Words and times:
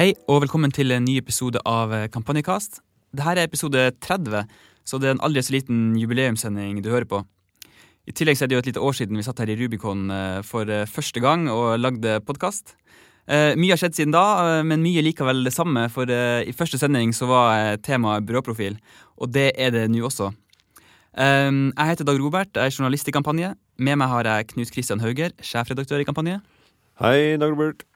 Hei 0.00 0.14
og 0.32 0.38
velkommen 0.46 0.72
til 0.72 0.94
en 0.94 1.02
ny 1.04 1.18
episode 1.20 1.60
av 1.68 1.90
Kampanjekast. 2.08 2.78
Dette 3.12 3.32
er 3.34 3.42
episode 3.42 3.82
30, 4.00 4.46
så 4.88 4.96
det 4.96 5.10
er 5.10 5.12
en 5.12 5.20
aldri 5.26 5.42
så 5.44 5.52
liten 5.52 5.90
jubileumssending 6.00 6.78
du 6.80 6.88
hører 6.88 7.04
på. 7.04 7.18
I 8.08 8.14
tillegg 8.16 8.38
så 8.38 8.46
er 8.46 8.48
det 8.48 8.56
jo 8.56 8.62
et 8.62 8.70
lite 8.70 8.84
år 8.88 8.96
siden 8.96 9.20
vi 9.20 9.24
satt 9.26 9.42
her 9.44 9.52
i 9.52 9.58
Rubicon 9.60 10.06
eh, 10.08 10.38
for 10.40 10.72
eh, 10.72 10.86
første 10.88 11.20
gang 11.20 11.50
og 11.52 11.74
lagde 11.82 12.14
podkast. 12.24 12.72
Mye 13.28 13.74
har 13.74 13.82
skjedd 13.82 13.98
siden 13.98 14.16
da, 14.16 14.22
eh, 14.54 14.62
men 14.64 14.80
mye 14.80 15.04
likevel 15.04 15.44
det 15.44 15.52
samme. 15.52 15.84
For 15.92 16.08
i 16.08 16.56
første 16.56 16.80
sending 16.80 17.12
så 17.12 17.28
var 17.28 17.76
temaet 17.84 18.24
byråprofil, 18.24 18.80
og 19.20 19.34
det 19.36 19.50
er 19.60 19.76
det 19.76 19.84
nå 19.92 20.00
også. 20.08 20.30
Jeg 21.12 21.90
heter 21.92 22.08
Dag 22.08 22.24
Robert, 22.24 22.56
jeg 22.56 22.72
er 22.72 22.78
journalist 22.78 23.12
i 23.12 23.16
Kampanje. 23.18 23.52
Med 23.76 24.00
meg 24.00 24.08
har 24.08 24.32
jeg 24.32 24.48
Knut 24.54 24.72
Kristian 24.72 25.04
Hauger, 25.04 25.36
sjefredaktør 25.44 26.00
i 26.00 26.08
Kampanje. 26.08 26.40
Hei, 27.04 27.36
Dag 27.36 27.52
Robert. 27.52 27.89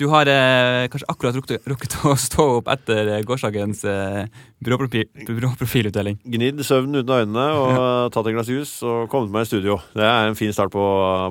Du 0.00 0.06
har 0.08 0.26
eh, 0.26 0.86
kanskje 0.88 1.08
akkurat 1.12 1.36
rukket, 1.36 1.66
rukket, 1.68 1.96
å 2.08 2.14
stå 2.26 2.46
opp 2.58 2.70
etter 2.72 3.10
eh, 3.12 3.24
gårsdagens 3.28 3.84
eh, 3.84 4.22
byråprofilutdeling. 4.64 6.22
Gnidd 6.32 6.62
søvn 6.64 6.96
uten 7.02 7.12
øynene 7.12 7.44
og 7.58 7.74
tatt 8.14 8.30
et 8.30 8.36
glass 8.38 8.50
jus 8.52 8.72
og 8.88 9.04
kommet 9.12 9.34
meg 9.34 9.44
i 9.44 9.50
studio. 9.50 9.76
Det 9.92 10.06
er 10.06 10.30
en 10.30 10.38
fin 10.38 10.54
start 10.54 10.72
på, 10.72 10.86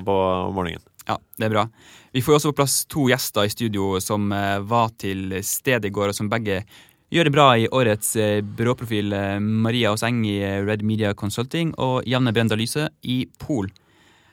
på, 0.06 0.20
morgenen. 0.54 0.86
Ja, 1.08 1.18
det 1.42 1.50
er 1.50 1.56
bra. 1.56 1.66
Vi 2.14 2.22
får 2.22 2.38
også 2.38 2.54
på 2.54 2.60
plass 2.62 2.78
to 2.92 3.08
gjester 3.10 3.50
i 3.50 3.52
studio 3.54 3.96
som 4.04 4.30
eh, 4.36 4.62
var 4.62 4.94
til 5.02 5.40
stedet 5.42 5.90
i 5.90 5.94
går, 5.96 6.12
og 6.12 6.20
som 6.20 6.30
begge 6.30 6.62
gjør 7.12 7.28
det 7.28 7.34
bra 7.34 7.50
i 7.58 7.66
årets 7.66 8.14
eh, 8.22 8.46
byråprofil. 8.46 9.10
Eh, 9.18 9.36
Maria 9.42 9.96
Åseng 9.96 10.22
i 10.30 10.38
Red 10.62 10.86
Media 10.86 11.16
Consulting 11.18 11.74
og 11.82 12.06
Janne 12.06 12.36
Brenda 12.36 12.60
Lyse 12.60 12.92
i 13.02 13.24
Pol. 13.42 13.72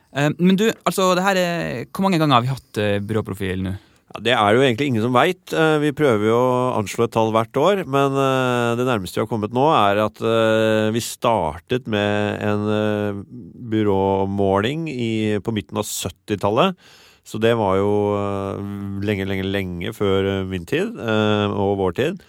Men 0.09 0.57
du, 0.57 0.65
altså, 0.89 1.11
det 1.15 1.23
her 1.23 1.37
er, 1.37 1.83
hvor 1.93 2.07
mange 2.07 2.17
ganger 2.17 2.39
har 2.39 2.45
vi 2.47 2.49
hatt 2.49 2.79
byråprofil 3.05 3.61
nå? 3.61 3.75
Ja, 4.09 4.23
det 4.25 4.33
er 4.33 4.57
jo 4.57 4.63
egentlig 4.65 4.87
ingen 4.89 5.05
som 5.05 5.13
veit. 5.13 5.53
Eh, 5.53 5.77
vi 5.83 5.93
prøver 5.97 6.31
jo 6.31 6.37
å 6.37 6.71
anslå 6.79 7.05
et 7.05 7.13
tall 7.13 7.33
hvert 7.35 7.59
år, 7.61 7.83
men 7.85 8.15
eh, 8.17 8.77
det 8.79 8.87
nærmeste 8.89 9.21
vi 9.21 9.25
har 9.27 9.29
kommet 9.29 9.53
nå, 9.53 9.67
er 9.77 10.01
at 10.07 10.23
eh, 10.25 10.89
vi 10.95 11.03
startet 11.05 11.91
med 11.93 12.41
en 12.41 13.27
byråmåling 13.69 14.89
på 15.45 15.55
midten 15.57 15.81
av 15.81 15.85
70-tallet. 15.85 16.81
Så 17.29 17.37
det 17.37 17.53
var 17.61 17.77
jo 17.77 17.93
lenge, 19.05 19.27
lenge, 19.29 19.45
lenge 19.45 19.93
før 19.93 20.47
min 20.49 20.65
tid 20.65 20.97
og 20.97 21.75
vår 21.77 21.97
tid. 21.99 22.23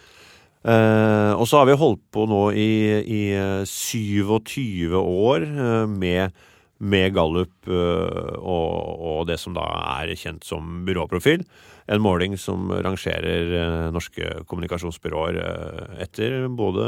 Og 0.68 1.46
så 1.48 1.62
har 1.62 1.70
vi 1.70 1.78
holdt 1.80 2.02
på 2.12 2.26
nå 2.28 2.42
i, 2.52 2.74
i 3.08 3.22
27 3.64 4.92
år 5.00 5.48
med 5.88 6.36
med 6.80 7.14
Gallup 7.16 7.68
og, 7.68 8.40
og, 8.40 9.28
det 9.28 9.36
som 9.42 9.54
da 9.58 9.66
er 10.00 10.16
kjent 10.16 10.48
som 10.48 10.86
byråprofil 10.88 11.44
en 11.90 12.02
måling 12.04 12.36
som 12.38 12.70
rangerer 12.70 13.54
eh, 13.58 13.88
norske 13.94 14.44
kommunikasjonsbyråer 14.50 15.40
eh, 15.42 16.02
etter 16.06 16.46
både 16.54 16.86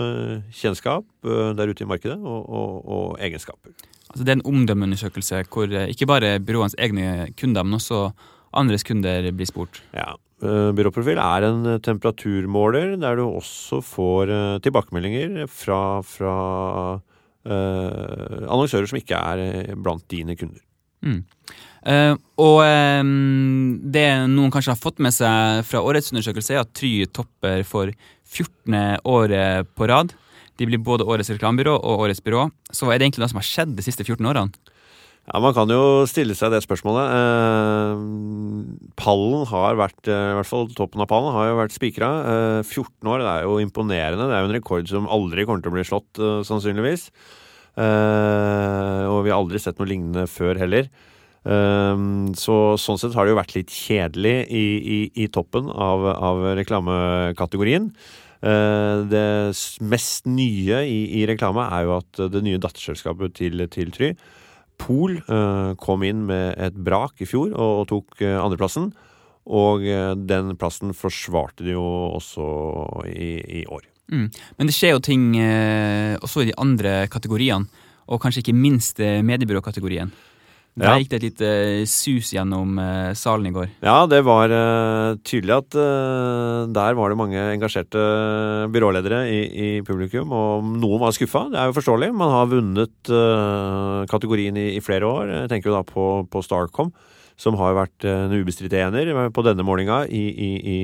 kjennskap 0.56 1.06
eh, 1.26 1.54
der 1.58 1.72
ute 1.72 1.86
i 1.86 1.90
markedet 1.90 2.20
og, 2.20 2.42
og, 2.46 2.76
og 2.86 3.06
egenskaper. 3.24 3.74
Altså 4.12 4.26
det 4.26 4.34
er 4.34 4.40
en 4.40 4.50
omdømmeundersøkelse 4.52 5.46
hvor 5.50 5.72
ikke 5.88 6.10
bare 6.10 6.36
byråenes 6.44 6.76
egne 6.78 7.32
kunder, 7.40 7.66
men 7.66 7.80
også 7.80 8.10
andres 8.58 8.86
kunder 8.86 9.32
blir 9.32 9.50
spurt? 9.50 9.82
Ja. 9.96 10.14
Byråprofil 10.42 11.20
er 11.22 11.46
en 11.46 11.68
temperaturmåler 11.86 12.96
der 13.00 13.20
du 13.20 13.28
også 13.28 13.78
får 13.86 14.32
tilbakemeldinger 14.66 15.46
fra, 15.46 16.02
fra 16.02 16.34
annonsører 17.46 18.90
som 18.90 19.00
ikke 19.00 19.18
er 19.18 19.76
blant 19.82 20.04
dine 20.12 20.36
kunder. 20.38 20.62
Mm. 21.02 21.24
Uh, 21.82 22.14
og 22.38 22.60
um, 22.62 23.80
det 23.90 24.06
noen 24.30 24.52
kanskje 24.54 24.76
har 24.76 24.82
fått 24.82 25.02
med 25.02 25.16
seg 25.16 25.64
fra 25.66 25.82
årets 25.82 26.12
undersøkelse, 26.14 26.54
er 26.54 26.62
at 26.62 26.74
Try 26.78 27.08
topper 27.10 27.64
for 27.66 27.90
14. 28.30 29.02
året 29.10 29.72
på 29.74 29.90
rad. 29.90 30.14
De 30.62 30.68
blir 30.70 30.82
både 30.84 31.08
årets 31.10 31.32
reklamebyrå 31.34 31.74
og 31.74 32.06
årets 32.06 32.22
byrå. 32.22 32.46
Så 32.70 32.86
hva 32.86 32.94
er 32.94 33.02
det 33.02 33.10
egentlig 33.10 33.26
det 33.26 33.32
som 33.34 33.42
har 33.42 33.50
skjedd 33.50 33.74
de 33.78 33.86
siste 33.86 34.06
14 34.06 34.30
årene? 34.30 34.54
Ja, 35.30 35.38
Man 35.40 35.54
kan 35.54 35.70
jo 35.70 36.08
stille 36.10 36.34
seg 36.38 36.50
det 36.50 36.64
spørsmålet. 36.66 37.12
Eh, 37.14 38.00
pallen 38.98 39.46
har 39.52 39.78
vært, 39.78 40.02
i 40.10 40.16
hvert 40.38 40.50
fall 40.50 40.66
toppen 40.74 41.04
av 41.04 41.10
pallen 41.12 41.36
har 41.36 41.52
jo 41.52 41.60
vært 41.60 41.76
spikra. 41.76 42.10
Eh, 42.32 42.64
14 42.66 43.06
år, 43.06 43.22
det 43.22 43.30
er 43.36 43.46
jo 43.46 43.60
imponerende. 43.62 44.26
Det 44.26 44.36
er 44.36 44.42
jo 44.42 44.50
en 44.50 44.58
rekord 44.58 44.90
som 44.90 45.06
aldri 45.06 45.46
kommer 45.46 45.62
til 45.62 45.72
å 45.72 45.78
bli 45.78 45.86
slått, 45.86 46.12
eh, 46.18 46.42
sannsynligvis. 46.48 47.12
og 47.72 49.24
vi 49.24 49.32
har 49.32 49.40
aldri 49.40 49.58
sett 49.58 49.78
noe 49.80 49.88
lignende 49.88 50.28
før 50.28 50.58
heller. 50.60 50.90
Um, 51.44 52.36
så 52.36 52.76
sånn 52.78 53.00
sett 53.00 53.16
har 53.16 53.26
det 53.26 53.32
jo 53.32 53.40
vært 53.40 53.56
litt 53.56 53.72
kjedelig 53.72 54.46
i, 54.52 54.66
i, 54.78 55.00
i 55.24 55.28
toppen 55.32 55.72
av, 55.72 56.04
av 56.12 56.44
reklamekategorien. 56.60 57.88
Det 58.42 59.56
mest 59.82 60.28
nye 60.28 60.84
i, 60.84 61.00
i, 61.22 61.26
reklame 61.26 61.64
er 61.64 61.88
jo 61.88 61.96
at 61.96 62.22
det 62.36 62.44
nye 62.44 62.60
datterselskapet 62.60 63.34
til, 63.40 63.66
til 63.72 63.96
Try, 63.96 64.12
Pol, 64.82 65.20
uh, 65.28 65.74
kom 65.82 66.04
inn 66.08 66.26
med 66.30 66.58
et 66.62 66.76
brak 66.76 67.22
i 67.22 67.30
fjor 67.30 67.54
og, 67.54 67.86
tok 67.92 68.22
uh, 68.24 68.40
andreplassen. 68.42 68.92
Og 69.52 69.82
den 70.30 70.52
plassen 70.62 70.92
forsvarte 70.94 71.66
de 71.66 71.74
jo 71.74 71.82
også 72.14 72.44
i, 73.10 73.32
i 73.42 73.62
år. 73.66 73.88
Mm. 74.14 74.28
Men 74.30 74.70
det 74.70 74.76
skjer 74.78 74.94
jo 74.94 75.02
ting 75.02 75.24
også 75.34 76.44
i 76.44 76.52
de 76.52 76.54
andre 76.62 77.08
kategoriene, 77.10 77.66
og 78.06 78.22
kanskje 78.22 78.44
ikke 78.44 78.54
minst 78.54 79.02
mediebyråkategorien. 79.02 80.14
Der 80.80 81.02
gikk 81.02 81.10
det 81.12 81.18
et 81.18 81.26
lite 81.26 81.48
eh, 81.52 81.86
sus 81.90 82.30
gjennom 82.32 82.78
uh, 82.80 83.12
salen 83.18 83.50
i 83.50 83.52
går. 83.52 83.68
Ja, 83.84 84.06
det 84.08 84.22
var 84.24 84.54
uh, 84.54 85.18
tydelig 85.28 85.58
at 85.58 85.76
der 86.72 86.96
var 86.96 87.12
det 87.12 87.18
mange 87.20 87.42
engasjerte 87.52 88.00
byråledere 88.72 89.26
i, 89.28 89.42
i, 89.52 89.70
publikum, 89.84 90.32
og 90.32 90.70
noen 90.80 91.02
var 91.04 91.16
skuffa. 91.16 91.48
Det 91.52 91.60
er 91.60 91.70
jo 91.70 91.76
forståelig. 91.76 92.12
Man 92.16 92.32
har 92.32 92.52
vunnet 92.52 93.12
kategorien 94.12 94.56
i, 94.56 94.70
i, 94.78 94.84
flere 94.84 95.10
år. 95.10 95.34
Jeg 95.42 95.52
tenker 95.52 95.72
jo 95.72 95.76
da 95.76 95.84
på, 95.88 96.08
på 96.32 96.44
Starcom, 96.46 96.94
som 97.40 97.60
har 97.60 97.76
vært 97.76 98.08
en 98.08 98.32
ubestridt 98.38 98.76
ener 98.80 99.12
på 99.34 99.44
denne 99.46 99.66
målinga 99.68 100.06
i, 100.08 100.24
i 100.32 100.80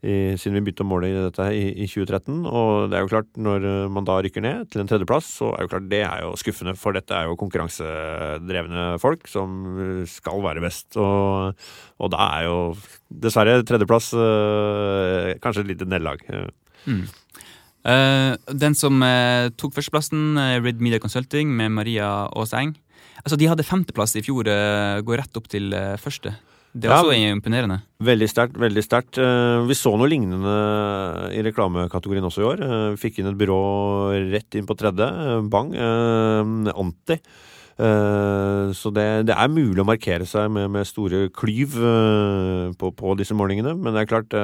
i, 0.00 0.34
siden 0.40 0.56
vi 0.56 0.62
begynte 0.64 0.84
å 0.84 0.88
måle 0.88 1.10
dette 1.26 1.46
i, 1.52 1.66
i, 1.74 1.88
2013. 1.90 2.46
Og 2.48 2.88
det 2.88 2.98
er 2.98 3.04
jo 3.04 3.10
klart, 3.12 3.30
når 3.36 3.66
man 3.92 4.06
da 4.08 4.16
rykker 4.24 4.44
ned 4.44 4.70
til 4.72 4.82
en 4.82 4.88
tredjeplass, 4.88 5.28
så 5.40 5.50
er 5.52 5.66
jo 5.66 5.72
klart 5.74 5.90
det 5.92 6.02
er 6.06 6.24
jo 6.24 6.32
skuffende. 6.40 6.76
For 6.80 6.96
dette 6.96 7.16
er 7.16 7.28
jo 7.28 7.38
konkurransedrevne 7.40 8.86
folk 9.02 9.28
som 9.28 9.60
skal 10.08 10.40
være 10.46 10.64
best. 10.64 10.96
Og, 11.00 11.52
og 12.00 12.12
da 12.14 12.30
er 12.38 12.48
jo 12.48 12.58
dessverre 13.10 13.60
tredjeplass 13.68 14.12
øh, 14.16 15.34
kanskje 15.44 15.66
et 15.66 15.72
lite 15.74 15.90
nederlag. 15.90 16.24
Mm. 16.88 17.04
Uh, 17.80 18.36
den 18.52 18.76
som 18.76 19.00
uh, 19.00 19.48
tok 19.56 19.72
førsteplassen, 19.72 20.36
uh, 20.36 20.60
Red 20.60 20.82
Media 20.84 21.00
Consulting 21.00 21.52
med 21.56 21.72
Maria 21.72 22.28
Aaseng. 22.28 22.74
Altså, 23.24 23.38
de 23.40 23.48
hadde 23.48 23.64
femteplass 23.64 24.16
i 24.16 24.24
fjor, 24.24 24.48
går 25.04 25.20
rett 25.20 25.36
opp 25.36 25.48
til 25.52 25.74
første. 26.00 26.32
Det 26.70 26.86
er 26.86 26.94
også 26.94 27.16
ja, 27.16 27.30
imponerende. 27.34 27.80
Veldig 28.06 28.28
sterkt. 28.30 28.58
veldig 28.62 28.82
sterkt. 28.84 29.18
Eh, 29.18 29.62
vi 29.66 29.74
så 29.74 29.90
noe 29.98 30.06
lignende 30.10 30.52
i 31.34 31.42
reklamekategorien 31.42 32.26
også 32.28 32.44
i 32.44 32.46
år. 32.46 32.62
Vi 32.62 32.76
eh, 32.92 32.98
fikk 33.00 33.18
inn 33.18 33.30
et 33.32 33.38
byrå 33.40 33.62
rett 34.30 34.58
inn 34.58 34.68
på 34.68 34.76
tredje. 34.78 35.08
Eh, 35.08 35.40
bang. 35.50 35.74
Anti. 36.70 37.18
Så 37.80 38.90
det, 38.92 39.04
det 39.24 39.32
er 39.32 39.48
mulig 39.48 39.80
å 39.80 39.88
markere 39.88 40.26
seg 40.28 40.50
med, 40.52 40.66
med 40.68 40.84
store 40.84 41.30
klyv 41.32 41.78
på, 42.76 42.90
på, 42.92 43.14
disse 43.16 43.32
målingene. 43.32 43.72
Men 43.72 43.96
det 43.96 44.02
er 44.02 44.10
klart 44.10 44.36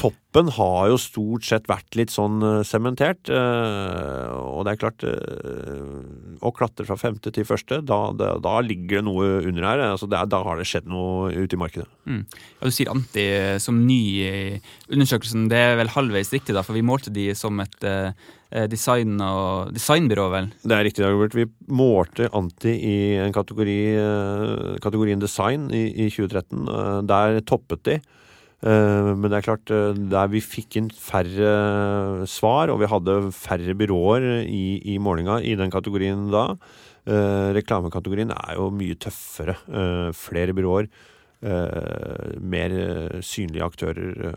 toppen 0.00 0.48
har 0.56 0.88
jo 0.90 0.96
stort 1.00 1.44
sett 1.46 1.68
vært 1.68 1.96
litt 1.98 2.12
sånn 2.12 2.40
eh, 2.46 2.60
sementert. 2.66 3.28
Uh, 3.28 4.30
og 4.38 4.64
det 4.66 4.72
er 4.72 4.80
klart 4.80 5.04
uh, 5.04 6.40
Å 6.40 6.52
klatre 6.56 6.86
fra 6.88 6.96
femte 7.00 7.32
til 7.34 7.46
første, 7.48 7.80
da, 7.84 7.98
da, 8.16 8.32
da 8.40 8.56
ligger 8.64 9.00
det 9.00 9.06
noe 9.08 9.28
under 9.44 9.66
her. 9.68 9.84
Altså 9.90 10.08
det, 10.10 10.22
da 10.32 10.42
har 10.46 10.60
det 10.60 10.68
skjedd 10.70 10.88
noe 10.90 11.30
ute 11.34 11.56
i 11.56 11.60
markedet. 11.60 11.88
Mm. 12.08 12.22
Ja, 12.24 12.64
Du 12.64 12.74
sier 12.74 12.92
anti 12.92 13.26
som 13.62 13.82
ny 13.86 14.00
i 14.24 14.34
undersøkelsen. 14.90 15.48
Det 15.52 15.60
er 15.60 15.78
vel 15.80 15.92
halvveis 15.92 16.32
riktig, 16.32 16.56
da, 16.56 16.64
for 16.66 16.78
vi 16.78 16.86
målte 16.86 17.12
de 17.14 17.30
som 17.38 17.60
et 17.62 17.88
design 18.70 19.20
og, 19.22 19.74
designbyrå, 19.76 20.24
vel? 20.32 20.48
Det 20.64 20.74
er 20.74 20.86
riktig, 20.86 21.04
Robert. 21.06 21.36
Vi 21.38 21.46
målte 21.70 22.30
Anti 22.34 22.72
i 22.72 22.96
en 23.22 23.34
kategori, 23.34 23.76
kategorien 24.82 25.22
design 25.22 25.68
i, 25.70 25.84
i 26.06 26.08
2013. 26.10 27.06
Der 27.10 27.38
toppet 27.46 27.84
de. 27.86 28.00
Eh, 28.60 29.10
men 29.16 29.30
det 29.30 29.38
er 29.38 29.46
klart, 29.46 29.70
eh, 29.72 29.96
der 30.12 30.28
vi 30.32 30.42
fikk 30.44 30.76
inn 30.80 30.90
færre 30.92 32.26
svar, 32.28 32.72
og 32.72 32.82
vi 32.82 32.90
hadde 32.92 33.16
færre 33.32 33.76
byråer 33.76 34.44
i, 34.44 34.80
i 34.92 34.98
målinga 35.00 35.40
i 35.40 35.56
den 35.56 35.72
kategorien 35.72 36.28
da. 36.32 36.50
Eh, 37.08 37.50
reklamekategorien 37.56 38.34
er 38.34 38.58
jo 38.58 38.68
mye 38.74 38.98
tøffere. 39.00 39.56
Flere 40.16 40.56
byråer. 40.56 40.90
mer 41.40 42.72
synlige 43.24 43.64
aktører. 43.64 44.34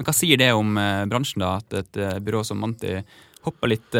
Hva 0.00 0.12
sier 0.16 0.38
det 0.40 0.54
om 0.56 0.70
bransjen, 1.10 1.42
da? 1.42 1.58
At 1.60 1.76
et 1.76 2.22
byrå 2.24 2.40
som 2.48 2.56
Manti 2.56 2.94
hopper 3.44 3.68
litt 3.68 3.98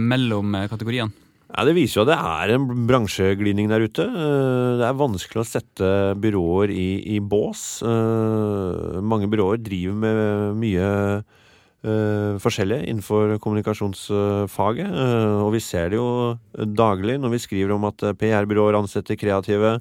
mellom 0.00 0.56
kategoriene? 0.72 1.21
Ja, 1.52 1.66
Det 1.68 1.74
viser 1.76 2.00
jo 2.00 2.04
at 2.06 2.10
det 2.12 2.16
er 2.16 2.54
en 2.54 2.86
bransjeglidning 2.88 3.68
der 3.68 3.84
ute. 3.84 4.06
Eh, 4.08 4.78
Det 4.80 4.86
er 4.88 4.96
vanskelig 4.96 5.42
å 5.42 5.48
sette 5.48 5.90
byråer 6.16 6.72
i, 6.72 7.16
i 7.16 7.18
bås. 7.20 7.82
Eh, 7.84 9.00
Mange 9.04 9.28
byråer 9.28 9.60
driver 9.60 9.98
med 10.00 10.56
mye 10.56 10.88
eh, 11.20 12.40
forskjellig 12.40 12.80
innenfor 12.88 13.36
kommunikasjonsfaget. 13.44 14.96
Og 15.44 15.52
vi 15.52 15.60
ser 15.60 15.92
det 15.92 16.00
jo 16.00 16.38
daglig 16.56 17.18
når 17.20 17.36
vi 17.36 17.44
skriver 17.44 17.76
om 17.76 17.84
at 17.90 18.00
PR-byråer 18.00 18.80
ansetter 18.80 19.20
kreative. 19.20 19.76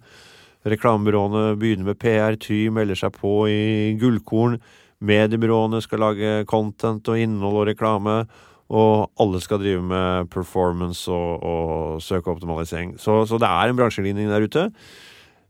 Reklamebyråene 0.67 1.55
begynner 1.57 1.87
med 1.87 1.99
PR, 2.03 2.35
Try 2.35 2.67
melder 2.69 2.99
seg 2.99 3.15
på 3.15 3.47
i 3.47 3.95
Gullkorn. 4.01 4.59
Mediebyråene 5.01 5.79
skal 5.81 6.03
lage 6.03 6.43
content 6.51 7.07
og 7.09 7.17
innhold 7.17 7.63
og 7.63 7.69
reklame. 7.71 8.25
Og 8.71 9.11
alle 9.19 9.41
skal 9.43 9.59
drive 9.59 9.83
med 9.83 10.29
performance 10.31 11.11
og, 11.11 11.43
og 11.43 12.01
søkeoptimalisering. 12.03 12.95
Så, 13.01 13.25
så 13.27 13.39
det 13.41 13.49
er 13.49 13.71
en 13.71 13.79
bransjeligning 13.79 14.31
der 14.31 14.47
ute. 14.47 14.67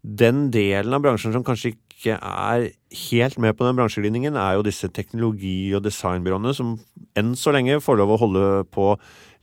Den 0.01 0.47
delen 0.53 0.97
av 0.97 1.03
bransjen 1.03 1.35
som 1.35 1.45
kanskje 1.45 1.75
ikke 1.75 2.15
er 2.17 2.71
helt 3.11 3.37
med 3.37 3.53
på 3.57 3.67
den 3.67 3.77
bransjeligningen, 3.77 4.37
er 4.39 4.55
jo 4.57 4.65
disse 4.65 4.89
teknologi- 4.89 5.73
og 5.77 5.83
designbyråene 5.85 6.53
som 6.57 6.79
enn 7.19 7.35
så 7.37 7.53
lenge 7.53 7.77
får 7.83 7.99
lov 7.99 8.15
å 8.15 8.21
holde 8.23 8.47
på 8.73 8.95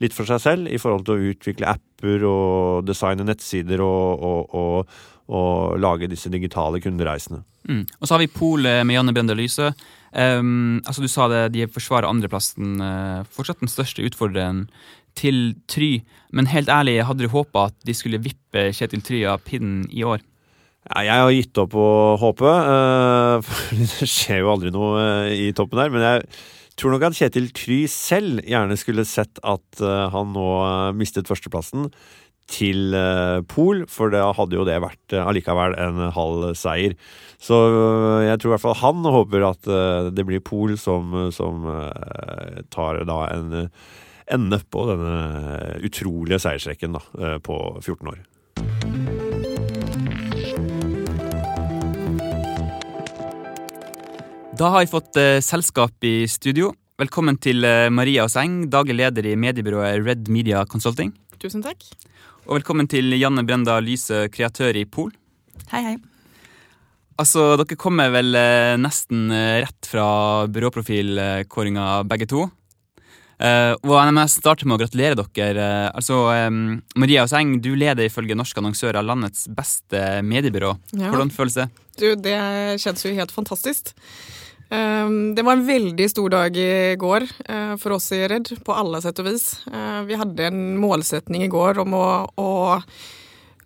litt 0.03 0.15
for 0.15 0.27
seg 0.27 0.43
selv 0.43 0.71
i 0.71 0.81
forhold 0.83 1.07
til 1.07 1.15
å 1.15 1.31
utvikle 1.33 1.71
apper 1.71 2.27
og 2.27 2.89
designe 2.89 3.27
nettsider 3.27 3.83
og, 3.83 4.27
og, 4.27 4.59
og, 4.59 4.99
og 5.31 5.79
lage 5.79 6.11
disse 6.11 6.31
digitale 6.35 6.83
kundereisene. 6.83 7.45
Mm. 7.69 7.85
Og 8.01 8.07
så 8.07 8.17
har 8.17 8.23
vi 8.23 8.31
Pol 8.33 8.67
eh, 8.67 8.83
med 8.87 8.99
Janne 8.99 9.15
Brende 9.15 9.39
Lyse. 9.39 9.73
Um, 10.13 10.81
altså 10.87 11.05
Du 11.05 11.11
sa 11.11 11.29
det, 11.29 11.43
de 11.57 11.69
forsvarer 11.71 12.09
andreplassen. 12.09 12.79
Uh, 12.81 13.27
fortsatt 13.35 13.61
den 13.63 13.73
største 13.73 14.05
utfordreren 14.07 14.67
til 15.19 15.57
Try. 15.71 15.99
Men 16.33 16.51
helt 16.53 16.71
ærlig, 16.73 17.01
hadde 17.07 17.27
du 17.27 17.33
håpa 17.33 17.69
at 17.71 17.79
de 17.87 17.97
skulle 17.97 18.23
vippe 18.23 18.69
Kjetil 18.77 19.05
Try 19.05 19.25
av 19.29 19.43
pinnen 19.47 19.87
i 19.91 20.05
år? 20.07 20.23
Ja, 20.89 21.03
jeg 21.05 21.25
har 21.25 21.33
gitt 21.35 21.61
opp 21.61 21.75
å 21.77 21.89
håpe. 22.21 22.47
Uh, 22.49 23.41
for 23.47 23.83
det 23.83 24.09
skjer 24.09 24.45
jo 24.45 24.53
aldri 24.55 24.73
noe 24.75 24.95
uh, 25.03 25.35
i 25.35 25.51
toppen 25.57 25.83
der. 25.83 25.93
Men 25.95 26.07
jeg 26.07 26.25
tror 26.79 26.95
nok 26.95 27.09
at 27.11 27.19
Kjetil 27.19 27.51
Try 27.57 27.83
selv 27.91 28.41
gjerne 28.47 28.79
skulle 28.81 29.07
sett 29.09 29.43
at 29.43 29.83
han 29.83 30.31
nå 30.31 30.49
mistet 30.95 31.27
førsteplassen 31.27 31.89
til 32.49 32.97
eh, 32.97 33.41
Pol, 33.49 33.85
for 33.93 34.13
da 34.13 34.31
hadde 34.37 34.59
jo 34.59 34.67
det 34.69 34.79
vært 34.83 35.15
eh, 35.15 35.25
allikevel 35.25 35.77
en 35.79 36.03
halv 36.17 36.51
seier. 36.59 36.97
Så 37.43 37.61
eh, 37.69 38.27
jeg 38.31 38.41
tror 38.41 38.51
i 38.51 38.55
hvert 38.57 38.67
fall 38.67 38.81
han 38.83 39.09
håper 39.19 39.47
at 39.51 39.71
det 40.17 40.27
blir 40.27 40.45
Pol 40.45 40.77
som, 40.81 41.15
som 41.35 41.69
tar 42.73 43.03
da 43.09 43.21
en 43.35 43.71
ende 44.29 44.59
på 44.69 44.83
denne 44.91 45.79
utrolige 45.89 46.41
seiersrekken 46.45 46.99
da, 46.99 47.05
på 47.41 47.57
14 47.81 48.13
år. 48.13 48.21
Da 54.59 54.73
har 54.75 54.83
jeg 54.83 54.91
fått 54.91 55.19
eh, 55.21 55.39
selskap 55.45 56.03
i 56.03 56.25
studio. 56.27 56.73
Velkommen 56.99 57.37
til 57.39 57.63
eh, 57.63 57.87
Maria 57.95 58.25
Åseng, 58.27 58.65
daglig 58.73 58.97
leder 58.99 59.29
i 59.31 59.37
mediebyrået 59.39 60.01
Red 60.03 60.31
Media 60.35 60.65
Consulting. 60.67 61.13
Tusen 61.39 61.63
takk. 61.63 61.85
Og 62.49 62.57
velkommen 62.57 62.87
til 62.89 63.13
Janne 63.13 63.43
Brenda 63.45 63.75
Lyse, 63.85 64.23
kreatør 64.33 64.79
i 64.81 64.87
Pol. 64.89 65.11
Hei, 65.69 65.83
hei. 65.85 65.97
Altså, 67.21 67.43
Dere 67.61 67.77
kommer 67.77 68.09
vel 68.15 68.33
eh, 68.41 68.77
nesten 68.81 69.27
eh, 69.29 69.59
rett 69.67 69.89
fra 69.91 70.47
byråprofilkåringa 70.49 71.89
begge 72.09 72.29
to. 72.31 72.47
Eh, 73.37 73.75
og 73.85 73.93
jeg 73.93 74.15
må 74.17 74.25
starte 74.33 74.65
med 74.65 74.79
å 74.79 74.81
gratulere 74.81 75.19
dere. 75.21 75.67
Eh, 75.67 75.91
altså, 75.93 76.23
eh, 76.33 76.49
Maria 76.97 77.27
Åseng, 77.29 77.59
du 77.61 77.75
leder 77.77 78.09
ifølge 78.09 78.39
Norske 78.39 78.65
Annonsører 78.65 79.05
landets 79.05 79.45
beste 79.53 80.23
mediebyrå. 80.25 80.73
Ja. 80.97 81.13
Hvordan 81.13 81.35
føles 81.35 81.61
det? 81.61 81.69
Du, 82.01 82.09
det 82.17 82.39
kjennes 82.81 83.05
jo 83.05 83.13
helt 83.19 83.35
fantastisk. 83.35 83.93
Ehm, 84.71 85.35
Det 85.35 85.43
var 85.43 85.53
en 85.53 85.67
veldig 85.67 86.11
stor 86.11 86.31
dag 86.31 86.57
i 86.57 86.97
går 86.97 87.25
eh, 87.49 87.77
for 87.77 87.97
oss 87.97 88.11
i 88.13 88.27
Redd, 88.29 88.51
på 88.65 88.75
alle 88.75 89.01
sett 89.03 89.19
og 89.23 89.31
vis. 89.31 89.47
Eh, 89.73 90.03
Vi 90.05 90.19
hadde 90.21 90.51
en 90.51 90.77
målsetning 90.81 91.45
i 91.45 91.53
går 91.53 91.81
om 91.85 91.95
å, 91.97 92.09
å 92.37 92.51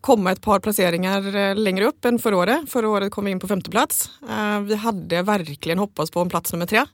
komme 0.03 0.33
et 0.33 0.43
par 0.43 0.63
plasseringer 0.63 1.27
eh, 1.35 1.55
lenger 1.59 1.89
opp 1.91 2.07
enn 2.07 2.23
forrige 2.23 2.63
året. 2.71 3.11
Kom 3.11 3.27
vi 3.27 3.35
inn 3.35 3.43
på 3.43 3.51
femteplass. 3.51 4.09
Vi 4.67 4.79
hadde 4.79 5.27
virkelig 5.27 5.79
hoppet 5.79 6.15
på 6.15 6.23
en 6.23 6.31
plass 6.31 6.55
nummer 6.55 6.71
tre. 6.71 6.87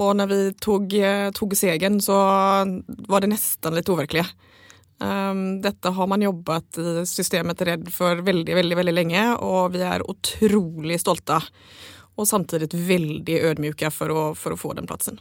Og 0.00 0.14
når 0.16 0.30
vi 0.30 0.38
tok, 0.62 0.94
tok 1.36 1.54
segern, 1.58 1.98
så 2.00 2.14
var 3.10 3.20
det 3.20 3.34
nesten 3.34 3.74
litt 3.76 3.90
uvirkelig. 3.90 4.24
Um, 5.00 5.60
dette 5.64 5.92
har 5.96 6.08
man 6.08 6.20
jobbet 6.20 6.76
i 6.76 7.02
systemet 7.08 7.62
Redd 7.64 7.86
for 7.92 8.20
veldig, 8.24 8.52
veldig, 8.58 8.76
veldig 8.76 8.92
lenge, 8.92 9.22
og 9.40 9.72
vi 9.72 9.80
er 9.84 10.04
utrolig 10.04 10.98
stolte. 11.00 11.38
Og 12.20 12.28
samtidig 12.28 12.68
veldig 12.76 13.40
ødmyke 13.50 13.88
for 13.94 14.12
å, 14.12 14.24
for 14.36 14.52
å 14.52 14.60
få 14.60 14.74
den 14.76 14.88
plassen. 14.90 15.18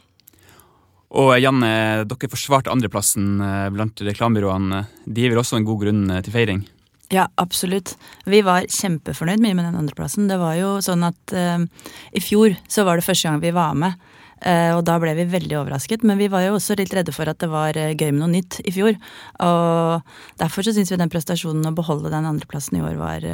Og 1.09 1.31
Janne, 1.41 1.69
dere 2.05 2.29
forsvarte 2.29 2.69
andreplassen 2.69 3.39
eh, 3.41 3.69
blant 3.73 4.03
reklamebyråene. 4.05 4.83
De 5.09 5.23
gir 5.23 5.33
vel 5.33 5.41
også 5.41 5.57
en 5.57 5.65
god 5.65 5.81
grunn 5.81 6.03
eh, 6.13 6.21
til 6.25 6.35
feiring? 6.35 6.61
Ja, 7.09 7.25
absolutt. 7.41 7.95
Vi 8.29 8.43
var 8.45 8.67
kjempefornøyd 8.69 9.41
mye 9.41 9.57
med 9.57 9.65
den 9.65 9.79
andreplassen. 9.79 10.27
Det 10.29 10.37
var 10.37 10.53
jo 10.59 10.75
sånn 10.85 11.07
at 11.07 11.33
eh, 11.33 11.65
i 12.13 12.21
fjor 12.21 12.53
så 12.69 12.85
var 12.85 12.99
det 12.99 13.07
første 13.07 13.25
gang 13.25 13.41
vi 13.41 13.55
var 13.55 13.73
med. 13.73 13.97
eh, 14.45 14.75
og 14.75 14.83
da 14.85 14.99
ble 15.01 15.15
vi 15.17 15.25
veldig 15.31 15.57
overrasket, 15.63 16.05
men 16.05 16.21
vi 16.21 16.29
var 16.29 16.45
jo 16.45 16.59
også 16.59 16.77
litt 16.77 16.93
redde 16.93 17.15
for 17.15 17.25
at 17.31 17.41
det 17.41 17.49
var 17.49 17.73
eh, 17.73 17.95
gøy 17.97 18.11
med 18.11 18.21
noe 18.21 18.35
nytt 18.35 18.59
i 18.61 18.75
fjor. 18.75 18.93
Og 19.41 20.13
derfor 20.37 20.67
så 20.67 20.75
syns 20.77 20.93
vi 20.93 21.01
den 21.01 21.09
prestasjonen 21.09 21.71
å 21.71 21.73
beholde 21.73 22.13
den 22.13 22.29
andreplassen 22.29 22.77
i 22.77 22.85
år 22.85 23.01
var, 23.01 23.25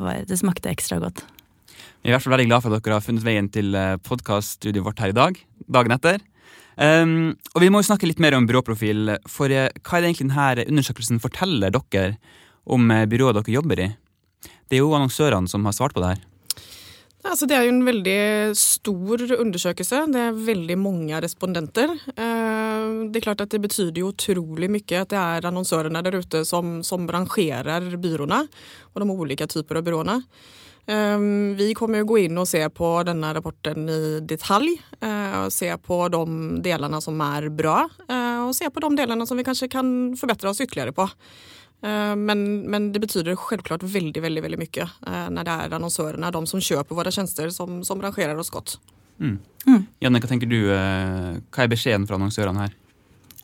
var 0.00 0.24
Det 0.24 0.40
smakte 0.40 0.72
ekstra 0.72 0.96
godt. 1.02 1.26
Vi 2.02 2.10
er 2.10 2.16
i 2.16 2.16
hvert 2.16 2.24
fall 2.24 2.34
veldig 2.34 2.48
glad 2.50 2.64
for 2.64 2.74
at 2.74 2.82
dere 2.82 2.96
har 2.98 3.04
funnet 3.04 3.22
veien 3.22 3.48
til 3.54 3.76
podkaststudioet 4.02 4.86
vårt 4.88 5.02
her 5.04 5.12
i 5.12 5.14
dag. 5.14 5.36
Dagen 5.70 5.94
etter. 5.94 6.18
Um, 6.74 7.36
og 7.52 7.62
vi 7.62 7.68
må 7.70 7.78
jo 7.78 7.86
snakke 7.86 8.08
litt 8.08 8.18
mer 8.22 8.34
om 8.34 8.46
byråprofil. 8.48 9.18
For 9.30 9.52
eh, 9.52 9.68
hva 9.84 9.98
er 9.98 10.02
det 10.02 10.10
egentlig 10.10 10.32
denne 10.32 10.64
undersøkelsen 10.72 11.20
forteller 11.22 11.70
dere 11.70 12.16
om 12.66 12.90
eh, 12.90 13.06
byrået 13.06 13.38
dere 13.38 13.54
jobber 13.54 13.82
i? 13.84 13.88
Det 14.66 14.78
er 14.78 14.82
jo 14.82 14.94
annonsørene 14.96 15.50
som 15.52 15.62
har 15.68 15.76
svart 15.76 15.94
på 15.94 16.02
det 16.02 16.14
her. 16.14 16.24
Altså, 17.22 17.46
det 17.46 17.54
er 17.54 17.68
jo 17.68 17.74
en 17.76 17.84
veldig 17.86 18.22
stor 18.58 19.22
undersøkelse. 19.36 20.00
Det 20.10 20.22
er 20.24 20.40
veldig 20.48 20.78
mange 20.80 21.20
respondenter. 21.22 21.92
Eh, 22.16 22.88
Det 23.12 23.20
er 23.20 23.26
klart 23.28 23.44
at 23.44 23.54
det 23.54 23.62
betyr 23.62 23.94
jo 23.94 24.10
utrolig 24.10 24.70
mye 24.72 25.04
at 25.04 25.12
det 25.12 25.20
er 25.20 25.46
annonsørene 25.46 26.02
der 26.02 26.18
ute 26.18 26.42
som, 26.48 26.80
som 26.82 27.06
rangerer 27.06 27.94
byråene 27.94 28.42
og 28.90 29.00
de 29.04 29.06
ulike 29.22 29.46
typer 29.46 29.78
av 29.78 29.86
byråene. 29.86 30.18
Eh, 30.86 31.18
Vi 31.56 31.74
kommer 31.78 31.98
jo 32.02 32.08
gå 32.10 32.18
inn 32.24 32.38
og 32.38 32.48
se 32.50 32.62
på 32.68 32.90
denne 33.06 33.32
rapporten 33.36 33.88
i 33.88 34.20
detalj. 34.26 34.74
eh, 35.00 35.44
og 35.44 35.52
Se 35.52 35.70
på 35.76 36.08
de 36.10 36.22
delene 36.62 37.00
som 37.02 37.20
er 37.20 37.48
bra, 37.50 37.88
eh, 38.08 38.38
og 38.42 38.54
se 38.54 38.66
på 38.68 38.80
de 38.80 38.96
delene 38.96 39.26
som 39.26 39.36
vi 39.36 39.44
kanskje 39.44 39.70
kan 39.70 40.14
forbedre 40.16 40.48
oss 40.50 40.60
ytterligere 40.60 40.92
på. 40.92 41.08
Eh, 41.84 42.14
Men, 42.16 42.68
men 42.70 42.92
det 42.92 43.00
betyr 43.00 43.34
selvklart 43.36 43.82
veldig 43.82 44.22
veldig, 44.22 44.42
veldig 44.42 44.58
mye 44.58 44.82
eh, 45.06 45.28
når 45.30 45.44
det 45.44 45.54
er 45.60 45.76
annonsørene, 45.78 46.30
de 46.32 46.46
som 46.46 46.60
kjøper 46.60 46.94
våre 46.94 47.10
tjenester, 47.12 47.50
som, 47.50 47.82
som 47.84 48.00
rangerer 48.00 48.38
oss 48.38 48.50
godt. 48.50 48.76
Mm. 49.20 49.38
Mm. 49.66 49.86
Janne, 50.02 50.18
hva 50.20 50.28
tenker 50.28 50.48
du? 50.50 50.70
eh, 50.72 51.40
Hva 51.50 51.62
er 51.64 51.68
beskjeden 51.68 52.06
fra 52.08 52.16
annonsørene 52.18 52.58
her? 52.66 52.72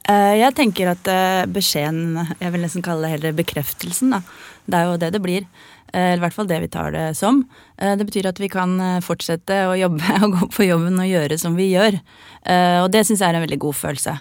Eh, 0.09 0.35
jeg 0.41 0.55
tenker 0.57 0.89
at 0.91 1.07
eh, 1.13 1.47
beskjeden 1.53 2.17
Jeg 2.41 2.53
vil 2.55 2.63
nesten 2.65 2.83
kalle 2.83 3.03
det 3.05 3.11
heller 3.21 3.33
bekreftelsen. 3.37 4.11
da. 4.11 4.23
Det 4.67 4.75
er 4.79 4.85
jo 4.89 4.97
det 4.99 5.13
det 5.13 5.23
blir. 5.23 5.47
Eh, 5.93 6.13
Eller 6.13 6.21
i 6.21 6.25
hvert 6.27 6.37
fall 6.37 6.49
det 6.49 6.61
vi 6.61 6.69
tar 6.73 6.93
det 6.93 7.17
som. 7.17 7.43
Eh, 7.79 7.97
Det 7.97 8.07
betyr 8.07 8.29
at 8.29 8.41
vi 8.41 8.49
kan 8.49 8.79
eh, 8.81 9.01
fortsette 9.05 9.61
å 9.69 9.77
jobbe 9.79 10.19
og 10.25 10.35
gå 10.37 10.49
på 10.57 10.69
jobben 10.69 10.99
og 11.01 11.09
gjøre 11.09 11.39
som 11.39 11.57
vi 11.57 11.71
gjør. 11.73 12.01
Og 12.49 12.87
det 12.93 13.03
syns 13.05 13.21
jeg 13.21 13.29
er 13.29 13.37
en 13.37 13.45
veldig 13.45 13.59
god 13.61 13.77
følelse. 13.77 14.13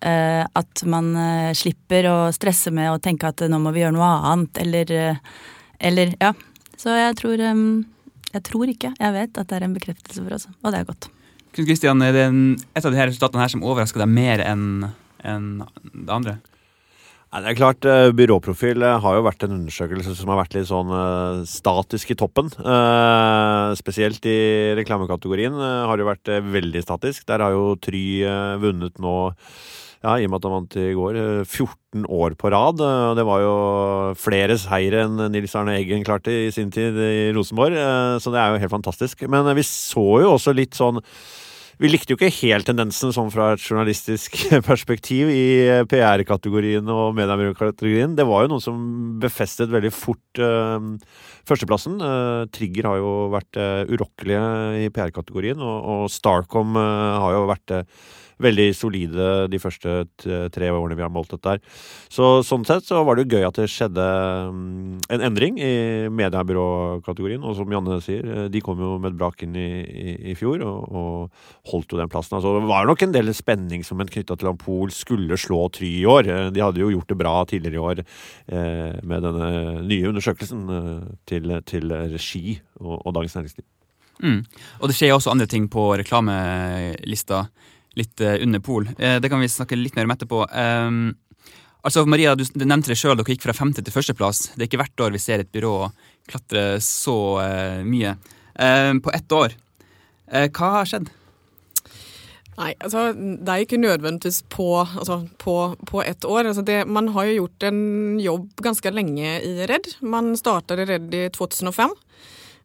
At 0.00 0.82
man 0.88 1.10
slipper 1.56 2.06
å 2.08 2.14
stresse 2.32 2.70
med 2.72 2.88
å 2.88 3.00
tenke 3.02 3.28
at 3.28 3.42
nå 3.50 3.58
må 3.60 3.72
vi 3.74 3.82
gjøre 3.82 3.96
noe 3.96 4.08
annet, 4.30 4.60
eller, 4.62 5.18
eller 5.80 6.14
Ja. 6.20 6.30
Så 6.80 6.94
jeg 6.96 7.16
tror 7.20 7.42
Jeg 7.42 8.42
tror 8.48 8.70
ikke. 8.72 8.94
Jeg 8.98 9.12
vet 9.12 9.38
at 9.38 9.48
det 9.50 9.56
er 9.58 9.66
en 9.66 9.76
bekreftelse 9.76 10.22
for 10.22 10.36
oss, 10.38 10.46
og 10.62 10.72
det 10.72 10.80
er 10.80 10.88
godt. 10.88 11.10
Knut 11.52 11.68
Kristian, 11.68 12.02
er 12.02 12.12
det 12.16 12.24
en, 12.30 12.40
et 12.74 12.84
av 12.84 12.94
de 12.94 12.98
her 12.98 13.10
resultatene 13.10 13.44
her 13.44 13.52
som 13.52 13.62
overrasker 13.66 14.00
deg 14.00 14.08
mer 14.08 14.40
enn 14.42 14.88
enn 15.24 15.62
det 15.92 16.12
andre? 16.14 16.38
Nei, 17.34 17.40
det 17.42 17.48
er 17.50 17.56
klart, 17.58 17.86
eh, 17.90 18.12
Byråprofil 18.14 18.78
eh, 18.86 19.00
har 19.02 19.14
jo 19.16 19.24
vært 19.26 19.42
en 19.42 19.56
undersøkelse 19.56 20.12
som 20.14 20.28
har 20.30 20.36
vært 20.38 20.52
litt 20.54 20.68
sånn 20.68 20.92
eh, 20.94 21.40
statisk 21.50 22.12
i 22.14 22.16
toppen. 22.20 22.52
Spesielt 23.74 24.22
i 24.30 24.38
reklamekategorien 24.78 25.56
har 25.58 25.98
det 25.98 26.06
vært 26.06 26.30
veldig 26.46 26.84
statisk. 26.84 27.26
Der 27.26 27.42
har 27.42 27.56
jo 27.56 27.74
Try 27.82 28.22
vunnet 28.62 29.02
nå, 29.02 29.16
ja, 30.06 30.14
i 30.14 30.28
og 30.28 30.30
med 30.30 30.38
at 30.38 30.46
han 30.46 30.54
vant 30.60 30.78
i 30.78 30.88
går, 30.94 31.18
eh, 31.18 31.42
14 31.42 32.06
år 32.06 32.38
på 32.38 32.54
rad. 32.54 32.78
Det 33.18 33.26
var 33.26 33.42
jo 33.42 33.56
flere 34.14 34.54
seire 34.54 35.02
enn 35.08 35.26
Nils 35.34 35.58
Arne 35.58 35.74
Eggen 35.80 36.06
klarte 36.06 36.30
i 36.30 36.52
sin 36.54 36.70
tid 36.70 36.94
i 36.94 37.32
Rosenborg, 37.34 37.74
så 38.22 38.30
det 38.30 38.44
er 38.44 38.54
jo 38.54 38.62
helt 38.62 38.78
fantastisk. 38.78 39.26
Men 39.26 39.50
vi 39.58 39.66
så 39.66 40.06
jo 40.22 40.36
også 40.36 40.54
litt 40.54 40.78
sånn 40.78 41.02
vi 41.80 41.90
likte 41.90 42.14
jo 42.14 42.18
ikke 42.18 42.32
helt 42.42 42.68
tendensen 42.68 43.12
sånn 43.14 43.32
fra 43.34 43.52
et 43.54 43.62
journalistisk 43.62 44.36
perspektiv 44.68 45.30
i 45.32 45.44
PR-kategorien 45.90 46.88
og 46.92 47.14
mediebyråkategorien. 47.18 48.14
Det 48.18 48.26
var 48.28 48.44
jo 48.44 48.52
noen 48.54 48.64
som 48.64 48.82
befestet 49.22 49.72
veldig 49.72 49.92
fort 49.94 50.42
uh, 50.42 50.78
førsteplassen. 51.48 51.98
Uh, 52.02 52.44
Trigger 52.54 52.90
har 52.92 53.00
jo 53.02 53.14
vært 53.34 53.60
uh, 53.60 53.82
urokkelige 53.90 54.44
i 54.84 54.90
PR-kategorien, 54.94 55.62
og, 55.62 55.78
og 55.94 56.12
Starcom 56.12 56.78
har 56.78 57.34
jo 57.34 57.48
vært 57.50 57.78
veldig 58.42 58.68
solide 58.76 59.28
de 59.50 59.60
første 59.62 60.04
tre 60.54 60.70
årene 60.72 60.96
vi 60.98 61.04
har 61.04 61.12
målt 61.12 61.34
dette 61.34 61.56
her. 61.56 61.62
Så 62.12 62.42
sånn 62.46 62.64
sett 62.66 62.86
så 62.88 63.02
var 63.06 63.16
det 63.16 63.26
jo 63.26 63.38
gøy 63.38 63.46
at 63.48 63.58
det 63.58 63.68
skjedde 63.70 64.04
um, 64.50 64.96
en 65.12 65.24
endring 65.28 65.58
i 65.62 65.72
mediebyråkategorien. 66.12 67.44
Og 67.44 67.56
som 67.58 67.72
Janne 67.72 68.00
sier, 68.04 68.24
eh, 68.24 68.46
de 68.52 68.62
kom 68.64 68.80
jo 68.80 68.94
med 69.00 69.12
et 69.12 69.18
brak 69.20 69.44
inn 69.46 69.56
i, 69.58 69.68
i, 69.84 70.14
i 70.32 70.36
fjor 70.38 70.62
og, 70.66 70.94
og, 70.94 71.44
holdt 71.70 71.94
jo 71.94 72.00
den 72.00 72.10
plassen. 72.12 72.36
Altså, 72.38 72.54
det 72.58 72.68
var 72.68 72.88
nok 72.88 73.04
en 73.04 73.14
del 73.14 73.32
spenning 73.36 73.84
som 73.86 74.00
en 74.02 74.10
knytta 74.10 74.36
til 74.38 74.50
Ampol 74.50 74.92
skulle 74.94 75.38
slå 75.40 75.64
Try 75.74 75.90
i 76.02 76.08
år. 76.08 76.28
Eh, 76.30 76.48
de 76.54 76.64
hadde 76.64 76.82
jo 76.82 76.92
gjort 76.92 77.10
det 77.12 77.20
bra 77.20 77.36
tidligere 77.48 77.78
i 77.78 77.84
år 77.84 78.02
eh, 78.04 78.98
med 79.02 79.24
denne 79.26 79.52
nye 79.86 80.10
undersøkelsen 80.10 80.66
eh, 80.78 81.06
til, 81.30 81.54
til 81.68 81.94
regi 82.14 82.58
og, 82.80 82.98
og 83.00 83.14
Dagens 83.16 83.38
Næringsliv. 83.38 83.68
Mm. 84.22 84.44
Og 84.80 84.88
det 84.88 84.94
skjer 84.96 85.14
også 85.14 85.32
andre 85.32 85.48
ting 85.50 85.66
på 85.70 85.88
reklamelista 85.98 87.48
litt 87.98 88.22
uh, 88.24 88.36
under 88.42 88.62
Pol. 88.64 88.88
Uh, 88.98 89.18
det 89.22 89.30
kan 89.32 89.42
vi 89.42 89.50
snakke 89.50 89.78
litt 89.78 89.96
mer 89.98 90.08
om 90.08 90.14
etterpå. 90.14 90.44
Um, 90.50 91.02
altså 91.86 92.04
Maria, 92.08 92.36
du, 92.38 92.44
du 92.44 92.64
nevnte 92.64 92.92
det 92.92 92.98
sjøl, 93.00 93.16
dere 93.18 93.34
gikk 93.36 93.44
fra 93.46 93.56
femte 93.56 93.84
til 93.84 93.94
førsteplass. 93.94 94.50
Det 94.54 94.64
er 94.64 94.70
ikke 94.70 94.82
hvert 94.84 95.04
år 95.06 95.16
vi 95.16 95.22
ser 95.22 95.44
et 95.44 95.52
byrå 95.54 95.76
klatre 96.30 96.64
så 96.84 97.18
uh, 97.42 97.82
mye. 97.84 98.16
på 99.02 99.10
ett 99.10 99.32
år. 99.34 99.54
hva 100.30 100.68
har 100.76 100.86
skjedd? 100.86 101.08
Nei, 102.54 102.70
altså 102.78 103.08
det 103.16 103.50
er 103.50 103.64
ikke 103.64 103.80
nødvendigvis 103.82 104.44
på, 104.52 104.68
altså, 104.84 105.24
på, 105.42 105.74
på 105.90 106.02
ett 106.06 106.24
år. 106.24 106.46
Altså, 106.46 106.62
det, 106.62 106.84
man 106.86 107.10
har 107.16 107.26
jo 107.26 107.40
gjort 107.40 107.66
en 107.66 107.80
jobb 108.22 108.62
ganske 108.62 108.92
lenge 108.94 109.32
i 109.42 109.66
Redd. 109.66 109.90
Man 110.06 110.36
startet 110.38 110.84
Redd 110.86 111.14
i 111.18 111.26
2005. 111.34 111.96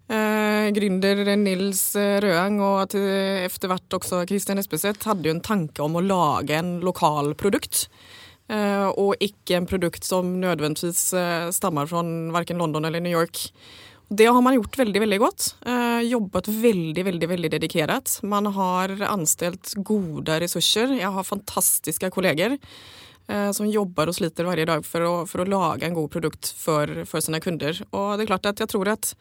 Eh, 0.09 0.67
gründer 0.73 1.19
Nils 1.37 1.83
Røang 1.95 2.55
og 2.65 2.95
etter 2.95 3.69
hvert 3.69 3.97
også 3.99 4.23
Christian 4.29 4.57
Espeseth 4.57 5.05
hadde 5.05 5.29
jo 5.29 5.35
en 5.35 5.43
tanke 5.45 5.83
om 5.85 5.99
å 5.99 6.05
lage 6.05 6.57
en 6.57 6.79
lokal 6.85 7.35
produkt. 7.37 7.85
Eh, 8.49 8.87
og 8.89 9.21
ikke 9.21 9.59
en 9.59 9.69
produkt 9.69 10.07
som 10.07 10.31
nødvendigvis 10.41 11.03
eh, 11.13 11.51
stammer 11.53 11.89
fra 11.89 12.01
verken 12.33 12.57
London 12.57 12.89
eller 12.89 13.03
New 13.05 13.13
York. 13.13 13.51
Det 14.09 14.25
har 14.25 14.41
man 14.41 14.55
gjort 14.57 14.79
veldig 14.79 15.03
veldig 15.03 15.19
godt. 15.21 15.51
Eh, 15.69 15.99
jobbet 16.09 16.49
veldig 16.49 17.03
veldig, 17.05 17.27
veldig 17.29 17.51
dedikert. 17.53 18.15
Man 18.25 18.49
har 18.55 18.95
anstilt 19.05 19.75
gode 19.85 20.39
ressurser. 20.41 20.95
Jeg 20.97 21.13
har 21.13 21.27
fantastiske 21.27 22.09
kolleger 22.15 22.57
eh, 22.57 23.51
som 23.53 23.69
jobber 23.69 24.09
og 24.09 24.17
sliter 24.17 24.49
hver 24.49 24.65
dag 24.65 24.81
for 24.87 25.05
å, 25.05 25.13
for 25.29 25.45
å 25.45 25.49
lage 25.53 25.85
en 25.85 25.97
god 25.99 26.09
produkt 26.17 26.49
for, 26.57 26.89
for 27.05 27.21
sine 27.21 27.37
kunder. 27.43 27.77
Og 27.93 28.17
det 28.17 28.25
er 28.25 28.33
klart 28.33 28.49
at 28.49 28.65
jeg 28.65 28.73
tror 28.73 28.89
at 28.97 29.13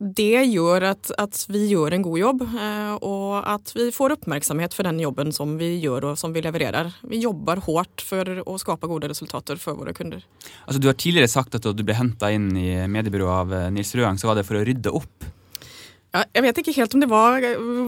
det 0.00 0.46
gjør 0.48 0.86
at, 0.94 1.10
at, 1.20 1.42
vi 1.52 1.66
gjør 1.74 1.92
en 1.92 2.04
god 2.06 2.18
jobb, 2.18 2.44
eh, 2.48 2.92
og 3.04 3.34
at 3.44 3.72
vi 3.76 3.90
får 3.92 4.14
oppmerksomhet 4.16 4.72
for 4.72 4.88
den 4.88 5.02
jobben 5.02 5.28
som 5.36 5.58
vi 5.60 5.74
gjør 5.82 6.10
og 6.10 6.20
som 6.20 6.32
vi 6.32 6.40
leverer. 6.44 6.88
Vi 7.04 7.20
jobber 7.20 7.60
hardt 7.66 8.00
for 8.04 8.40
å 8.40 8.56
skape 8.60 8.88
gode 8.88 9.10
resultater 9.12 9.60
for 9.60 9.76
våre 9.76 9.92
kunder. 9.96 10.24
Altså, 10.64 10.80
du 10.80 10.88
har 10.88 10.96
tidligere 10.96 11.28
sagt 11.28 11.58
at 11.58 11.68
du 11.68 11.84
ble 11.84 11.98
henta 11.98 12.32
inn 12.32 12.48
i 12.56 12.70
mediebyrået 12.88 13.42
av 13.42 13.52
eh, 13.58 13.68
Nils 13.76 13.92
Røang, 13.92 14.16
så 14.16 14.30
var 14.30 14.40
det 14.40 14.46
for 14.48 14.56
å 14.56 14.64
rydde 14.64 14.94
opp? 14.96 15.28
Ja, 16.10 16.24
jeg 16.34 16.42
vet 16.42 16.58
ikke 16.58 16.74
helt 16.74 16.94
om 16.96 17.02
det 17.04 17.08
var, 17.10 17.44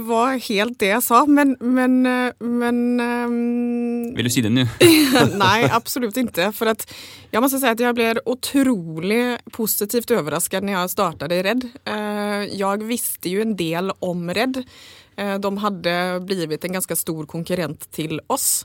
var 0.06 0.36
helt 0.44 0.76
det 0.78 0.92
jeg 0.92 1.02
sa, 1.02 1.24
men, 1.26 1.56
men, 1.58 1.96
men 2.38 2.78
um, 3.02 4.12
Vil 4.14 4.28
du 4.28 4.30
si 4.30 4.44
det 4.44 4.52
nå? 4.54 4.62
nei, 5.42 5.64
absolutt 5.66 6.20
ikke. 6.22 6.52
For 6.54 6.70
at, 6.70 6.86
jeg 7.34 7.42
må 7.42 7.50
si 7.50 7.58
at 7.66 7.82
jeg 7.82 7.98
ble 7.98 8.12
utrolig 8.30 9.22
positivt 9.50 10.14
overrasket 10.14 10.62
når 10.62 10.76
jeg 10.76 10.94
startet 10.94 11.34
i 11.34 11.42
Redd. 11.48 11.66
Eh, 11.82 12.46
jeg 12.54 12.86
visste 12.86 13.32
jo 13.32 13.42
en 13.42 13.56
del 13.58 13.90
om 13.98 14.30
Redd. 14.30 14.62
Eh, 15.18 15.36
de 15.42 15.52
hadde 15.64 15.94
blitt 16.26 16.66
en 16.68 16.78
ganske 16.78 16.96
stor 17.02 17.26
konkurrent 17.30 17.90
til 17.94 18.20
oss. 18.32 18.64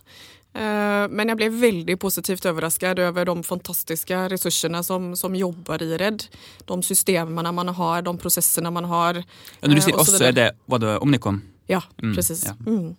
Eh, 0.58 1.06
men 1.14 1.30
jeg 1.30 1.38
ble 1.38 1.50
veldig 1.54 1.96
positivt 2.02 2.48
overrasket 2.50 3.02
over 3.06 3.30
de 3.30 3.36
fantastiske 3.46 4.22
ressursene 4.34 4.82
som, 4.86 5.12
som 5.20 5.36
jobber 5.38 5.84
i 5.86 5.98
Redd. 6.02 6.26
De 6.70 6.78
systemene 6.86 7.52
man 7.54 7.74
har, 7.78 8.06
de 8.08 8.14
prosessene 8.18 8.72
man 8.74 8.88
har. 8.90 9.22
Ja, 9.22 9.68
når 9.68 9.78
du 9.78 9.86
sier 9.86 10.00
oss, 10.02 10.16
er 10.18 10.34
det, 10.34 10.48
var 10.66 10.82
det 10.82 10.98
Omnicom? 11.04 11.44
Ja, 11.70 11.84
mm. 12.02 12.16
Ja. 12.16 12.56
Mm. 12.66 12.96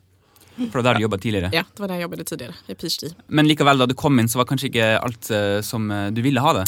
For 0.58 0.64
det 0.64 0.78
var 0.78 0.86
der 0.88 0.98
du 0.98 1.04
jobbet 1.06 1.22
tidligere? 1.22 1.50
Ja, 1.54 1.64
det 1.66 1.82
var 1.82 1.90
der 1.90 2.00
jeg 2.00 2.08
jobbet 2.08 2.24
tidligere. 2.26 2.54
i 2.66 2.74
PhD. 2.78 3.12
Men 3.26 3.46
likevel, 3.46 3.78
da 3.78 3.86
du 3.86 3.94
kom 3.98 4.18
inn, 4.18 4.30
så 4.30 4.40
var 4.40 4.48
kanskje 4.50 4.70
ikke 4.72 4.88
alt 4.98 5.30
uh, 5.30 5.60
som 5.66 5.86
du 6.14 6.22
ville 6.22 6.42
ha 6.42 6.56
det? 6.60 6.64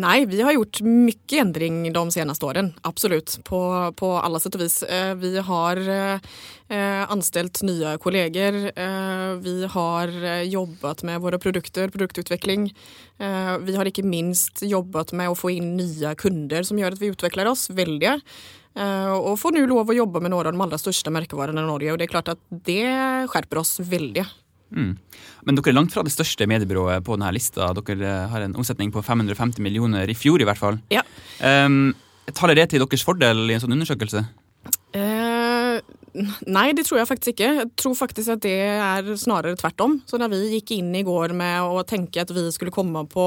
Nei, 0.00 0.24
vi 0.24 0.38
har 0.40 0.54
gjort 0.56 0.78
mye 0.86 1.40
endring 1.42 1.82
de 1.92 2.02
seneste 2.14 2.46
årene. 2.48 2.72
Absolutt. 2.88 3.34
På, 3.44 3.60
på 3.92 4.08
alle 4.16 4.40
sett 4.40 4.56
og 4.56 4.62
vis. 4.64 4.78
Eh, 4.88 5.12
vi 5.20 5.34
har 5.36 5.80
anställt 6.72 7.10
anstilt 7.12 7.60
nye 7.68 7.98
kolleger. 8.00 8.56
Eh, 8.72 9.34
vi 9.44 9.66
har 9.68 10.14
jobbet 10.48 11.02
med 11.04 11.20
våre 11.20 11.38
produkter, 11.38 11.92
produktutvikling. 11.92 12.70
Vi 13.62 13.76
har 13.76 13.86
ikke 13.86 14.02
minst 14.02 14.64
jobbet 14.64 15.12
med 15.12 15.28
å 15.30 15.36
få 15.36 15.52
inn 15.52 15.76
nye 15.76 16.14
kunder 16.18 16.64
som 16.64 16.80
gjør 16.80 16.96
at 16.96 17.02
vi 17.02 17.12
utvikler 17.12 17.50
oss 17.52 17.68
veldig. 17.70 18.16
Og 19.20 19.36
får 19.38 19.54
nå 19.54 19.66
lov 19.68 19.92
å 19.92 19.94
jobbe 19.94 20.22
med 20.24 20.32
noen 20.32 20.48
av 20.48 20.56
de 20.56 20.64
aller 20.64 20.80
største 20.80 21.12
merkevarene 21.12 21.60
i 21.60 21.68
Norge, 21.68 21.92
og 21.92 22.00
det 22.00 22.08
er 22.08 22.14
klart 22.16 22.32
at 22.32 22.40
det 22.50 22.82
skjerper 23.30 23.60
oss 23.60 23.76
veldig. 23.84 24.24
Mm. 24.72 24.92
Men 25.46 25.58
dere 25.58 25.72
er 25.72 25.76
langt 25.76 25.94
fra 25.94 26.04
det 26.06 26.14
største 26.14 26.46
mediebyrået 26.50 27.04
på 27.06 27.16
denne 27.16 27.32
lista. 27.34 27.70
Dere 27.76 28.08
eh, 28.08 28.30
har 28.32 28.46
en 28.46 28.56
omsetning 28.58 28.92
på 28.94 29.02
550 29.04 29.62
millioner, 29.64 30.08
i 30.08 30.16
fjor 30.18 30.42
i 30.42 30.48
hvert 30.48 30.60
fall. 30.60 30.80
Ja. 30.92 31.04
Um, 31.40 31.92
taler 32.32 32.58
det 32.58 32.70
til 32.72 32.84
deres 32.84 33.04
fordel 33.06 33.48
i 33.50 33.56
en 33.56 33.62
sånn 33.62 33.76
undersøkelse? 33.76 34.24
Uh, 34.94 35.61
nei, 36.12 36.72
det 36.76 36.84
tror 36.86 37.00
jeg 37.00 37.08
faktisk 37.08 37.32
ikke. 37.32 37.50
Jeg 37.58 37.68
tror 37.80 37.94
faktisk 37.96 38.34
at 38.34 38.42
det 38.44 38.54
er 38.68 39.08
snarere 39.20 39.56
tvert 39.56 39.84
om. 39.84 39.94
Så 40.08 40.20
da 40.20 40.28
vi 40.30 40.40
gikk 40.52 40.74
inn 40.76 40.90
i 40.96 41.04
går 41.06 41.32
med 41.36 41.64
å 41.64 41.84
tenke 41.88 42.20
at 42.22 42.32
vi 42.34 42.44
skulle 42.52 42.74
komme 42.74 43.04
på 43.08 43.26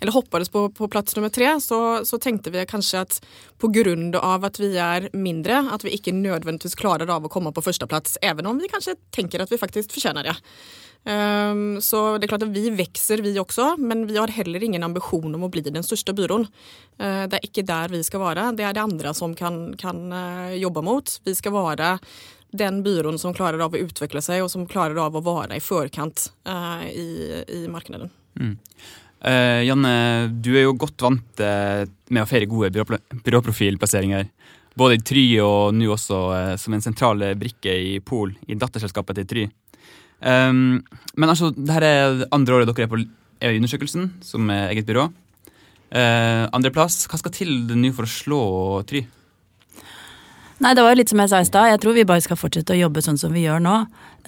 Eller 0.00 0.14
hoppet 0.14 0.50
på, 0.52 0.68
på 0.74 0.88
plass 0.88 1.16
nummer 1.16 1.32
tre, 1.32 1.48
så, 1.60 2.04
så, 2.06 2.18
tenkte 2.22 2.52
vi 2.54 2.64
kanskje 2.68 3.02
at 3.02 3.20
av 3.60 4.44
at 4.44 4.58
vi 4.58 4.70
er 4.78 5.10
mindre, 5.12 5.58
at 5.74 5.84
vi 5.84 5.92
ikke 5.96 6.14
nødvendigvis 6.16 6.78
klarer 6.78 7.10
av 7.10 7.24
å 7.24 7.28
komme 7.28 7.52
på 7.52 7.62
førsteplass, 7.62 8.16
even 8.22 8.46
om 8.46 8.58
vi 8.58 8.70
kanskje 8.70 8.96
tenker 9.12 9.42
at 9.42 9.50
vi 9.52 9.58
faktisk 9.60 9.92
fortjener 9.92 10.24
det. 10.24 10.36
Um, 11.00 11.78
så 11.80 12.18
det 12.20 12.26
er 12.26 12.32
klart 12.34 12.42
at 12.44 12.52
vi 12.52 12.68
vokser, 12.76 13.22
vi 13.24 13.32
også, 13.40 13.72
men 13.80 14.04
vi 14.08 14.18
har 14.18 14.32
heller 14.36 14.62
ingen 14.62 14.84
ambisjon 14.84 15.32
om 15.32 15.46
å 15.46 15.48
bli 15.52 15.62
den 15.64 15.84
største 15.86 16.12
byråen. 16.16 16.44
Uh, 17.00 17.24
det 17.24 17.38
er 17.38 17.46
ikke 17.46 17.64
der 17.66 17.94
vi 17.94 18.02
skal 18.04 18.20
være. 18.20 18.50
Det 18.58 18.66
er 18.68 18.76
det 18.76 18.84
andre 18.84 19.14
som 19.16 19.32
kan, 19.36 19.72
kan 19.80 20.02
uh, 20.12 20.52
jobbe 20.60 20.84
mot. 20.84 21.14
Vi 21.24 21.34
skal 21.38 21.56
være 21.56 21.94
den 22.52 22.82
byråen 22.84 23.16
som 23.22 23.32
klarer 23.32 23.62
av 23.64 23.72
å 23.72 23.80
utvikle 23.80 24.20
seg, 24.24 24.42
og 24.44 24.50
som 24.52 24.68
klarer 24.68 25.00
av 25.00 25.16
å 25.16 25.24
være 25.24 25.56
i 25.56 25.64
forkant 25.64 26.28
uh, 26.50 26.84
i, 26.90 27.40
i 27.48 27.62
markedet. 27.70 28.10
Mm. 28.40 28.58
Janne, 29.20 29.90
du 30.40 30.54
er 30.54 30.62
jo 30.62 30.78
godt 30.80 31.02
vant 31.04 31.40
med 31.44 32.22
å 32.22 32.28
feire 32.30 32.46
gode 32.48 32.70
byråprofilplasseringer. 32.72 34.30
Både 34.80 34.96
i 34.96 35.02
Try 35.04 35.24
og 35.44 35.74
nå 35.76 35.90
også 35.92 36.20
som 36.62 36.72
en 36.72 36.80
sentral 36.80 37.26
brikke 37.36 37.68
i 37.68 37.98
Pol, 38.00 38.32
i 38.48 38.56
datterselskapet 38.56 39.20
til 39.20 39.28
Try. 39.28 39.44
Um, 40.20 40.82
men 41.16 41.32
altså, 41.32 41.50
dette 41.56 41.86
er 41.86 42.26
andre 42.32 42.58
året 42.60 42.70
dere 42.70 42.86
er 42.86 42.92
på 42.92 43.00
EU-undersøkelsen, 43.00 44.10
som 44.24 44.50
er 44.52 44.74
eget 44.74 44.88
byrå. 44.88 45.08
Uh, 45.90 46.46
Andreplass. 46.54 47.06
Hva 47.10 47.18
skal 47.18 47.34
til 47.34 47.56
nå 47.74 47.90
for 47.96 48.06
å 48.06 48.12
slå 48.12 48.42
Try? 48.90 49.06
Nei, 50.60 50.74
det 50.76 50.82
var 50.84 50.92
jo 50.92 50.98
litt 51.00 51.08
som 51.08 51.20
jeg 51.22 51.30
sa 51.32 51.38
i 51.40 51.46
stad. 51.48 51.70
Jeg 51.70 51.80
tror 51.80 51.94
vi 51.96 52.02
bare 52.04 52.20
skal 52.20 52.36
fortsette 52.36 52.74
å 52.74 52.82
jobbe 52.82 53.00
sånn 53.00 53.16
som 53.16 53.32
vi 53.32 53.46
gjør 53.46 53.62
nå. 53.64 53.76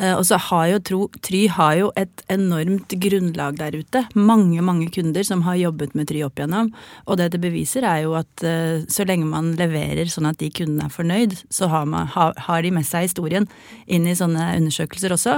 Eh, 0.01 0.15
og 0.17 0.23
så 0.25 0.39
har 0.41 0.71
jo 0.71 0.79
tro, 0.81 1.01
Try 1.21 1.43
har 1.53 1.75
jo 1.77 1.91
et 2.01 2.23
enormt 2.33 2.95
grunnlag 3.05 3.59
der 3.59 3.77
ute. 3.77 4.07
Mange, 4.17 4.63
mange 4.65 4.89
kunder 4.95 5.27
som 5.29 5.43
har 5.45 5.59
jobbet 5.61 5.93
med 5.99 6.09
Try 6.09 6.23
opp 6.25 6.41
igjennom. 6.41 6.71
Og 7.05 7.21
det 7.21 7.29
det 7.35 7.43
beviser, 7.43 7.85
er 7.85 8.07
jo 8.07 8.17
at 8.17 8.47
eh, 8.49 8.81
så 8.89 9.05
lenge 9.05 9.29
man 9.29 9.53
leverer 9.61 10.09
sånn 10.09 10.31
at 10.31 10.41
de 10.41 10.49
kundene 10.57 10.89
er 10.89 10.97
fornøyd, 10.97 11.37
så 11.53 11.69
har, 11.69 11.85
man, 11.85 12.09
ha, 12.17 12.31
har 12.49 12.65
de 12.65 12.73
med 12.73 12.89
seg 12.89 13.11
historien 13.11 13.45
inn 13.85 14.09
i 14.09 14.17
sånne 14.17 14.55
undersøkelser 14.57 15.13
også. 15.13 15.37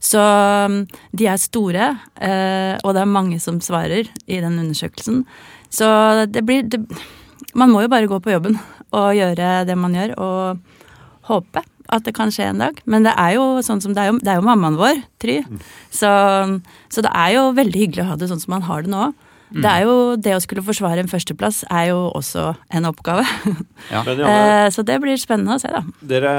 Så 0.00 0.20
um, 0.20 0.82
de 1.12 1.28
er 1.28 1.40
store, 1.40 1.92
eh, 2.24 2.74
og 2.80 2.94
det 2.96 3.02
er 3.02 3.10
mange 3.10 3.40
som 3.42 3.60
svarer 3.60 4.08
i 4.24 4.40
den 4.40 4.56
undersøkelsen. 4.56 5.24
Så 5.70 5.86
det 6.32 6.42
blir 6.48 6.64
det, 6.66 6.80
Man 7.54 7.70
må 7.70 7.82
jo 7.82 7.90
bare 7.90 8.08
gå 8.08 8.18
på 8.22 8.32
jobben 8.32 8.56
og 8.94 9.14
gjøre 9.14 9.64
det 9.66 9.76
man 9.78 9.94
gjør, 9.94 10.14
og 10.18 10.58
håpe 11.28 11.62
at 11.90 12.04
det 12.06 12.14
kan 12.14 12.30
skje 12.30 12.46
en 12.50 12.62
dag. 12.62 12.78
Men 12.86 13.06
det 13.06 13.12
er 13.18 13.34
jo 13.36 13.46
sånn 13.66 13.82
som 13.82 13.94
det 13.94 14.02
er 14.02 14.12
jo, 14.12 14.18
det 14.22 14.30
er 14.30 14.38
jo 14.38 14.46
mammaen 14.46 14.78
vår, 14.78 15.02
Try. 15.22 15.40
Så, 15.90 16.10
så, 16.88 17.02
det 17.02 17.10
er 17.10 17.34
jo 17.34 17.48
veldig 17.58 17.82
hyggelig 17.82 18.04
å 18.04 18.12
ha 18.12 18.18
det 18.20 18.30
sånn 18.30 18.42
som 18.42 18.54
man 18.54 18.66
har 18.68 18.86
det 18.86 18.92
nå. 18.92 19.10
Mm. 19.50 19.62
Det 19.64 19.70
er 19.70 19.86
jo 19.88 19.94
det 20.14 20.36
å 20.36 20.42
skulle 20.42 20.62
forsvare 20.62 21.02
en 21.02 21.10
førsteplass 21.10 21.64
er 21.66 21.88
jo 21.90 22.04
også 22.14 22.52
en 22.70 22.86
oppgave. 22.92 23.26
Ja. 23.90 24.04
Eh, 24.30 24.68
så 24.70 24.84
det 24.86 25.00
blir 25.02 25.18
spennende 25.18 25.56
å 25.56 25.62
se, 25.62 25.70
da. 25.74 25.82
Dere 26.06 26.34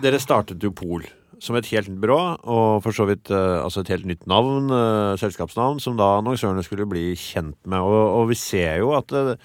dere 0.00 0.20
startet 0.22 0.62
jo 0.64 0.70
Pol 0.72 1.04
som 1.42 1.56
et 1.58 1.66
helt 1.72 1.90
nytt 1.90 1.98
byrå, 2.04 2.20
og 2.54 2.84
for 2.84 2.94
så 2.94 3.06
vidt 3.08 3.30
eh, 3.34 3.58
altså 3.58 3.82
et 3.82 3.90
helt 3.90 4.06
nytt 4.06 4.28
navn, 4.30 4.70
eh, 4.70 5.16
selskapsnavn, 5.18 5.80
som 5.82 5.96
da 5.98 6.20
annonsørene 6.20 6.62
skulle 6.62 6.86
bli 6.90 7.16
kjent 7.18 7.58
med. 7.66 7.82
Og, 7.82 8.02
og 8.20 8.30
vi 8.30 8.38
ser 8.38 8.78
jo 8.82 8.92
at 8.94 9.10
det, 9.10 9.38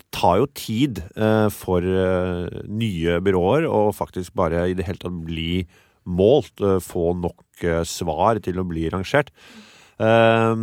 det 0.00 0.06
tar 0.16 0.40
jo 0.40 0.48
tid 0.56 1.02
eh, 1.12 1.48
for 1.52 1.84
eh, 1.84 2.62
nye 2.72 3.18
byråer 3.24 3.68
å 3.68 3.90
faktisk 3.96 4.32
bare 4.38 4.64
i 4.70 4.76
det 4.78 4.86
hele 4.88 5.02
tatt 5.02 5.20
bli 5.28 5.66
målt, 6.08 6.56
eh, 6.64 6.80
få 6.80 7.12
nok 7.20 7.66
eh, 7.66 7.82
svar 7.88 8.40
til 8.44 8.62
å 8.62 8.68
bli 8.68 8.88
rangert. 8.92 9.32
Jeg 9.96 10.58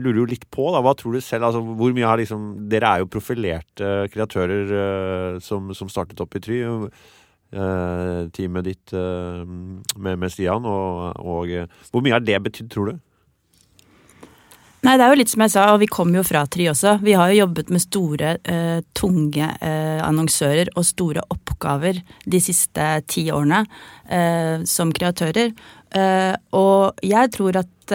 lurer 0.00 0.16
jo 0.16 0.30
litt 0.30 0.46
på, 0.48 0.70
da, 0.72 0.80
hva 0.80 0.94
tror 0.96 1.12
du 1.12 1.20
selv? 1.20 1.50
Altså, 1.50 1.60
hvor 1.60 1.92
mye 1.92 2.08
har 2.08 2.16
liksom 2.16 2.64
Dere 2.72 2.88
er 2.88 3.02
jo 3.02 3.10
profilerte 3.12 3.90
kreatører 4.14 4.72
eh, 4.80 5.36
som, 5.44 5.68
som 5.76 5.90
startet 5.92 6.22
opp 6.24 6.32
i 6.38 6.40
Try. 6.40 6.62
Eh, 7.52 8.28
teamet 8.34 8.66
ditt 8.66 8.94
eh, 8.96 9.42
med, 9.46 10.18
med 10.18 10.32
Stian, 10.32 10.66
og, 10.66 11.18
og 11.22 11.50
eh, 11.50 11.68
Hvor 11.90 12.04
mye 12.04 12.16
har 12.16 12.24
det 12.24 12.40
betydd, 12.48 12.70
tror 12.72 12.92
du? 12.92 13.02
Nei, 14.86 14.94
det 14.94 15.02
er 15.02 15.10
jo 15.10 15.18
litt 15.18 15.30
som 15.32 15.42
jeg 15.42 15.50
sa, 15.50 15.62
og 15.74 15.80
vi 15.82 15.88
kommer 15.90 16.20
jo 16.20 16.26
fra 16.28 16.44
Try 16.46 16.68
også. 16.70 16.98
Vi 17.02 17.16
har 17.18 17.32
jo 17.32 17.40
jobbet 17.40 17.72
med 17.74 17.82
store, 17.82 18.36
eh, 18.46 18.78
tunge 18.94 19.48
eh, 19.58 19.98
annonsører 20.04 20.70
og 20.76 20.86
store 20.86 21.24
oppgaver 21.32 21.98
de 22.22 22.40
siste 22.42 22.84
ti 23.10 23.24
årene 23.34 23.64
eh, 24.06 24.62
som 24.68 24.92
kreatører. 24.94 25.50
Og 25.96 27.02
jeg 27.06 27.30
tror 27.32 27.56
at 27.62 27.92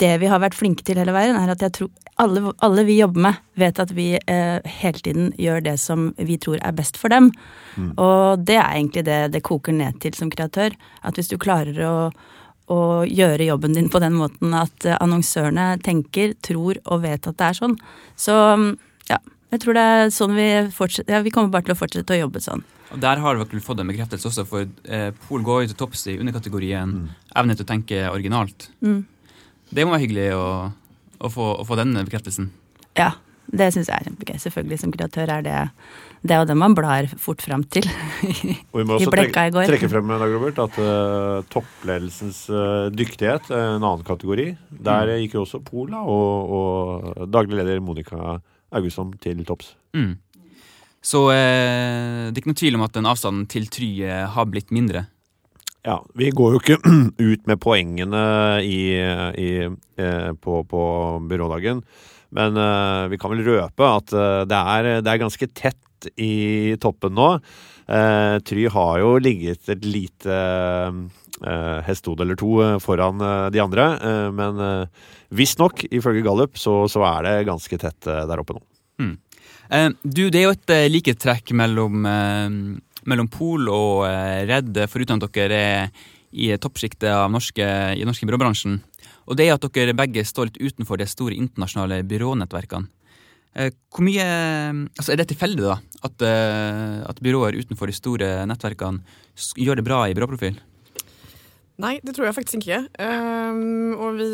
det 0.00 0.12
vi 0.22 0.28
har 0.30 0.40
vært 0.40 0.56
flinke 0.56 0.86
til 0.86 0.96
hele 0.96 1.12
veien, 1.12 1.36
er 1.36 1.50
at 1.52 1.60
jeg 1.66 1.74
tror 1.76 1.90
alle, 2.20 2.52
alle 2.60 2.84
vi 2.84 2.98
jobber 2.98 3.24
med, 3.28 3.38
vet 3.60 3.80
at 3.82 3.94
vi 3.96 4.10
eh, 4.18 4.72
hele 4.80 5.00
tiden 5.00 5.30
gjør 5.40 5.64
det 5.64 5.76
som 5.80 6.10
vi 6.18 6.36
tror 6.40 6.60
er 6.60 6.76
best 6.76 7.00
for 7.00 7.12
dem. 7.12 7.30
Og 7.96 8.44
det 8.44 8.58
er 8.60 8.74
egentlig 8.74 9.06
det 9.08 9.20
det 9.32 9.44
koker 9.46 9.72
ned 9.76 10.00
til 10.04 10.14
som 10.18 10.30
kreatør. 10.32 10.76
At 11.02 11.16
hvis 11.16 11.32
du 11.32 11.38
klarer 11.40 11.80
å 11.86 11.94
å 12.70 13.02
gjøre 13.08 13.48
jobben 13.48 13.74
din 13.74 13.90
på 13.90 14.00
den 14.02 14.16
måten 14.18 14.54
at 14.56 14.86
eh, 14.86 14.98
annonsørene 15.02 15.74
tenker, 15.84 16.36
tror 16.44 16.78
og 16.86 17.02
vet 17.04 17.26
at 17.26 17.38
det 17.38 17.48
er 17.48 17.58
sånn. 17.58 17.76
Så 18.18 18.36
mm, 18.60 18.68
ja, 19.10 19.18
jeg 19.54 19.62
tror 19.64 19.78
det 19.78 19.86
er 19.94 20.12
sånn 20.14 20.36
vi 20.38 20.50
fortsetter. 20.74 21.16
Ja, 21.16 21.24
vi 21.26 21.32
kommer 21.34 21.52
bare 21.54 21.66
til 21.66 21.74
å 21.74 21.80
fortsette 21.80 22.14
å 22.14 22.20
jobbe 22.22 22.42
sånn. 22.44 22.62
Og 22.90 23.02
Der 23.02 23.22
har 23.22 23.38
dere 23.38 23.62
fått 23.62 23.82
en 23.82 23.90
bekreftelse 23.90 24.30
også, 24.30 24.46
for 24.50 24.66
eh, 24.90 25.10
Pol 25.26 25.46
går 25.46 25.64
jo 25.64 25.72
til 25.72 25.80
topps 25.82 26.06
i 26.10 26.18
underkategorien 26.18 26.94
evne 27.38 27.58
til 27.58 27.66
å 27.66 27.70
tenke 27.70 28.04
originalt. 28.10 28.70
Mm. 28.86 29.02
Det 29.70 29.86
må 29.86 29.94
være 29.94 30.04
hyggelig 30.04 30.30
å, 30.34 30.46
å, 31.20 31.30
få, 31.32 31.52
å 31.60 31.66
få 31.68 31.78
den 31.80 31.94
bekreftelsen. 32.00 32.50
Ja, 32.98 33.12
det 33.50 33.70
syns 33.74 33.90
jeg 33.90 33.96
er 33.96 34.08
kjempegøy. 34.08 34.38
Selvfølgelig 34.42 34.78
som 34.82 34.94
kreatør 34.94 35.32
er 35.36 35.44
det 35.46 35.58
det 36.20 36.34
er 36.36 36.42
jo 36.42 36.48
det 36.50 36.56
man 36.58 36.74
blar 36.76 37.06
fort 37.20 37.40
fram 37.40 37.62
til. 37.72 37.86
Og 37.88 38.76
vi 38.76 38.84
må 38.84 38.96
I 39.00 39.06
også 39.06 39.08
i 39.08 39.12
trekke, 39.14 39.64
trekke 39.70 39.88
frem 39.88 40.10
Dag 40.12 40.34
Robert, 40.34 40.58
at 40.66 40.76
uh, 40.76 41.40
toppledelsens 41.52 42.42
uh, 42.52 42.88
dyktighet, 42.92 43.48
en 43.56 43.80
annen 43.80 44.04
kategori, 44.04 44.50
der 44.84 45.14
gikk 45.22 45.38
jo 45.38 45.46
også 45.46 45.62
Pola 45.64 46.02
og, 46.04 46.52
og 46.58 47.30
daglig 47.32 47.62
leder 47.62 47.80
Monica 47.84 48.36
Augustsson 48.76 49.14
til 49.22 49.40
topps. 49.48 49.72
Mm. 49.96 50.18
Så 51.00 51.24
uh, 51.30 52.28
det 52.28 52.36
er 52.36 52.42
ikke 52.42 52.52
noe 52.52 52.60
tvil 52.60 52.76
om 52.76 52.84
at 52.84 53.00
den 53.00 53.08
avstanden 53.08 53.48
til 53.48 53.70
Try 53.72 53.90
har 54.36 54.52
blitt 54.52 54.74
mindre. 54.76 55.06
Ja, 55.86 55.96
vi 56.14 56.28
går 56.36 56.54
jo 56.54 56.60
ikke 56.60 56.78
ut 57.30 57.46
med 57.48 57.60
poengene 57.62 58.24
i, 58.60 58.80
i, 59.40 59.50
eh, 59.64 60.32
på, 60.36 60.62
på 60.68 60.82
byrådagen, 61.30 61.80
men 62.36 62.58
eh, 62.60 63.04
vi 63.12 63.18
kan 63.20 63.32
vel 63.32 63.46
røpe 63.46 63.88
at 63.88 64.12
eh, 64.12 64.42
det, 64.50 64.58
er, 64.74 64.88
det 65.00 65.12
er 65.12 65.22
ganske 65.22 65.48
tett 65.56 66.10
i 66.20 66.76
toppen 66.80 67.12
nå. 67.12 67.32
Try 67.90 68.62
har 68.72 69.00
jo 69.02 69.08
ligget 69.20 69.68
et 69.72 69.82
lite 69.84 70.36
eh, 70.36 71.80
hestehode 71.84 72.22
eller 72.24 72.38
to 72.40 72.52
foran 72.80 73.20
de 73.52 73.60
andre, 73.60 73.88
men 74.32 74.62
eh, 74.64 75.08
visstnok, 75.34 75.84
ifølge 75.90 76.22
Gallup, 76.24 76.56
så, 76.60 76.84
så 76.88 77.02
er 77.08 77.26
det 77.26 77.48
ganske 77.50 77.80
tett 77.82 78.06
der 78.06 78.40
oppe 78.40 78.56
nå. 78.56 78.62
Eh, 79.70 79.90
du, 80.02 80.28
det 80.30 80.40
er 80.40 80.46
jo 80.46 80.54
et 80.54 80.74
likhetstrekk 80.94 81.52
mellom, 81.58 82.06
mellom 83.08 83.28
Pol 83.32 83.68
og 83.72 84.06
eh, 84.08 84.46
Redd, 84.48 84.76
foruten 84.90 85.20
at 85.20 85.34
dere 85.36 85.60
er 85.60 86.08
i 86.30 86.52
toppsjiktet 86.62 87.30
norske, 87.32 87.66
i 87.66 88.00
den 88.02 88.08
norske 88.10 88.28
byråbransjen. 88.28 88.78
Og 89.30 89.38
det 89.38 89.48
er 89.48 89.56
at 89.56 89.66
dere 89.74 89.96
begge 89.98 90.24
står 90.26 90.50
litt 90.50 90.60
utenfor 90.62 91.00
de 91.00 91.08
store 91.10 91.38
internasjonale 91.38 92.02
byrånettverkene. 92.06 92.90
Eh, 93.58 93.72
hvor 93.90 94.06
mye 94.06 94.24
altså 94.94 95.12
Er 95.12 95.18
det 95.18 95.32
tilfeldig, 95.32 95.64
da? 95.66 95.78
At, 96.06 96.22
eh, 96.22 97.02
at 97.02 97.18
byråer 97.20 97.58
utenfor 97.58 97.90
de 97.90 97.96
store 97.96 98.28
nettverkene 98.46 99.02
gjør 99.58 99.80
det 99.80 99.86
bra 99.86 100.04
i 100.06 100.14
byråprofil? 100.14 100.60
Nei, 101.80 101.96
det 102.04 102.12
tror 102.12 102.28
jeg 102.28 102.36
faktisk 102.36 102.60
ikke. 102.60 102.78
Um, 103.00 103.94
og 103.96 104.18
vi 104.18 104.26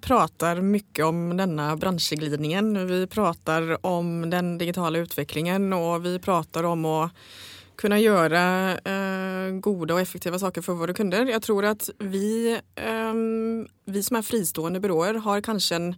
prater 0.00 0.62
mye 0.64 1.04
om 1.04 1.34
denne 1.36 1.66
bransjeglidningen. 1.76 2.70
Vi 2.88 3.00
prater 3.12 3.74
om 3.84 4.30
den 4.32 4.54
digitale 4.56 5.02
utviklingen, 5.04 5.68
og 5.76 6.06
vi 6.06 6.14
prater 6.24 6.64
om 6.64 6.86
å 6.88 6.98
kunne 7.84 8.00
gjøre 8.00 8.42
eh, 8.88 9.56
gode 9.60 9.92
og 9.92 10.00
effektive 10.00 10.40
saker 10.40 10.64
for 10.64 10.80
våre 10.80 10.96
kunder. 10.96 11.28
Jeg 11.28 11.44
tror 11.44 11.68
at 11.74 11.90
vi, 12.00 12.56
ehm, 12.80 13.66
vi 13.84 14.04
som 14.06 14.16
er 14.18 14.24
fristående 14.24 14.80
byråer, 14.80 15.20
har 15.26 15.44
kanskje 15.44 15.80
en 15.80 15.90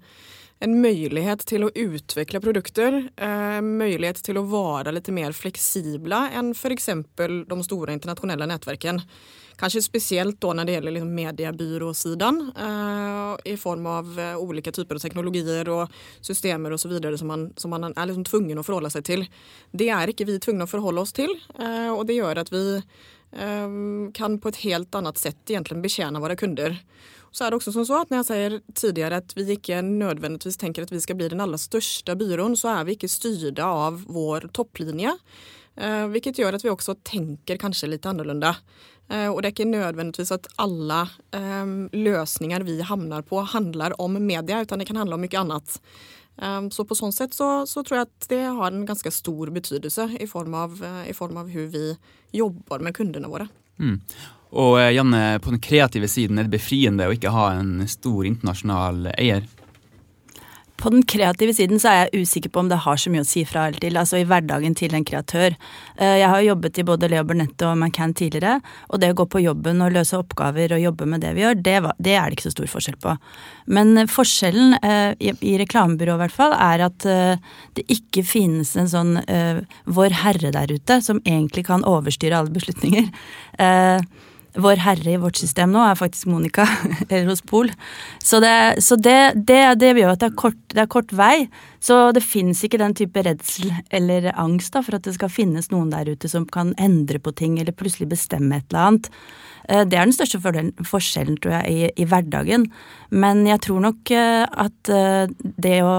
en 0.59 0.81
möjlighet 0.81 1.47
till 1.47 1.65
att 1.65 1.73
utveckla 1.75 2.41
produkter, 2.41 3.11
eh, 3.17 3.61
möjlighet 3.61 4.25
till 4.25 4.37
att 4.37 4.45
vara 4.45 4.91
lite 4.91 5.13
mer 5.13 5.33
flexibla 5.33 6.31
än 6.31 6.55
för 6.55 6.71
exempel 6.71 7.45
de 7.45 7.65
stora 7.65 7.93
internationella 7.93 8.47
nätverken. 8.47 9.03
Kanske 9.57 9.81
spesielt 9.83 10.41
da 10.41 10.53
når 10.53 10.69
det 10.69 10.77
gjelder 10.77 10.95
liksom 10.97 11.15
mediebyråsiden, 11.17 12.41
eh, 12.57 13.53
i 13.53 13.57
form 13.57 13.87
av 13.87 14.11
ulike 14.17 14.57
olika 14.57 14.73
typer 14.73 14.97
av 14.97 15.01
teknologier 15.01 15.69
og 15.69 15.93
systemer 16.21 16.73
vidare 16.89 17.19
som 17.19 17.29
man, 17.29 17.53
som 17.57 17.71
man 17.71 17.85
er 17.85 18.07
liksom 18.07 18.25
tvungen 18.25 18.59
å 18.59 18.65
forholde 18.65 18.91
seg 18.91 19.05
til. 19.05 19.27
Det 19.73 19.89
er 19.89 20.09
ikke 20.09 20.27
vi 20.27 20.39
tvungne 20.39 20.65
å 20.65 20.71
forholde 20.71 21.01
oss 21.01 21.13
til, 21.13 21.31
eh, 21.59 21.91
og 21.93 22.07
det 22.07 22.17
gjør 22.17 22.39
at 22.39 22.53
vi 22.53 22.65
eh, 22.77 23.69
kan 24.15 24.39
på 24.39 24.49
et 24.49 24.63
helt 24.65 24.95
annet 24.95 25.19
sett 25.19 25.45
egentlig 25.47 25.83
betjene 25.83 26.21
våre 26.21 26.37
kunder. 26.37 26.81
Så 27.33 27.45
er 27.45 27.51
det 27.51 27.59
også 27.59 27.73
som 27.75 27.85
så 27.85 28.01
at 28.01 28.11
Når 28.11 28.23
jeg 28.23 28.27
sier 28.31 28.55
tidligere 28.73 29.19
at 29.21 29.35
vi 29.37 29.45
ikke 29.57 29.83
nødvendigvis 29.85 30.57
tenker 30.57 30.87
at 30.87 30.93
vi 30.93 31.03
skal 31.05 31.19
bli 31.19 31.29
den 31.29 31.43
aller 31.45 31.61
største 31.61 32.17
byrån 32.17 32.57
så 32.57 32.79
er 32.79 32.87
vi 32.87 32.97
ikke 32.97 33.13
styrt 33.13 33.61
av 33.61 34.07
vår 34.09 34.49
topplinje. 34.57 35.13
Eh, 35.77 36.07
vilket 36.09 36.39
at 36.39 36.55
att 36.55 36.65
vi 36.65 36.71
også 36.71 36.95
tenker 37.05 37.57
kanskje 37.57 37.89
litt 37.89 38.07
annorlunda. 38.07 38.57
Og 39.09 39.35
och 39.37 39.43
det 39.43 39.49
er 39.49 39.53
ikke 39.53 39.71
nødvendigvis 39.71 40.33
at 40.33 40.47
alle 40.59 41.07
løsninger 41.31 41.93
lösningar 41.93 42.65
vi 42.65 42.83
havner 42.83 43.23
på 43.23 43.41
handler 43.47 44.01
om 44.01 44.13
media 44.27 44.63
utan 44.63 44.79
det 44.79 44.87
kan 44.87 44.97
handle 44.97 45.15
om 45.15 45.21
mye 45.21 45.39
annet. 45.39 45.81
Eh, 46.43 46.69
Så 46.69 46.85
på 46.85 46.97
sånn 46.97 47.13
sett 47.13 47.35
så, 47.35 47.67
så 47.67 47.85
tror 47.85 48.01
jeg 48.01 48.09
at 48.09 48.29
det 48.29 48.43
har 48.45 48.73
en 48.73 48.87
ganske 48.87 49.11
stor 49.11 49.53
betydelse 49.55 50.11
i 50.21 50.27
form 50.27 50.55
av, 50.55 50.83
eh, 50.83 51.11
i 51.11 51.15
form 51.17 51.37
av 51.37 51.51
hvordan 51.51 51.71
vi 51.73 51.97
jobber 52.37 52.83
med 52.85 52.97
kundene 52.97 53.31
våre. 53.31 53.49
Mm. 53.81 54.01
Og 54.57 54.79
eh, 54.81 54.93
Janne, 54.97 55.39
på 55.43 55.53
den 55.55 55.63
kreative 55.63 56.09
siden 56.09 56.39
er 56.39 56.49
det 56.49 56.59
befriende 56.59 57.09
å 57.09 57.15
ikke 57.15 57.35
ha 57.35 57.51
en 57.57 57.87
stor 57.91 58.27
internasjonal 58.29 59.13
eier. 59.17 59.47
På 60.77 60.91
den 60.93 61.05
kreative 61.09 61.55
siden 61.57 61.81
så 61.81 61.89
er 61.89 61.99
jeg 62.03 62.27
usikker 62.27 62.53
på 62.53 62.61
om 62.61 62.69
det 62.69 62.83
har 62.85 62.99
så 63.01 63.11
mye 63.13 63.25
å 63.25 63.29
si 63.29 63.45
fra 63.49 63.67
eller 63.69 63.81
til, 63.81 63.97
altså 63.97 64.21
i 64.21 64.27
hverdagen 64.29 64.77
til 64.77 64.93
en 64.97 65.07
kreatør. 65.09 65.57
Eh, 65.97 66.19
Jeg 66.21 66.29
har 66.29 66.43
jobbet 66.45 66.79
i 66.79 66.85
både 66.85 67.09
Leo 67.09 67.25
Burnett 67.25 67.65
og 67.65 67.79
McCann 67.79 68.13
tidligere, 68.17 68.61
og 68.91 69.01
det 69.01 69.11
å 69.13 69.17
gå 69.23 69.27
på 69.33 69.43
jobben 69.45 69.81
og 69.85 69.95
løse 69.97 70.19
oppgaver 70.19 70.77
og 70.77 70.83
jobbe 70.83 71.09
med 71.09 71.25
det 71.25 71.33
vi 71.37 71.45
gjør, 71.47 71.57
det, 71.57 71.77
det 71.99 72.17
er 72.19 72.29
det 72.29 72.37
ikke 72.37 72.49
så 72.49 72.55
stor 72.57 72.71
forskjell 72.75 73.01
på. 73.01 73.17
Men 73.73 73.97
eh, 73.97 74.11
forskjellen, 74.11 74.77
eh, 74.83 75.17
i, 75.17 75.33
i 75.41 75.57
reklamebyrå 75.63 76.19
i 76.19 76.25
hvert 76.25 76.37
fall, 76.37 76.53
er 76.53 76.85
at 76.91 77.05
det 77.77 77.83
ikke 77.93 78.23
finnes 78.27 78.73
en 78.79 78.89
sånn 78.91 79.13
vår 79.97 80.15
herre 80.23 80.51
der 80.55 80.73
ute 80.73 80.99
som 81.05 81.21
egentlig 81.25 81.67
kan 81.69 81.85
overstyre 81.87 82.39
alle 82.39 82.53
beslutninger. 82.55 83.09
Vår 84.57 84.81
herre 84.81 85.13
i 85.13 85.19
vårt 85.21 85.37
system 85.37 85.73
nå 85.75 85.83
er 85.85 85.99
faktisk 85.99 86.29
Monica, 86.33 86.65
eller 87.09 87.29
hos 87.31 87.43
Pol. 87.45 87.71
Så, 88.25 88.41
det, 88.41 88.83
så 88.85 88.97
det, 88.97 89.19
det, 89.49 89.63
det 89.81 89.93
gjør 89.99 90.15
at 90.15 90.23
det 90.23 90.31
er, 90.31 90.37
kort, 90.41 90.61
det 90.73 90.85
er 90.85 90.93
kort 90.93 91.13
vei. 91.17 91.49
Så 91.81 91.99
det 92.17 92.25
fins 92.25 92.63
ikke 92.65 92.81
den 92.81 92.97
type 92.97 93.23
redsel 93.23 93.71
eller 93.95 94.31
angst 94.33 94.75
da, 94.75 94.83
for 94.83 94.99
at 94.99 95.05
det 95.07 95.17
skal 95.19 95.33
finnes 95.33 95.71
noen 95.73 95.93
der 95.93 96.09
ute 96.09 96.31
som 96.33 96.47
kan 96.49 96.73
endre 96.83 97.21
på 97.23 97.35
ting 97.37 97.61
eller 97.61 97.77
plutselig 97.77 98.09
bestemme 98.15 98.59
et 98.59 98.69
eller 98.73 98.89
annet. 98.89 99.11
Eh, 99.69 99.85
Det 99.85 99.99
er 99.99 100.09
den 100.09 100.17
største 100.17 100.41
forskjellen, 100.41 101.39
tror 101.43 101.59
jeg, 101.61 101.73
i, 101.73 102.03
i 102.03 102.09
hverdagen. 102.09 102.69
Men 103.11 103.45
jeg 103.47 103.63
tror 103.69 103.85
nok 103.85 104.11
eh, 104.15 104.45
at 104.47 104.93
eh, 104.93 105.27
det 105.43 105.79
å 105.85 105.97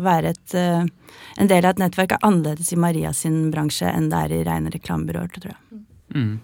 være 0.00 0.32
et, 0.32 0.54
en 0.56 1.48
del 1.50 1.66
av 1.66 1.74
et 1.74 1.80
nettverk 1.82 2.14
er 2.14 2.22
annerledes 2.24 2.70
i 2.72 2.78
Maria 2.80 3.10
sin 3.12 3.50
bransje 3.52 3.90
enn 3.90 4.06
det 4.08 4.20
er 4.24 4.32
i 4.32 4.44
rene 4.46 4.72
reklamebyråer, 4.72 5.28
tror 5.34 5.50
jeg. 5.50 5.80
Mm. 6.14 6.38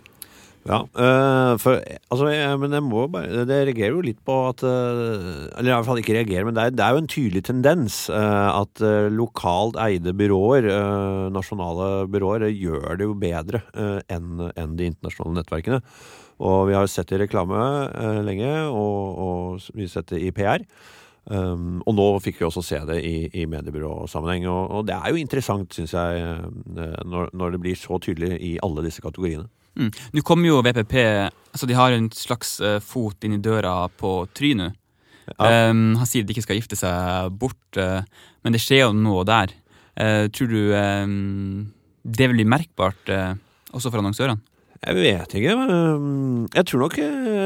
Ja, 0.67 0.81
øh, 0.83 1.59
for, 1.63 1.79
altså, 2.11 2.27
jeg, 2.33 2.59
men 2.59 2.73
jeg 2.75 2.83
må 2.83 3.05
bare 3.07 3.45
Det 3.47 3.59
reagerer 3.69 3.95
jo 3.95 4.03
litt 4.03 4.19
på 4.27 4.35
at 4.49 4.65
øh, 4.67 5.47
Eller 5.55 5.71
i 5.71 5.75
hvert 5.77 5.87
fall 5.87 6.01
ikke 6.01 6.17
reagerer, 6.17 6.47
men 6.49 6.57
det 6.57 6.65
er, 6.65 6.75
det 6.75 6.83
er 6.83 6.97
jo 6.97 7.03
en 7.05 7.11
tydelig 7.13 7.45
tendens 7.47 7.99
øh, 8.11 8.51
at 8.51 8.83
lokalt 9.15 9.79
eide 9.79 10.15
byråer, 10.17 10.67
nasjonale 11.31 12.09
byråer, 12.11 12.49
gjør 12.51 12.99
det 12.99 13.07
jo 13.07 13.15
bedre 13.21 13.61
enn 14.11 14.49
en 14.49 14.77
de 14.79 14.89
internasjonale 14.91 15.41
nettverkene. 15.41 15.81
Og 16.43 16.67
vi 16.69 16.77
har 16.77 16.89
sett 16.91 17.09
det 17.11 17.19
i 17.19 17.23
reklame 17.25 17.59
lenge, 18.27 18.51
og, 18.69 19.21
og 19.27 19.69
vi 19.75 19.87
har 19.87 19.93
sett 19.93 20.11
det 20.13 20.23
i 20.25 20.33
PR. 20.35 20.65
Um, 21.27 21.81
og 21.89 21.97
nå 21.99 22.07
fikk 22.23 22.41
vi 22.41 22.47
også 22.47 22.63
se 22.65 22.81
det 22.89 22.99
i, 23.07 23.15
i 23.35 23.47
mediebyråsammenheng. 23.51 24.49
Og, 24.51 24.63
og 24.79 24.89
det 24.89 24.97
er 24.99 25.13
jo 25.13 25.23
interessant, 25.23 25.75
syns 25.75 25.95
jeg, 25.97 26.41
når, 26.67 27.33
når 27.33 27.57
det 27.57 27.63
blir 27.65 27.79
så 27.79 28.01
tydelig 28.03 28.37
i 28.41 28.57
alle 28.65 28.87
disse 28.87 29.05
kategoriene. 29.05 29.49
Mm. 29.77 29.91
Nå 30.17 30.25
kommer 30.25 30.49
jo 30.49 30.63
VPP 30.65 30.95
altså 31.57 31.69
De 31.69 31.77
har 31.77 31.95
en 31.95 32.09
slags 32.13 32.57
uh, 32.65 32.79
fot 32.85 33.25
inn 33.25 33.37
i 33.37 33.43
døra 33.43 33.87
på 34.01 34.19
Try 34.37 34.53
nå. 34.57 34.71
Ja. 35.27 35.71
Um, 35.71 35.97
han 35.99 36.07
sier 36.07 36.27
de 36.27 36.35
ikke 36.35 36.45
skal 36.45 36.61
gifte 36.61 36.79
seg 36.79 37.33
bort, 37.41 37.79
uh, 37.81 38.05
men 38.45 38.55
det 38.55 38.61
skjer 38.63 38.85
jo 38.85 38.93
noe 38.95 39.25
der. 39.27 39.55
Uh, 39.97 40.29
tror 40.31 40.53
du 40.53 40.61
um, 40.77 41.65
det 42.07 42.29
vil 42.29 42.37
bli 42.37 42.47
merkbart 42.47 43.09
også 43.75 43.91
for 43.91 43.99
annonsørene? 43.99 44.39
Jeg 44.77 44.95
vet 44.95 45.33
ikke. 45.35 45.55
Jeg 46.55 46.67
tror 46.69 46.83
nok 46.85 46.99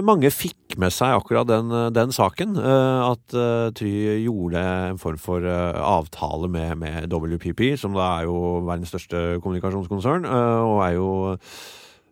mange 0.04 0.28
fikk 0.34 0.74
med 0.82 0.92
seg 0.92 1.14
akkurat 1.14 1.48
den, 1.48 1.70
den 1.96 2.12
saken. 2.12 2.58
At 2.60 3.32
Try 3.78 3.92
gjorde 4.26 4.60
en 4.90 5.00
form 5.00 5.16
for 5.22 5.46
avtale 5.48 6.50
med, 6.52 6.74
med 6.82 7.08
WPP, 7.08 7.78
som 7.80 7.96
da 7.96 8.10
er 8.18 8.28
jo 8.28 8.58
verdens 8.66 8.92
største 8.92 9.38
kommunikasjonskonsern, 9.40 10.28
og 10.28 10.82
er 10.84 10.98
jo 10.98 11.08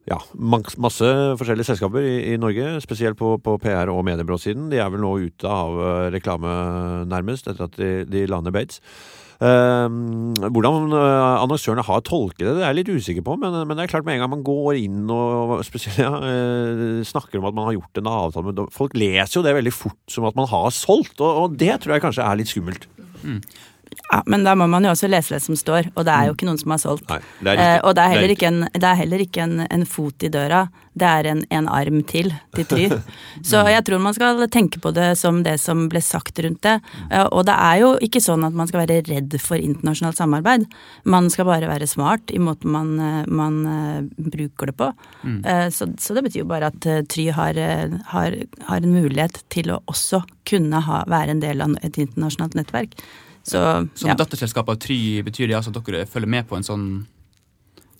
ja, 0.08 0.18
masse 0.40 1.12
forskjellige 1.38 1.68
selskaper 1.68 2.04
i, 2.04 2.16
i 2.32 2.40
Norge, 2.40 2.78
spesielt 2.84 3.18
på, 3.20 3.36
på 3.44 3.58
PR- 3.62 3.92
og 3.92 4.02
mediebyråsiden. 4.08 4.70
De 4.72 4.80
er 4.80 4.90
vel 4.92 5.04
nå 5.04 5.14
ute 5.28 5.52
av 5.52 5.78
reklame, 6.14 6.52
nærmest, 7.10 7.50
etter 7.50 7.68
at 7.68 7.78
de, 7.78 7.92
de 8.08 8.26
lander 8.30 8.54
Bates. 8.54 8.82
Uh, 9.38 9.86
hvordan 10.50 10.90
uh, 10.90 11.44
annonsørene 11.44 11.84
har 11.86 12.00
tolket 12.02 12.42
det, 12.42 12.56
det 12.56 12.62
er 12.64 12.72
jeg 12.72 12.78
litt 12.80 12.88
usikker 12.90 13.24
på. 13.26 13.36
Men, 13.38 13.54
men, 13.68 13.78
det 13.78 13.84
er 13.84 13.92
klart 13.92 14.08
med 14.08 14.16
en 14.16 14.24
gang 14.24 14.32
man 14.32 14.42
går 14.46 14.80
inn 14.80 15.04
og 15.14 15.60
spesielt 15.66 16.00
ja, 16.06 16.10
uh, 16.10 16.98
snakker 17.06 17.38
om 17.38 17.46
at 17.46 17.54
man 17.54 17.68
har 17.68 17.76
gjort 17.78 18.02
en 18.02 18.10
avtale 18.10 18.50
med 18.50 18.64
Folk 18.74 18.98
leser 18.98 19.38
jo 19.38 19.44
det 19.46 19.54
veldig 19.60 19.74
fort 19.74 20.00
som 20.10 20.26
at 20.26 20.38
man 20.38 20.50
har 20.50 20.72
solgt, 20.74 21.20
og, 21.22 21.44
og 21.44 21.58
det 21.60 21.76
tror 21.84 21.94
jeg 21.94 22.06
kanskje 22.08 22.26
er 22.26 22.40
litt 22.40 22.50
skummelt. 22.50 22.88
Mm. 23.22 23.38
Ja, 24.10 24.22
Men 24.26 24.44
da 24.44 24.54
må 24.56 24.66
man 24.70 24.84
jo 24.86 24.92
også 24.94 25.08
lese 25.10 25.36
det 25.36 25.44
som 25.44 25.56
står, 25.58 25.90
og 25.94 26.04
det 26.08 26.12
er 26.14 26.28
jo 26.28 26.34
ikke 26.36 26.48
noen 26.48 26.60
som 26.60 26.72
har 26.72 26.80
solgt. 26.80 27.08
Nei, 27.10 27.20
det 27.44 27.54
er 27.54 27.62
eh, 27.64 27.80
og 27.84 27.96
det 27.96 28.04
er 28.04 28.14
heller 28.14 28.32
ikke, 28.34 28.50
en, 28.50 28.62
det 28.72 28.88
er 28.88 29.00
heller 29.02 29.24
ikke 29.24 29.42
en, 29.44 29.56
en, 29.68 29.84
fot 29.88 30.24
i 30.24 30.30
døra, 30.32 30.62
det 30.98 31.08
er 31.08 31.28
en, 31.30 31.42
en 31.54 31.68
arm 31.70 32.00
til 32.08 32.32
til 32.56 32.66
Try. 32.70 32.86
Så 33.50 33.60
jeg 33.68 33.84
tror 33.86 34.00
man 34.02 34.16
skal 34.16 34.40
tenke 34.52 34.80
på 34.82 34.92
det 34.96 35.10
som 35.20 35.42
det 35.44 35.58
som 35.62 35.86
ble 35.92 36.00
sagt 36.04 36.40
rundt 36.44 36.62
det. 36.64 36.78
Eh, 37.12 37.26
og 37.26 37.44
det 37.48 37.54
er 37.54 37.82
jo 37.84 37.92
ikke 38.04 38.24
sånn 38.24 38.46
at 38.48 38.56
man 38.56 38.70
skal 38.70 38.82
være 38.86 39.02
redd 39.10 39.36
for 39.44 39.60
internasjonalt 39.60 40.18
samarbeid. 40.18 40.64
Man 41.04 41.28
skal 41.32 41.48
bare 41.50 41.70
være 41.70 41.90
smart 41.90 42.32
i 42.32 42.40
måten 42.42 42.72
man, 42.72 42.96
man 43.28 43.60
bruker 44.16 44.72
det 44.72 44.78
på. 44.80 44.90
Mm. 45.22 45.38
Eh, 45.44 45.68
så, 45.74 45.90
så, 46.00 46.16
det 46.16 46.24
betyr 46.26 46.42
jo 46.46 46.50
bare 46.50 46.72
at 46.72 46.90
Try 47.12 47.28
har, 47.36 47.60
har, 48.14 48.40
har 48.72 48.82
en 48.82 48.96
mulighet 48.96 49.42
til 49.52 49.76
å 49.76 49.82
også 49.92 50.24
kunne 50.48 50.80
ha, 50.88 51.04
være 51.08 51.36
en 51.36 51.44
del 51.44 51.60
av 51.62 51.76
et 51.84 52.00
internasjonalt 52.00 52.56
nettverk. 52.58 52.96
Så, 53.46 53.60
Som 53.98 54.10
ja. 54.10 54.16
datterselskap 54.18 54.68
av 54.68 54.80
Try 54.82 55.22
betyr 55.26 55.48
det 55.48 55.56
altså 55.58 55.72
at 55.72 55.80
dere 55.86 56.08
følger 56.08 56.30
med 56.30 56.48
på 56.48 56.58
en 56.58 56.66
sånn 56.66 56.88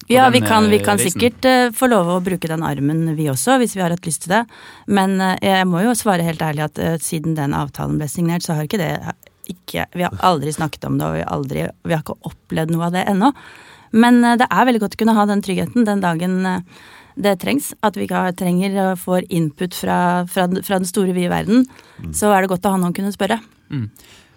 Ja, 0.09 0.29
vi 0.33 0.40
kan, 0.40 0.68
vi 0.72 0.81
kan 0.85 1.01
sikkert 1.01 1.44
uh, 1.44 1.70
få 1.77 1.88
lov 1.90 2.11
å 2.14 2.20
bruke 2.24 2.48
den 2.48 2.64
armen 2.64 3.14
vi 3.16 3.29
også, 3.29 3.59
hvis 3.61 3.77
vi 3.77 3.83
har 3.85 3.92
hatt 3.92 4.07
lyst 4.09 4.24
til 4.24 4.33
det. 4.33 4.44
Men 4.88 5.18
uh, 5.20 5.35
jeg 5.44 5.66
må 5.68 5.83
jo 5.85 5.96
svare 5.98 6.24
helt 6.24 6.42
ærlig 6.44 6.64
at 6.64 6.81
uh, 6.81 6.94
siden 7.03 7.37
den 7.37 7.57
avtalen 7.57 7.98
ble 8.01 8.09
signert, 8.09 8.46
så 8.46 8.57
har 8.57 8.68
ikke 8.68 8.81
det 8.81 8.92
ikke, 9.48 9.87
Vi 9.96 10.05
har 10.05 10.12
aldri 10.29 10.53
snakket 10.53 10.85
om 10.85 10.98
det, 11.01 11.07
og 11.09 11.16
vi 11.16 11.24
aldri, 11.24 11.66
vi 11.88 11.94
har 11.96 12.03
ikke 12.05 12.18
opplevd 12.29 12.72
noe 12.72 12.88
av 12.88 12.96
det 12.96 13.07
ennå. 13.09 13.33
Men 13.96 14.20
det 14.20 14.44
er 14.44 14.66
veldig 14.68 14.83
godt 14.83 14.96
å 14.98 15.01
kunne 15.01 15.14
ha 15.16 15.24
den 15.24 15.40
tryggheten 15.40 15.87
den 15.88 16.03
dagen 16.05 16.35
det 17.22 17.38
trengs. 17.42 17.72
At 17.85 17.98
vi 17.98 18.07
ikke 18.07 18.27
trenger 18.38 18.77
å 18.83 18.88
få 18.98 19.22
input 19.24 19.77
fra, 19.77 19.98
fra, 20.31 20.46
fra 20.64 20.81
den 20.81 20.88
store, 20.88 21.14
vide 21.16 21.33
verden. 21.33 21.66
Mm. 21.98 22.12
Så 22.16 22.33
er 22.33 22.44
det 22.44 22.53
godt 22.53 22.68
å 22.68 22.74
ha 22.74 22.81
noen 22.81 22.94
å 22.94 22.96
kunne 22.96 23.14
spørre. 23.14 23.40
Mm. 23.72 23.88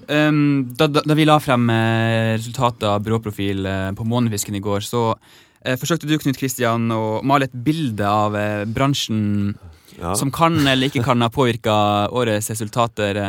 Um, 0.07 0.73
da, 0.77 0.87
da, 0.87 1.01
da, 1.05 1.15
vi 1.17 1.25
la 1.27 1.37
frem 1.41 1.69
eh, 1.69 2.35
resultatet 2.37 2.87
av 2.89 3.01
byråprofil 3.05 3.65
eh, 3.65 3.89
på 3.97 4.05
Månefisken 4.07 4.57
i 4.57 4.63
går, 4.63 4.83
så 4.85 5.03
uh, 5.13 5.75
forsøkte 5.79 6.09
du 6.09 6.17
Knut 6.19 6.39
Kristian, 6.39 6.89
å 6.91 7.21
male 7.27 7.49
et 7.49 7.57
bilde 7.67 8.07
av 8.07 8.35
uh, 8.35 8.63
bransjen 8.65 9.53
ja. 9.99 10.15
som 10.17 10.33
kan 10.33 10.57
eller 10.63 10.89
ikke 10.89 11.05
kan 11.05 11.21
ha 11.21 11.29
påvirka 11.33 11.73
årets 12.09 12.49
resultater. 12.53 13.21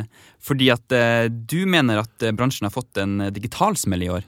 Fordi 0.42 0.72
at 0.74 0.94
du 1.30 1.60
mener 1.70 2.00
at 2.00 2.24
bransjen 2.34 2.66
har 2.66 2.74
fått 2.74 2.98
en 2.98 3.28
digitalsmell 3.30 4.02
i 4.02 4.08
år. 4.10 4.24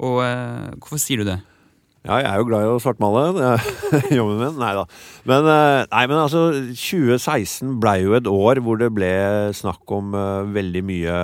Og 0.00 0.20
hvorfor 0.22 1.00
sier 1.02 1.20
du 1.20 1.28
det? 1.28 1.36
Ja, 2.06 2.20
jeg 2.22 2.28
er 2.30 2.38
jo 2.40 2.46
glad 2.46 2.64
i 2.64 2.68
å 2.70 2.78
svartmale. 2.80 3.54
Jobben 4.18 4.38
min. 4.38 4.58
Nei 4.60 4.70
da. 4.76 4.84
Men, 5.28 5.48
nei, 5.90 6.04
men 6.08 6.20
altså, 6.22 6.44
2016 6.70 7.74
blei 7.82 7.98
jo 8.04 8.14
et 8.16 8.30
år 8.30 8.60
hvor 8.64 8.78
det 8.80 8.88
ble 8.94 9.10
snakk 9.58 9.82
om 9.92 10.14
uh, 10.16 10.46
veldig 10.54 10.82
mye 10.88 11.16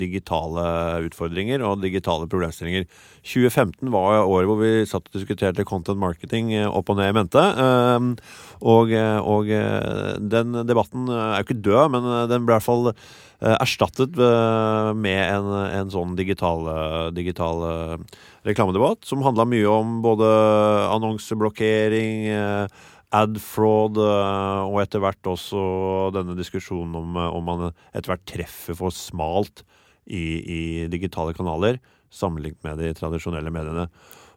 digitale 0.00 0.64
utfordringer 1.06 1.62
og 1.68 1.84
digitale 1.84 2.26
problemstillinger. 2.32 2.88
2015 3.26 3.92
var 3.92 4.24
året 4.24 4.48
hvor 4.48 4.60
vi 4.62 4.72
satt 4.88 5.06
og 5.10 5.18
diskuterte 5.18 5.66
content 5.68 6.00
marketing 6.00 6.52
opp 6.64 6.90
og 6.90 6.98
ned 6.98 7.12
i 7.12 7.16
mente. 7.20 7.44
Uh, 7.60 8.10
og, 8.66 8.96
og 9.20 9.52
den 10.32 10.58
debatten 10.64 11.12
er 11.12 11.42
jo 11.42 11.46
ikke 11.46 11.60
død, 11.60 11.92
men 11.92 12.10
den 12.32 12.48
ble 12.48 12.56
i 12.56 12.58
hvert 12.58 12.64
fall 12.64 12.94
erstattet 13.40 14.16
med 14.96 15.20
en, 15.20 15.48
en 15.80 15.90
sånn 15.92 16.14
digital, 16.16 16.64
digital 17.12 17.64
reklamedebatt 18.48 19.04
som 19.04 19.24
handla 19.26 19.44
mye 19.48 19.68
om 19.68 19.98
både 20.04 20.28
annonseblokkering, 20.94 22.30
ad 23.14 23.38
fraud 23.38 24.00
og 24.00 24.78
etter 24.82 25.00
hvert 25.02 25.28
også 25.30 25.60
denne 26.16 26.34
diskusjonen 26.38 26.96
om 26.98 27.18
om 27.28 27.44
man 27.46 27.68
etter 27.92 28.10
hvert 28.10 28.26
treffer 28.28 28.76
for 28.76 28.94
smalt 28.94 29.62
i, 30.06 30.24
i 30.42 30.60
digitale 30.90 31.34
kanaler 31.36 31.78
sammenlignet 32.12 32.62
med 32.66 32.80
de 32.82 32.92
tradisjonelle 32.96 33.52
mediene. 33.52 33.86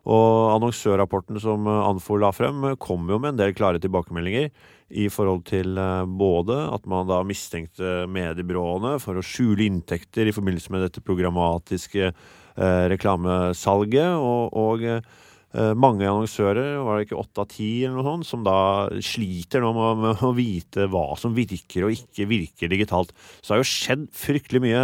Og 0.10 0.56
annonsørrapporten 0.56 1.40
som 1.44 1.68
Anfo 1.70 2.18
la 2.18 2.32
frem, 2.34 2.64
kom 2.82 3.10
jo 3.12 3.20
med 3.20 3.34
en 3.34 3.42
del 3.42 3.56
klare 3.58 3.82
tilbakemeldinger 3.84 4.50
i 4.90 5.06
forhold 5.14 5.46
til 5.50 5.78
både 6.20 6.58
at 6.74 6.86
man 6.90 7.10
da 7.10 7.22
mistenkte 7.28 8.08
mediebyråene 8.10 8.98
for 9.04 9.20
å 9.20 9.26
skjule 9.26 9.68
inntekter 9.68 10.30
i 10.30 10.34
forbindelse 10.36 10.74
med 10.74 10.86
dette 10.88 11.04
programmatiske 11.06 12.10
eh, 12.10 12.86
reklamesalget, 12.94 14.18
og, 14.18 14.56
og 14.58 14.86
eh, 14.90 15.04
mange 15.78 16.08
annonsører, 16.10 16.80
var 16.86 16.98
det 16.98 17.08
ikke 17.08 17.20
åtte 17.22 17.46
av 17.46 17.50
ti 17.54 17.70
eller 17.84 18.00
noe 18.00 18.08
sånt, 18.08 18.30
som 18.30 18.44
da 18.46 18.58
sliter 19.06 19.64
nå 19.66 19.72
med, 19.78 20.04
med, 20.08 20.26
å 20.26 20.34
vite 20.38 20.90
hva 20.92 21.06
som 21.20 21.38
virker 21.38 21.88
og 21.88 21.96
ikke 21.96 22.30
virker 22.30 22.74
digitalt. 22.74 23.14
Så 23.40 23.52
det 23.52 23.58
har 23.58 23.64
jo 23.64 23.72
skjedd 23.72 24.10
fryktelig 24.26 24.66
mye 24.66 24.84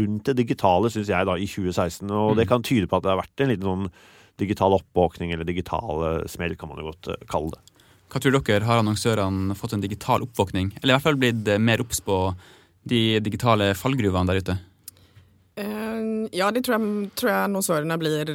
rundt 0.00 0.30
det 0.30 0.38
digitale, 0.42 0.92
syns 0.92 1.12
jeg, 1.12 1.28
da, 1.28 1.36
i 1.36 1.48
2016. 1.48 2.06
Og 2.08 2.32
mm. 2.32 2.38
det 2.40 2.48
kan 2.52 2.64
tyde 2.66 2.90
på 2.90 3.00
at 3.00 3.06
det 3.06 3.14
har 3.14 3.22
vært 3.22 3.44
en 3.44 3.54
liten 3.54 3.70
sånn 3.72 3.92
digital 4.40 4.72
oppvåkning, 4.72 5.34
eller 5.34 5.44
digital 5.44 6.24
smell, 6.32 6.56
kan 6.56 6.70
man 6.72 6.80
jo 6.80 6.88
godt 6.92 7.12
kalle 7.28 7.52
det. 7.56 7.69
Hva 8.10 8.20
tror 8.22 8.34
dere, 8.40 8.66
har 8.66 8.80
annonsørene 8.82 9.54
fått 9.58 9.76
en 9.76 9.84
digital 9.84 10.24
oppvåkning? 10.26 10.72
Eller 10.80 10.92
i 10.92 10.96
hvert 10.96 11.06
fall 11.06 11.20
blitt 11.20 11.52
mer 11.62 11.82
obs 11.82 12.02
på 12.02 12.22
de 12.90 13.20
digitale 13.22 13.72
fallgruvene 13.78 14.32
der 14.32 14.42
ute? 14.42 14.58
Ja, 16.32 16.50
det 16.54 16.62
tror 16.64 16.78
jeg, 16.78 17.08
tror 17.18 17.30
jeg 17.30 17.44
annonsørene 17.48 17.96
blir 18.00 18.30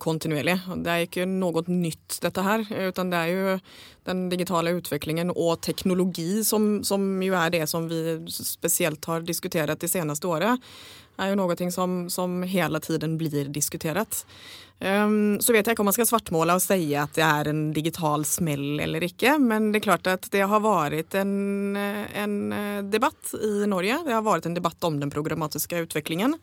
kontinuerlig. 0.00 0.54
Det 0.84 0.92
er 0.92 1.04
ikke 1.06 1.26
noe 1.28 1.64
nytt, 1.68 2.18
dette 2.22 2.44
her. 2.46 2.64
Utan 2.88 3.10
det 3.12 3.18
er 3.18 3.32
jo 3.32 3.56
den 4.08 4.24
digitale 4.32 4.72
utviklingen 4.78 5.32
og 5.34 5.60
teknologi 5.66 6.42
som, 6.46 6.80
som 6.86 7.04
jo 7.22 7.36
er 7.38 7.52
det 7.54 7.66
som 7.70 7.88
vi 7.90 8.18
spesielt 8.32 9.04
har 9.10 9.26
diskutert 9.26 9.82
det 9.82 9.90
seneste 9.90 10.30
året 10.30 10.62
er 11.20 11.32
jo 11.32 11.38
noe 11.38 11.70
som, 11.70 12.06
som 12.10 12.42
hele 12.48 12.80
tiden 12.80 13.18
blir 13.20 13.50
diskutert. 13.52 14.24
Um, 14.82 15.36
så 15.38 15.54
vet 15.54 15.66
jeg 15.66 15.76
ikke 15.76 15.84
om 15.84 15.86
man 15.86 15.94
skal 15.94 16.08
svartmåle 16.08 16.56
og 16.58 16.62
si 16.64 16.88
at 16.98 17.14
det 17.14 17.22
er 17.22 17.50
en 17.52 17.60
digital 17.74 18.24
smell 18.26 18.80
eller 18.82 19.04
ikke, 19.06 19.36
men 19.38 19.70
det 19.70 19.78
er 19.78 19.84
klart 19.84 20.08
at 20.10 20.26
det 20.34 20.42
har 20.50 20.64
vært 20.64 21.14
en, 21.20 21.76
en 21.78 22.34
debatt 22.90 23.30
i 23.38 23.68
Norge. 23.70 24.00
Det 24.08 24.16
har 24.16 24.26
vært 24.26 24.48
en 24.50 24.58
debatt 24.58 24.88
om 24.88 24.98
den 24.98 25.12
programmatiske 25.12 25.84
utviklingen. 25.86 26.34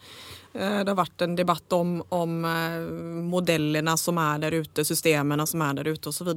Uh, 0.56 0.80
det 0.86 0.88
har 0.88 1.02
vært 1.02 1.28
en 1.28 1.36
debatt 1.36 1.76
om, 1.76 1.98
om 2.16 2.40
uh, 2.48 2.80
modellene 3.28 3.98
som 4.00 4.22
er 4.24 4.46
der 4.46 4.62
ute, 4.64 4.88
systemene 4.88 5.44
som 5.50 5.68
er 5.68 5.82
der 5.82 5.92
ute 5.92 6.14
osv. 6.14 6.32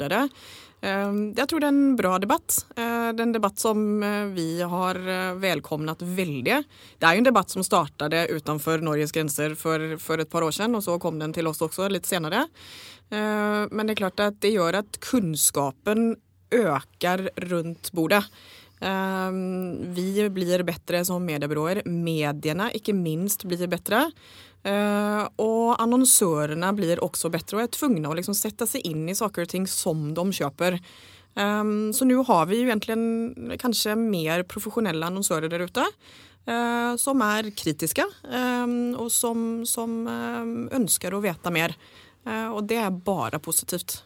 Jeg 0.83 1.47
tror 1.47 1.63
det 1.63 1.69
er 1.69 1.75
en 1.77 1.95
bra 1.95 2.17
debatt. 2.19 2.57
Det 2.75 2.83
er 2.83 3.21
en 3.23 3.35
debatt 3.35 3.61
som 3.63 4.03
vi 4.35 4.47
har 4.67 4.99
velkomnet 5.39 6.03
veldig. 6.03 6.57
Det 6.99 7.07
er 7.07 7.15
jo 7.15 7.23
en 7.23 7.29
debatt 7.29 7.55
som 7.55 7.63
startet 7.63 8.17
utenfor 8.33 8.83
Norges 8.83 9.15
grenser 9.15 9.55
for, 9.55 9.95
for, 10.03 10.19
et 10.19 10.33
par 10.33 10.43
år 10.43 10.57
siden, 10.57 10.75
og 10.75 10.83
så 10.83 10.97
kom 10.99 11.23
den 11.23 11.35
til 11.37 11.47
oss 11.47 11.63
også 11.63 11.87
litt 11.87 12.11
senere. 12.11 12.49
Men 13.15 13.85
det 13.87 13.95
er 13.95 14.01
klart 14.03 14.25
at 14.27 14.43
det 14.43 14.57
gjør 14.57 14.81
at 14.81 14.99
kunnskapen 15.07 16.17
øker 16.53 17.29
rundt 17.47 17.93
bordet. 17.95 18.25
Um, 18.83 19.95
vi 19.95 20.25
blir 20.35 20.65
bedre 20.67 21.05
som 21.07 21.23
mediebyråer. 21.23 21.85
Mediene, 21.87 22.71
ikke 22.75 22.95
minst, 22.97 23.47
blir 23.47 23.71
bedre. 23.71 24.09
Uh, 24.63 25.27
og 25.43 25.81
annonsørene 25.83 26.69
blir 26.79 27.03
også 27.03 27.33
bedre 27.35 27.59
og 27.59 27.65
er 27.65 27.73
tvungne 27.75 28.11
å 28.11 28.15
liksom 28.15 28.37
sette 28.39 28.69
seg 28.71 28.85
inn 28.87 29.09
i 29.11 29.17
saker 29.19 29.47
og 29.47 29.51
ting 29.51 29.67
som 29.71 30.13
de 30.15 30.29
kjøper. 30.39 30.79
Så 31.33 32.05
nå 32.05 32.19
har 32.29 32.43
vi 32.51 32.59
jo 32.59 32.67
egentlig 32.69 33.57
kanskje 33.57 33.95
mer 33.97 34.43
profesjonelle 34.45 35.07
annonsører 35.07 35.49
der 35.49 35.63
ute. 35.65 35.87
Uh, 36.45 36.93
som 37.01 37.23
er 37.25 37.49
kritiske, 37.57 38.05
og 38.05 39.09
som, 39.15 39.63
som 39.65 39.95
ønsker 40.77 41.17
å 41.17 41.23
vite 41.25 41.55
mer. 41.55 41.73
Uh, 42.27 42.53
og 42.53 42.67
det 42.69 42.83
er 42.85 42.93
bare 42.93 43.41
positivt. 43.43 44.03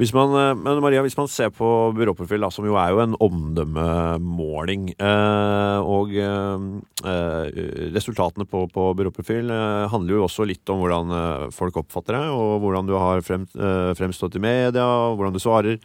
Hvis 0.00 0.14
man, 0.16 0.32
eh, 0.32 0.54
men 0.56 0.80
Maria, 0.80 1.02
hvis 1.04 1.18
man 1.18 1.28
ser 1.28 1.50
på 1.52 1.66
byråprofil, 1.92 2.46
som 2.50 2.64
jo 2.64 2.78
er 2.80 2.94
jo 2.94 3.02
en 3.02 3.16
omdømmemåling, 3.20 4.86
eh, 4.96 5.80
og 5.84 6.14
eh, 6.16 7.60
resultatene 7.92 8.46
på, 8.48 8.64
på 8.72 8.86
byråprofil 8.96 9.52
eh, 9.52 9.90
handler 9.92 10.16
jo 10.16 10.24
også 10.24 10.48
litt 10.48 10.72
om 10.72 10.80
hvordan 10.80 11.12
eh, 11.18 11.44
folk 11.52 11.76
oppfatter 11.82 12.16
deg, 12.16 12.32
og 12.32 12.64
hvordan 12.64 12.88
du 12.88 12.96
har 12.96 13.20
frem, 13.26 13.44
eh, 13.52 13.92
fremstått 13.98 14.40
i 14.40 14.44
media, 14.46 14.88
og 14.88 15.20
hvordan 15.20 15.36
du 15.36 15.42
svarer. 15.44 15.76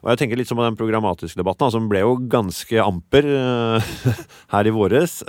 Og 0.00 0.12
jeg 0.12 0.22
tenker 0.22 0.38
litt 0.38 0.48
som 0.48 0.56
på 0.60 0.64
den 0.64 0.78
programmatiske 0.78 1.42
debatten, 1.42 1.74
som 1.74 1.90
ble 1.90 2.06
jo 2.06 2.16
ganske 2.30 2.78
amper 2.86 3.26
her 4.54 4.64
i 4.64 4.72
våres. 4.72 5.20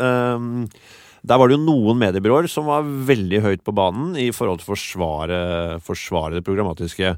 Der 1.21 1.37
var 1.37 1.49
det 1.49 1.57
jo 1.57 1.65
noen 1.65 1.99
mediebyråer 1.99 2.47
som 2.47 2.69
var 2.69 2.85
veldig 2.85 3.41
høyt 3.43 3.65
på 3.65 3.73
banen 3.75 4.13
i 4.15 4.29
forhold 4.31 4.61
til 4.61 4.69
å 4.69 4.71
forsvare, 4.71 5.39
forsvare 5.83 6.37
det 6.37 6.45
programmatiske. 6.47 7.17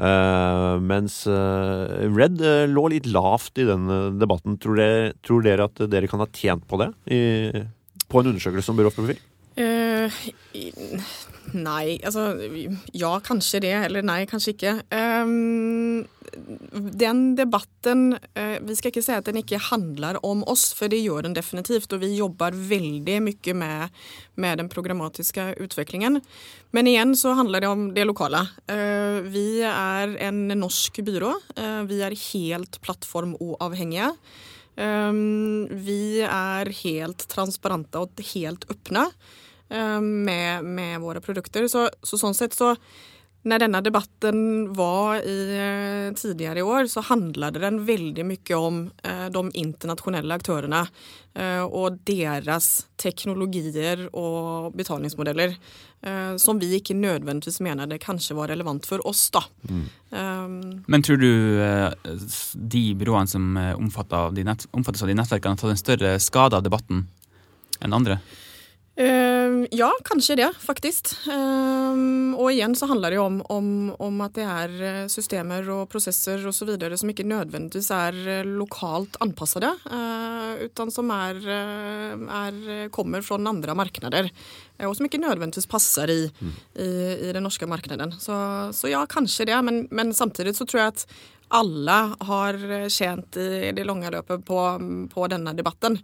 Uh, 0.00 0.80
mens 0.80 1.26
uh, 1.28 2.08
Red 2.08 2.40
uh, 2.40 2.64
lå 2.70 2.86
litt 2.94 3.06
lavt 3.12 3.60
i 3.60 3.66
den 3.68 3.90
debatten. 4.20 4.56
Tror 4.62 4.80
dere, 4.80 5.12
tror 5.24 5.44
dere, 5.44 5.68
at 5.68 5.84
dere 5.92 6.08
kan 6.10 6.22
ha 6.24 6.30
tjent 6.32 6.64
på 6.68 6.80
det 6.80 6.90
i, 7.12 7.20
på 8.08 8.22
en 8.22 8.32
undersøkelse 8.32 8.70
som 8.70 8.80
byråprofil? 8.80 9.20
Nei, 11.52 11.98
altså 12.04 12.32
Ja, 12.94 13.16
kanskje 13.24 13.62
det. 13.64 13.74
Eller 13.86 14.04
nei, 14.06 14.24
kanskje 14.30 14.54
ikke. 14.54 14.74
Um, 14.92 16.04
den 16.72 17.34
debatten 17.36 18.14
uh, 18.16 18.56
Vi 18.64 18.76
skal 18.78 18.88
ikke 18.88 19.02
si 19.04 19.12
at 19.12 19.26
den 19.28 19.42
ikke 19.42 19.60
handler 19.60 20.16
om 20.24 20.44
oss, 20.48 20.70
for 20.76 20.92
det 20.92 21.02
gjør 21.02 21.26
den 21.26 21.36
definitivt. 21.36 21.92
Og 21.92 22.04
vi 22.04 22.14
jobber 22.16 22.56
veldig 22.56 23.18
mye 23.26 23.56
med, 23.58 23.98
med 24.40 24.62
den 24.62 24.70
programmatiske 24.72 25.52
utviklingen. 25.62 26.20
Men 26.72 26.88
igjen 26.88 27.16
så 27.18 27.34
handler 27.36 27.64
det 27.64 27.72
om 27.72 27.84
det 27.96 28.06
lokale. 28.08 28.46
Uh, 28.70 29.20
vi 29.28 29.60
er 29.66 30.16
en 30.28 30.46
norsk 30.62 31.02
byrå. 31.04 31.34
Uh, 31.58 31.82
vi 31.90 32.00
er 32.06 32.16
helt 32.30 32.80
plattformuavhengige. 32.84 34.14
Um, 34.72 35.68
vi 35.84 36.22
er 36.24 36.70
helt 36.80 37.26
transparente 37.28 38.00
og 38.00 38.22
helt 38.32 38.64
åpne. 38.72 39.10
Eh, 39.72 40.00
med, 40.00 40.64
med 40.64 41.00
våre 41.00 41.20
produkter. 41.20 41.68
Så, 41.68 41.88
så, 42.02 42.20
sånn 42.20 42.36
sett 42.36 42.56
så 42.56 42.74
når 43.42 43.64
denne 43.64 43.80
debatten 43.82 44.42
var 44.76 45.24
i, 45.26 45.38
eh, 45.58 46.12
tidligere 46.14 46.60
i 46.60 46.62
år, 46.62 46.86
så 46.86 47.02
handlet 47.02 47.56
den 47.58 47.80
veldig 47.88 48.26
mye 48.28 48.58
om 48.58 48.84
eh, 49.02 49.24
de 49.34 49.42
internasjonale 49.58 50.36
aktørene 50.36 50.82
eh, 51.34 51.64
og 51.64 51.96
deres 52.06 52.68
teknologier 53.02 54.04
og 54.12 54.76
betalingsmodeller. 54.78 55.56
Eh, 56.02 56.36
som 56.38 56.60
vi 56.62 56.70
ikke 56.76 56.94
nødvendigvis 56.94 57.58
mener 57.66 57.90
det 57.90 58.02
kanskje 58.04 58.36
var 58.38 58.52
relevant 58.52 58.86
for 58.86 59.02
oss. 59.08 59.24
da. 59.34 59.42
Mm. 59.66 59.82
Um, 60.12 60.84
Men 60.86 61.02
tror 61.02 61.18
du 61.18 61.32
de 62.54 62.84
byråene 62.94 63.26
som 63.26 63.56
omfattes 63.56 64.20
av 64.20 64.36
de 64.36 64.46
nettverkene, 65.18 65.56
har 65.56 65.58
tatt 65.64 65.74
en 65.74 65.82
større 65.82 66.14
skade 66.22 66.60
av 66.60 66.62
debatten 66.62 67.08
enn 67.82 67.98
andre? 67.98 68.20
Uh, 68.92 69.64
ja, 69.72 69.88
kanskje 70.04 70.34
det, 70.36 70.50
faktisk. 70.60 71.14
Uh, 71.24 72.36
og 72.36 72.50
igjen 72.52 72.74
så 72.76 72.90
handler 72.90 73.12
det 73.12 73.16
jo 73.16 73.24
om, 73.24 73.38
om, 73.54 73.68
om, 73.96 74.20
at 74.24 74.34
det 74.36 74.44
er 74.44 74.74
eh, 74.84 74.98
systemer 75.12 75.66
og 75.72 75.86
prosesser 75.92 76.42
osv. 76.48 76.74
som 77.00 77.12
ikke 77.12 77.26
nødvendigvis 77.28 77.88
er 77.94 78.18
eh, 78.34 78.48
lokalt 78.48 79.16
anpassede, 79.24 79.70
uh, 79.88 80.60
utan 80.60 80.92
som 80.92 81.12
er, 81.14 81.40
er, 81.48 82.88
kommer 82.92 83.24
fra 83.24 83.40
andre 83.40 83.76
markeder. 83.78 84.28
Og 84.84 84.96
som 84.98 85.06
ikke 85.06 85.20
nødvendigvis 85.22 85.70
passer 85.70 86.10
i, 86.10 86.22
mm. 86.28 86.56
i, 86.76 86.88
i 87.28 87.32
den 87.32 87.44
norske 87.46 87.68
markedet. 87.70 88.10
Så, 88.20 88.34
så, 88.76 88.90
ja, 88.92 89.04
kanskje 89.08 89.46
det, 89.48 89.60
men, 89.64 89.86
men, 89.90 90.12
samtidig 90.12 90.56
så 90.58 90.66
tror 90.66 90.82
jeg 90.82 90.96
at 90.96 91.06
alle 91.52 91.96
har 92.28 92.58
tjent 92.90 93.36
i 93.36 93.72
det 93.76 93.84
lange 93.84 94.10
løpet 94.12 94.44
på, 94.48 94.60
på 95.12 95.26
denne 95.32 95.52
debatten. 95.56 96.00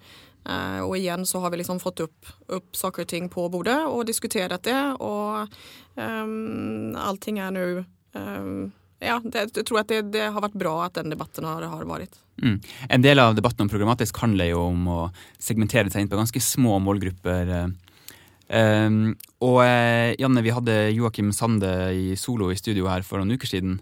Uh, 0.48 0.80
og 0.86 0.94
igjen 0.96 1.26
så 1.28 1.42
har 1.42 1.52
vi 1.52 1.60
liksom 1.60 1.80
fått 1.82 2.00
opp, 2.06 2.28
opp 2.56 2.76
saker 2.76 3.04
og 3.04 3.10
ting 3.10 3.26
på 3.32 3.44
bordet 3.52 3.78
og 3.84 4.06
diskutert 4.08 4.54
det, 4.64 4.78
og 5.04 5.50
um, 5.98 6.94
allting 6.96 7.40
er 7.42 7.52
nå 7.52 7.64
um, 8.16 8.70
ja, 9.02 9.18
det, 9.22 9.50
jeg 9.52 9.66
tror 9.68 9.82
at 9.82 9.90
det, 9.92 10.00
det, 10.14 10.24
har 10.32 10.42
vært 10.42 10.56
bra 10.58 10.72
at 10.86 10.96
den 10.96 11.12
debatten 11.12 11.46
har, 11.46 11.66
har 11.68 11.84
vært. 11.86 12.16
Mm. 12.40 12.56
En 12.88 13.04
del 13.04 13.20
av 13.22 13.36
debatten 13.36 13.66
om 13.66 13.70
programmatisk 13.70 14.16
handler 14.22 14.50
jo 14.50 14.64
om 14.70 14.88
å 14.90 15.02
segmentere 15.42 15.92
seg 15.92 16.02
inn 16.02 16.10
på 16.10 16.18
ganske 16.18 16.42
små 16.42 16.80
målgrupper. 16.82 17.52
Um, 18.48 19.12
og 19.44 19.60
Janne, 20.18 20.42
vi 20.42 20.54
hadde 20.56 20.80
Joakim 20.96 21.30
Sande 21.36 21.70
i 21.94 22.16
solo 22.18 22.48
i 22.50 22.58
studio 22.58 22.88
her 22.90 23.06
for 23.06 23.20
noen 23.20 23.38
uker 23.38 23.52
siden. 23.52 23.78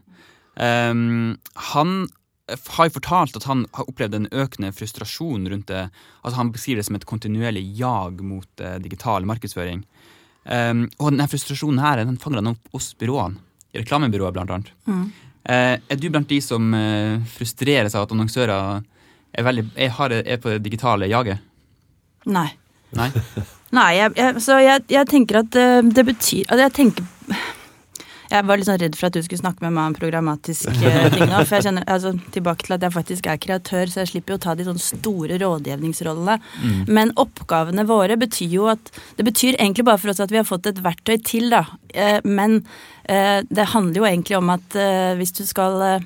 Um, 0.57 1.37
han 1.73 2.09
har 2.47 2.91
fortalt 2.95 3.37
at 3.37 3.47
han 3.49 3.65
har 3.75 3.89
opplevd 3.91 4.15
en 4.15 4.29
økende 4.31 4.71
frustrasjon 4.75 5.49
rundt 5.51 5.69
det. 5.71 5.89
Altså 6.23 6.37
Han 6.39 6.53
beskriver 6.55 6.81
det 6.81 6.87
som 6.87 6.99
et 6.99 7.07
kontinuerlig 7.09 7.65
jag 7.79 8.21
mot 8.23 8.61
eh, 8.61 8.79
digital 8.83 9.27
markedsføring. 9.27 9.85
Um, 10.47 10.85
og 11.03 11.11
denne 11.11 11.27
frustrasjonen 11.27 11.83
her 11.83 12.05
den 12.05 12.21
fanger 12.23 12.39
han 12.39 12.53
opp 12.53 12.69
hos 12.77 12.93
byråene, 13.01 13.41
i 13.75 13.81
reklamebyrået 13.81 14.37
blant 14.37 14.53
annet. 14.55 14.71
Mm. 14.87 15.09
Uh, 15.43 15.75
er 15.75 15.99
du 15.99 16.07
blant 16.07 16.31
de 16.31 16.39
som 16.43 16.71
uh, 16.71 17.19
frustreres 17.35 17.97
av 17.99 18.07
at 18.07 18.15
annonsører 18.15 18.79
er, 19.35 19.43
veldig, 19.43 19.67
er, 19.75 19.91
har, 19.99 20.15
er 20.23 20.39
på 20.39 20.55
det 20.55 20.63
digitale 20.63 21.11
jaget? 21.11 21.43
Nei. 22.31 22.47
Nei, 22.95 23.11
Nei 23.77 23.91
jeg, 23.97 24.15
jeg, 24.15 24.41
så 24.45 24.61
jeg, 24.63 24.87
jeg, 24.95 25.11
tenker 25.11 25.43
at 25.43 25.51
det 25.51 26.05
betyr 26.07 26.47
at 26.55 26.63
jeg 26.63 26.75
tenker 26.79 27.07
jeg 28.31 28.47
var 28.47 28.59
litt 28.59 28.69
sånn 28.69 28.81
redd 28.81 28.97
for 28.99 29.09
at 29.09 29.17
du 29.17 29.23
skulle 29.23 29.41
snakke 29.41 29.63
med 29.65 29.75
meg 29.77 29.91
om 29.91 29.97
programmatiske 29.97 30.93
ting 31.15 31.29
nå. 31.31 31.43
For 31.47 31.59
jeg 31.59 31.67
kjenner, 31.69 31.87
altså, 31.91 32.13
tilbake 32.35 32.67
til 32.67 32.77
at 32.77 32.87
jeg 32.87 32.95
faktisk 32.97 33.29
er 33.31 33.41
kreatør, 33.43 33.93
så 33.93 34.03
jeg 34.03 34.13
slipper 34.13 34.35
jo 34.35 34.41
å 34.41 34.45
ta 34.47 34.57
de 34.59 34.67
sånne 34.67 34.83
store 34.83 35.39
rådgivningsrollene. 35.43 36.37
Mm. 36.63 36.83
Men 36.99 37.15
oppgavene 37.23 37.87
våre 37.89 38.19
betyr 38.21 38.59
jo 38.59 38.69
at 38.73 38.93
Det 39.17 39.25
betyr 39.27 39.57
egentlig 39.59 39.85
bare 39.87 40.01
for 40.01 40.13
oss 40.13 40.21
at 40.23 40.33
vi 40.33 40.39
har 40.39 40.47
fått 40.47 40.67
et 40.69 40.83
verktøy 40.83 41.17
til, 41.25 41.49
da. 41.53 41.65
Eh, 41.95 42.19
men 42.25 42.61
eh, 43.05 43.41
det 43.49 43.71
handler 43.73 44.01
jo 44.01 44.09
egentlig 44.09 44.39
om 44.39 44.53
at 44.55 44.77
eh, 44.79 45.15
hvis 45.19 45.35
du 45.37 45.45
skal 45.49 46.03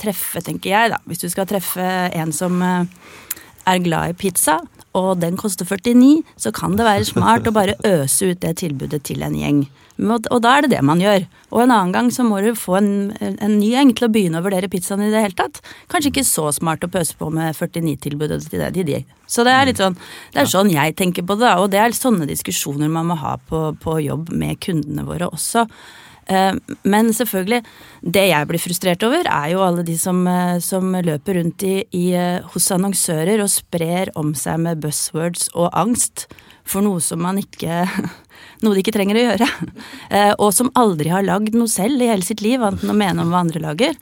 treffe, 0.00 0.40
tenker 0.44 0.72
jeg, 0.72 0.92
da. 0.94 1.00
Hvis 1.08 1.22
du 1.24 1.28
skal 1.32 1.48
treffe 1.50 1.86
en 2.16 2.32
som 2.32 2.62
er 2.62 3.82
glad 3.84 4.14
i 4.14 4.16
pizza, 4.16 4.60
og 4.96 5.20
den 5.22 5.36
koster 5.38 5.68
49, 5.68 6.22
så 6.40 6.50
kan 6.54 6.74
det 6.78 6.86
være 6.86 7.06
smart 7.06 7.46
å 7.46 7.54
bare 7.54 7.76
øse 7.98 8.32
ut 8.32 8.40
det 8.42 8.56
tilbudet 8.62 9.04
til 9.06 9.22
en 9.26 9.36
gjeng. 9.38 9.64
Og 10.00 10.40
da 10.42 10.56
er 10.56 10.64
det 10.64 10.72
det 10.74 10.82
man 10.86 11.02
gjør. 11.02 11.26
Og 11.50 11.62
en 11.64 11.72
annen 11.74 11.94
gang 11.94 12.10
så 12.14 12.24
må 12.26 12.40
du 12.44 12.52
få 12.58 12.78
en, 12.78 12.90
en 13.20 13.56
ny 13.58 13.72
gjeng 13.74 13.92
til 13.96 14.06
å 14.06 14.12
begynne 14.12 14.40
å 14.40 14.44
vurdere 14.44 14.70
pizzaen 14.70 15.04
i 15.06 15.10
det 15.12 15.22
hele 15.24 15.36
tatt. 15.36 15.60
Kanskje 15.92 16.12
ikke 16.12 16.26
så 16.26 16.48
smart 16.56 16.86
å 16.86 16.90
pøse 16.92 17.16
på 17.18 17.30
med 17.34 17.56
49-tilbudet 17.58 18.42
til 18.48 18.62
det 18.62 18.86
de. 18.88 19.00
Så 19.30 19.46
det 19.46 19.54
er 19.54 19.68
litt 19.68 19.80
sånn, 19.80 19.98
det 20.34 20.42
er 20.42 20.50
sånn 20.50 20.70
jeg 20.72 20.96
tenker 20.98 21.26
på 21.26 21.36
det, 21.40 21.50
og 21.58 21.70
det 21.72 21.82
er 21.82 21.96
sånne 21.96 22.28
diskusjoner 22.30 22.90
man 22.90 23.10
må 23.10 23.18
ha 23.20 23.36
på, 23.50 23.70
på 23.82 23.98
jobb 24.02 24.32
med 24.34 24.62
kundene 24.62 25.06
våre 25.06 25.30
også. 25.30 25.66
Eh, 26.30 26.52
men 26.86 27.10
selvfølgelig, 27.14 27.62
det 28.02 28.26
jeg 28.30 28.48
blir 28.50 28.62
frustrert 28.62 29.06
over, 29.06 29.26
er 29.26 29.50
jo 29.54 29.64
alle 29.66 29.84
de 29.86 29.96
som, 29.98 30.22
eh, 30.30 30.58
som 30.62 30.92
løper 30.94 31.40
rundt 31.40 31.62
i, 31.66 31.84
i, 31.92 32.12
eh, 32.14 32.40
hos 32.54 32.70
annonsører 32.70 33.42
og 33.42 33.50
sprer 33.50 34.12
om 34.14 34.34
seg 34.34 34.60
med 34.60 34.80
buzzwords 34.80 35.50
og 35.54 35.70
angst 35.74 36.28
for 36.70 36.86
noe 36.86 37.02
som 37.04 37.22
man 37.22 37.40
ikke 37.42 37.84
Noe 38.64 38.76
de 38.76 38.82
ikke 38.82 38.92
trenger 38.92 39.16
å 39.16 39.22
gjøre. 39.22 39.46
Og 40.44 40.50
som 40.52 40.68
aldri 40.76 41.08
har 41.12 41.24
lagd 41.24 41.54
noe 41.56 41.68
selv 41.68 42.00
i 42.04 42.10
hele 42.10 42.24
sitt 42.24 42.42
liv, 42.44 42.60
annet 42.60 42.82
enn 42.84 42.92
å 42.92 42.96
mene 42.96 43.24
om 43.24 43.32
hva 43.32 43.40
andre 43.40 43.60
lager. 43.62 43.96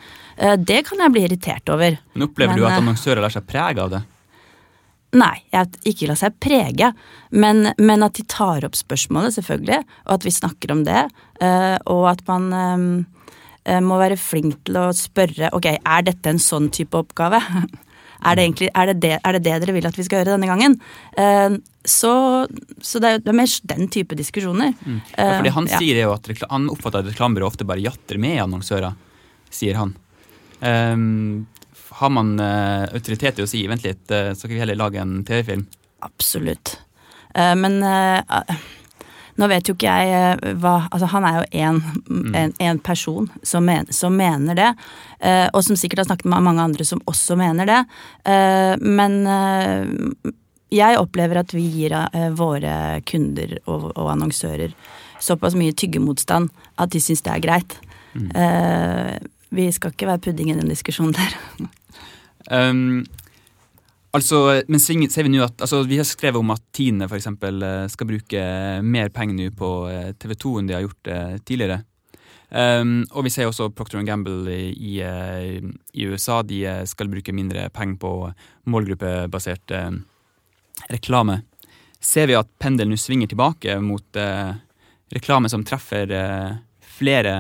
Det 0.59 0.81
kan 0.87 1.03
jeg 1.03 1.15
bli 1.15 1.23
irritert 1.29 1.71
over. 1.71 1.95
Men 2.15 2.27
opplever 2.27 2.57
Men, 2.57 2.63
du 2.63 2.67
at 2.67 2.81
annonsører 2.81 3.23
lar 3.23 3.35
seg 3.35 3.47
prege 3.47 3.85
av 3.85 3.93
det? 3.95 4.01
Nei, 5.17 5.39
jeg 5.55 5.79
ikke 5.89 6.09
la 6.11 6.15
seg 6.21 6.35
prege, 6.43 6.91
men, 7.33 7.71
men, 7.81 8.05
at 8.05 8.19
de 8.19 8.27
tar 8.29 8.67
opp 8.69 8.77
spørsmålet, 8.77 9.39
selvfølgelig, 9.39 9.79
og 10.05 10.17
at 10.19 10.27
vi 10.27 10.33
snakker 10.37 10.75
om 10.75 10.83
det. 10.85 11.05
Eh, 11.41 11.77
og 11.89 12.11
at 12.11 12.21
man 12.29 12.51
eh, 12.53 13.79
må 13.81 13.97
være 14.01 14.21
flink 14.21 14.61
til 14.69 14.77
å 14.77 14.91
spørre 14.97 15.49
ok, 15.57 15.71
er 15.81 16.05
dette 16.11 16.35
en 16.35 16.43
sånn 16.43 16.69
type 16.75 16.99
oppgave. 17.01 17.41
Er 18.19 18.39
det, 18.39 18.45
egentlig, 18.45 18.71
er, 18.75 18.91
det 18.91 19.01
det, 19.03 19.13
er 19.23 19.37
det, 19.37 19.43
det, 19.47 19.59
dere 19.63 19.75
vil 19.77 19.87
at 19.87 19.99
vi 19.99 20.07
skal 20.07 20.21
gjøre 20.21 20.35
denne 20.35 20.49
gangen? 20.51 20.75
Eh, 21.19 21.59
så, 21.89 22.13
så 22.83 23.03
det, 23.03 23.13
er, 23.13 23.23
er, 23.23 23.37
mer 23.37 23.53
den 23.73 23.93
type 23.93 24.19
diskusjoner. 24.19 24.75
Mm. 24.83 24.99
Ja, 25.15 25.29
fordi 25.39 25.55
han 25.55 25.71
ja. 25.71 25.79
sier 25.81 26.03
jo 26.03 26.15
at 26.17 26.29
Han 26.51 26.67
oppfatter 26.73 27.05
at 27.05 27.13
reklamebyrå 27.13 27.49
ofte 27.49 27.69
bare 27.69 27.85
jatter 27.85 28.21
med 28.21 28.43
annonsører, 28.43 28.99
sier 29.55 29.79
han. 29.81 29.95
Um, 30.59 31.47
har 32.01 32.11
man 32.11 32.35
uh, 32.43 32.91
autoritet 32.91 33.39
til 33.39 33.47
å 33.47 33.51
si 33.51 33.63
vent 33.71 33.87
litt, 33.87 34.05
uh, 34.11 34.35
så 34.35 34.47
kan 34.47 34.57
vi 34.57 34.63
heller 34.65 34.79
lage 34.79 35.01
en 35.03 35.23
TV-film? 35.27 35.65
Absolutt. 36.05 36.77
Uh, 37.33 37.55
men 37.59 37.81
nå 39.39 39.49
vet 39.51 39.69
jo 39.69 39.75
ikke 39.77 39.95
jeg 39.95 40.57
hva 40.61 40.75
Altså, 40.89 41.09
han 41.13 41.27
er 41.29 41.37
jo 41.39 41.45
én 41.63 41.79
mm. 42.09 42.35
en, 42.35 42.53
en, 42.59 42.81
person 42.83 43.29
som, 43.43 43.65
men, 43.65 43.87
som 43.95 44.15
mener 44.17 44.59
det. 44.59 44.69
og 45.53 45.63
som 45.65 45.77
sikkert 45.79 46.03
har 46.03 46.09
snakket 46.11 46.29
med 46.31 46.45
mange 46.47 46.63
andre 46.63 46.85
som 46.85 47.03
også 47.07 47.37
mener 47.39 47.67
det. 47.69 47.79
men 48.83 49.15
jeg 50.71 50.99
opplever 51.01 51.41
at 51.41 51.55
vi 51.55 51.65
gir 51.73 51.95
våre 52.37 53.01
kunder 53.09 53.59
og, 53.67 53.91
og 53.97 54.11
annonsører 54.13 54.75
såpass 55.21 55.57
mye 55.59 55.75
tyggemotstand 55.75 56.51
at 56.79 56.93
de 56.93 57.01
syns 57.03 57.25
det 57.27 57.35
er 57.35 57.45
greit. 57.45 57.79
Mm. 58.15 58.31
Vi 59.55 59.69
skal 59.73 59.95
ikke 59.95 60.09
være 60.11 60.25
pudding 60.29 60.53
i 60.53 60.59
den 60.59 60.71
diskusjonen 60.71 61.17
der. 61.17 61.39
um, 62.51 63.07
altså, 64.17 64.63
men 64.69 64.81
ser 64.81 65.27
vi 65.27 65.31
nå 65.33 65.43
at 65.45 65.61
altså, 65.65 65.83
Vi 65.89 65.99
har 66.01 66.07
skrevet 66.09 66.41
om 66.41 66.55
at 66.55 66.63
Tine 66.75 67.09
for 67.09 67.19
eksempel, 67.19 67.63
skal 67.93 68.09
bruke 68.09 68.43
mer 68.85 69.13
penger 69.15 69.37
nå 69.37 69.49
på 69.57 69.71
eh, 69.93 70.13
TV 70.19 70.35
2 70.35 70.55
enn 70.61 70.71
de 70.71 70.77
har 70.77 70.85
gjort 70.87 71.11
uh, 71.13 71.37
tidligere. 71.45 71.83
Um, 72.49 73.03
og 73.13 73.27
vi 73.27 73.33
ser 73.35 73.51
også 73.51 73.69
Procter 73.77 74.01
Gamble 74.09 74.55
i, 74.55 74.95
i, 75.05 76.07
USA. 76.09 76.41
De 76.43 76.63
skal 76.89 77.11
bruke 77.13 77.35
mindre 77.37 77.67
penger 77.75 77.99
på 78.01 78.13
målgruppebasert 78.73 79.75
um, 79.77 80.01
reklame. 80.89 81.43
Ser 82.01 82.31
vi 82.31 82.39
at 82.39 82.49
pendelen 82.63 82.95
nå 82.95 83.01
svinger 83.01 83.29
tilbake 83.29 83.77
mot 83.85 84.17
uh, 84.17 84.57
reklame 85.13 85.53
som 85.53 85.67
treffer 85.67 86.09
flere 86.99 87.37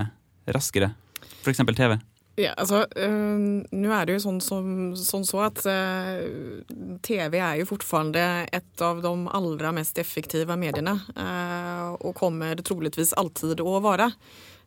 raskere? 0.52 0.92
f.eks. 1.40 1.64
TV? 1.64 1.96
Ja, 2.38 2.53
altså, 2.55 2.85
øh, 2.96 3.38
Nå 3.74 3.94
er 3.94 4.07
det 4.07 4.14
jo 4.14 4.22
sånn, 4.22 4.38
som, 4.42 4.66
sånn 4.94 5.24
så 5.27 5.40
at 5.48 5.64
øh, 5.66 6.61
TV 7.03 7.35
er 7.40 7.57
jo 7.59 7.66
fortfarande 7.72 8.22
et 8.55 8.85
av 8.85 9.01
de 9.03 9.12
allra 9.35 9.72
mest 9.74 9.98
effektive 9.98 10.55
mediene. 10.61 10.94
Øh, 11.18 11.96
og 11.98 12.14
kommer 12.18 12.62
troligvis 12.62 13.16
alltid 13.18 13.64
å 13.64 13.81
være. 13.83 14.12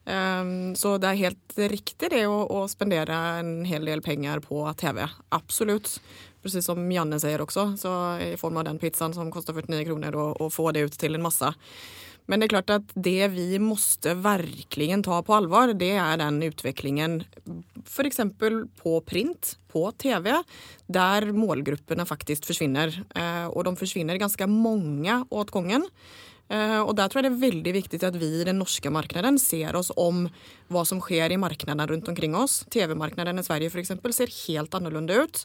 så 0.02 0.96
det 0.98 1.08
er 1.08 1.20
helt 1.20 1.60
riktig 1.70 2.08
det 2.10 2.24
å, 2.26 2.40
å, 2.50 2.64
spendere 2.68 3.14
en 3.38 3.64
hel 3.70 3.86
del 3.86 4.02
penger 4.02 4.42
på 4.42 4.64
TV. 4.74 5.06
Absolutt. 5.30 6.00
Precis 6.42 6.66
som 6.66 6.82
Janne 6.92 7.20
sier 7.22 7.40
også, 7.40 7.78
så 7.78 7.92
i 8.18 8.34
form 8.36 8.58
av 8.58 8.66
den 8.66 8.80
pizzaen 8.82 9.14
som 9.14 9.30
koster 9.32 9.54
49 9.54 9.86
kroner, 9.86 10.18
og 10.18 10.50
få 10.52 10.72
det 10.74 10.88
ut 10.90 10.98
til 10.98 11.16
en 11.16 11.28
masse. 11.28 11.54
Men 12.32 12.40
det 12.40 12.46
är 12.46 12.48
klart 12.48 12.70
att 12.70 12.92
det 12.94 13.28
vi 13.28 13.60
måste 13.60 14.14
verkligen 14.14 15.04
ta 15.04 15.24
på 15.24 15.34
allvar 15.34 15.74
det 15.74 15.92
är 15.92 16.18
den 16.18 16.44
utvecklingen 16.44 17.24
för 17.86 18.04
exempel 18.04 18.68
på 18.84 19.02
print, 19.02 19.58
på 19.72 19.92
tv, 19.92 20.44
där 20.88 21.32
målgrupperna 21.32 22.06
faktiskt 22.06 22.46
försvinner. 22.46 23.04
Eh, 23.16 23.46
och 23.46 23.64
de 23.64 23.76
försvinner 23.76 24.16
ganska 24.16 24.48
många 24.48 25.26
åt 25.30 25.52
gången. 25.52 25.88
Eh, 26.52 26.80
og 26.84 26.96
der 27.00 27.08
tror 27.08 27.22
jeg 27.22 27.30
det 27.30 27.32
er 27.32 27.44
veldig 27.46 27.74
viktig 27.78 28.00
at 28.04 28.18
vi 28.20 28.28
i 28.42 28.48
den 28.48 28.60
norske 28.60 28.92
marknaden 28.92 29.38
ser 29.40 29.78
oss 29.80 29.92
om 29.96 30.26
hva 30.72 30.84
som 30.88 31.00
skjer 31.04 31.32
i 31.32 31.40
markedene 31.40 31.86
rundt 31.88 32.10
omkring 32.12 32.36
oss. 32.36 32.62
TV-marknaden 32.74 33.40
i 33.40 33.46
Sverige 33.46 33.72
eksempel, 33.84 34.12
ser 34.16 34.32
helt 34.48 34.76
annorlunda 34.76 35.22
ut. 35.24 35.44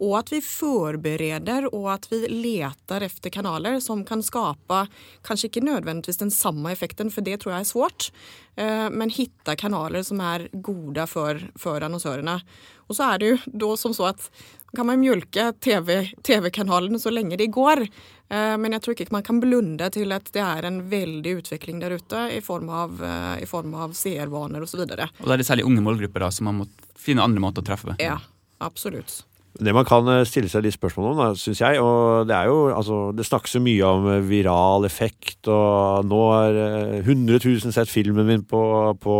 Og 0.00 0.16
at 0.20 0.32
vi 0.32 0.40
forbereder 0.44 1.68
og 1.72 1.90
at 1.96 2.08
vi 2.12 2.22
leter 2.30 3.04
etter 3.04 3.32
kanaler 3.32 3.80
som 3.84 4.04
kan 4.08 4.24
skape 4.24 4.86
kanskje 5.26 5.50
ikke 5.50 5.66
nødvendigvis 5.68 6.22
den 6.24 6.32
samme 6.32 6.72
effekten, 6.72 7.12
for 7.12 7.24
det 7.26 7.42
tror 7.42 7.56
jeg 7.56 7.66
er 7.66 7.72
svårt, 7.72 8.10
eh, 8.56 8.88
men 8.92 9.12
finne 9.12 9.56
kanaler 9.60 10.04
som 10.08 10.20
er 10.24 10.48
gode 10.52 11.04
for, 11.10 11.40
for 11.60 11.84
annonsørene. 11.84 12.40
Og 12.86 12.96
så 12.96 13.10
er 13.10 13.20
det 13.20 13.32
jo 13.32 13.38
da 13.66 13.74
som 13.80 13.96
så 13.96 14.12
at 14.12 14.30
kan 14.76 14.86
man 14.88 15.00
mjølke 15.00 15.50
TV-kanalen 15.62 16.96
TV 16.96 17.02
så 17.02 17.12
lenge 17.12 17.38
det 17.40 17.48
går. 17.54 17.86
Eh, 18.26 18.56
men 18.58 18.74
jeg 18.74 18.82
tror 18.82 18.96
ikke 18.96 19.14
man 19.14 19.26
kan 19.26 19.38
blunde 19.42 19.90
til 19.94 20.14
at 20.16 20.32
det 20.34 20.42
er 20.42 20.66
en 20.66 20.80
veldig 20.90 21.36
utvikling 21.42 21.78
der 21.82 21.94
ute 22.00 22.26
i 22.34 22.42
form 22.44 22.70
av, 22.74 22.98
eh, 22.98 23.44
i 23.44 23.46
form 23.48 23.76
av 23.78 23.94
seervaner 23.98 24.66
osv. 24.66 24.82
Og, 24.82 24.90
så 24.90 25.06
og 25.06 25.30
da 25.30 25.36
er 25.36 25.42
det 25.42 25.46
særlig 25.46 25.68
unge 25.68 25.84
målgrupper, 25.86 26.26
da, 26.26 26.32
så 26.34 26.46
man 26.46 26.62
må 26.62 26.68
finne 26.98 27.24
andre 27.24 27.42
måter 27.42 27.62
å 27.62 27.68
treffe? 27.68 27.96
Ja, 28.02 28.18
absolutt. 28.64 29.22
Det 29.56 29.72
man 29.72 29.86
kan 29.88 30.08
eh, 30.10 30.24
stille 30.28 30.50
seg 30.52 30.66
litt 30.66 30.74
spørsmål 30.74 31.12
om, 31.12 31.22
syns 31.38 31.62
jeg, 31.62 31.78
og 31.80 32.26
det 32.28 32.34
er 32.36 32.50
jo 32.50 32.56
altså 32.74 32.98
Det 33.16 33.24
snakkes 33.24 33.56
så 33.56 33.62
mye 33.62 33.92
om 33.94 34.08
viral 34.26 34.88
effekt, 34.88 35.46
og 35.46 36.10
nå 36.10 36.22
har 36.32 36.58
100 37.04 37.38
000 37.38 37.76
sett 37.76 37.92
filmen 37.92 38.26
min 38.26 38.44
på, 38.44 38.64
på, 39.00 39.16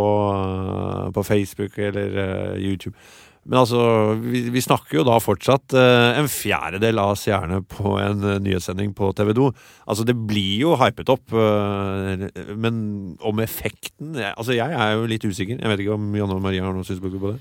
på 1.15 1.25
Facebook 1.25 1.79
eller 1.79 2.59
YouTube. 2.59 2.93
Men 3.47 3.61
altså, 3.61 3.79
vi, 4.19 4.41
vi, 4.51 4.61
snakker 4.63 4.99
jo 4.99 5.05
da 5.07 5.17
fortsatt 5.23 5.75
eh, 5.79 6.19
en 6.19 6.27
fjerdedel 6.31 6.99
av 6.99 7.13
seerne 7.19 7.61
på 7.63 7.95
en 8.01 8.25
eh, 8.27 8.41
nyhetssending 8.43 8.91
på 8.97 9.13
TV 9.15 9.31
2. 9.37 9.47
Altså, 9.87 10.03
det 10.07 10.17
blir 10.27 10.65
jo 10.65 10.75
hypet 10.81 11.11
opp, 11.13 11.31
eh, 11.31 12.27
men 12.59 12.81
om 13.23 13.43
effekten 13.43 14.17
jeg, 14.19 14.33
Altså, 14.33 14.51
jeg 14.57 14.75
er 14.75 14.93
jo 14.97 15.07
litt 15.07 15.23
usikker. 15.23 15.61
Jeg 15.61 15.71
vet 15.71 15.83
ikke 15.85 15.95
om 15.95 16.11
Janne 16.17 16.35
og 16.35 16.43
Maria 16.43 16.67
har 16.67 16.75
noen 16.75 16.87
synspunkter 16.87 17.23
på 17.23 17.33
det? 17.33 17.39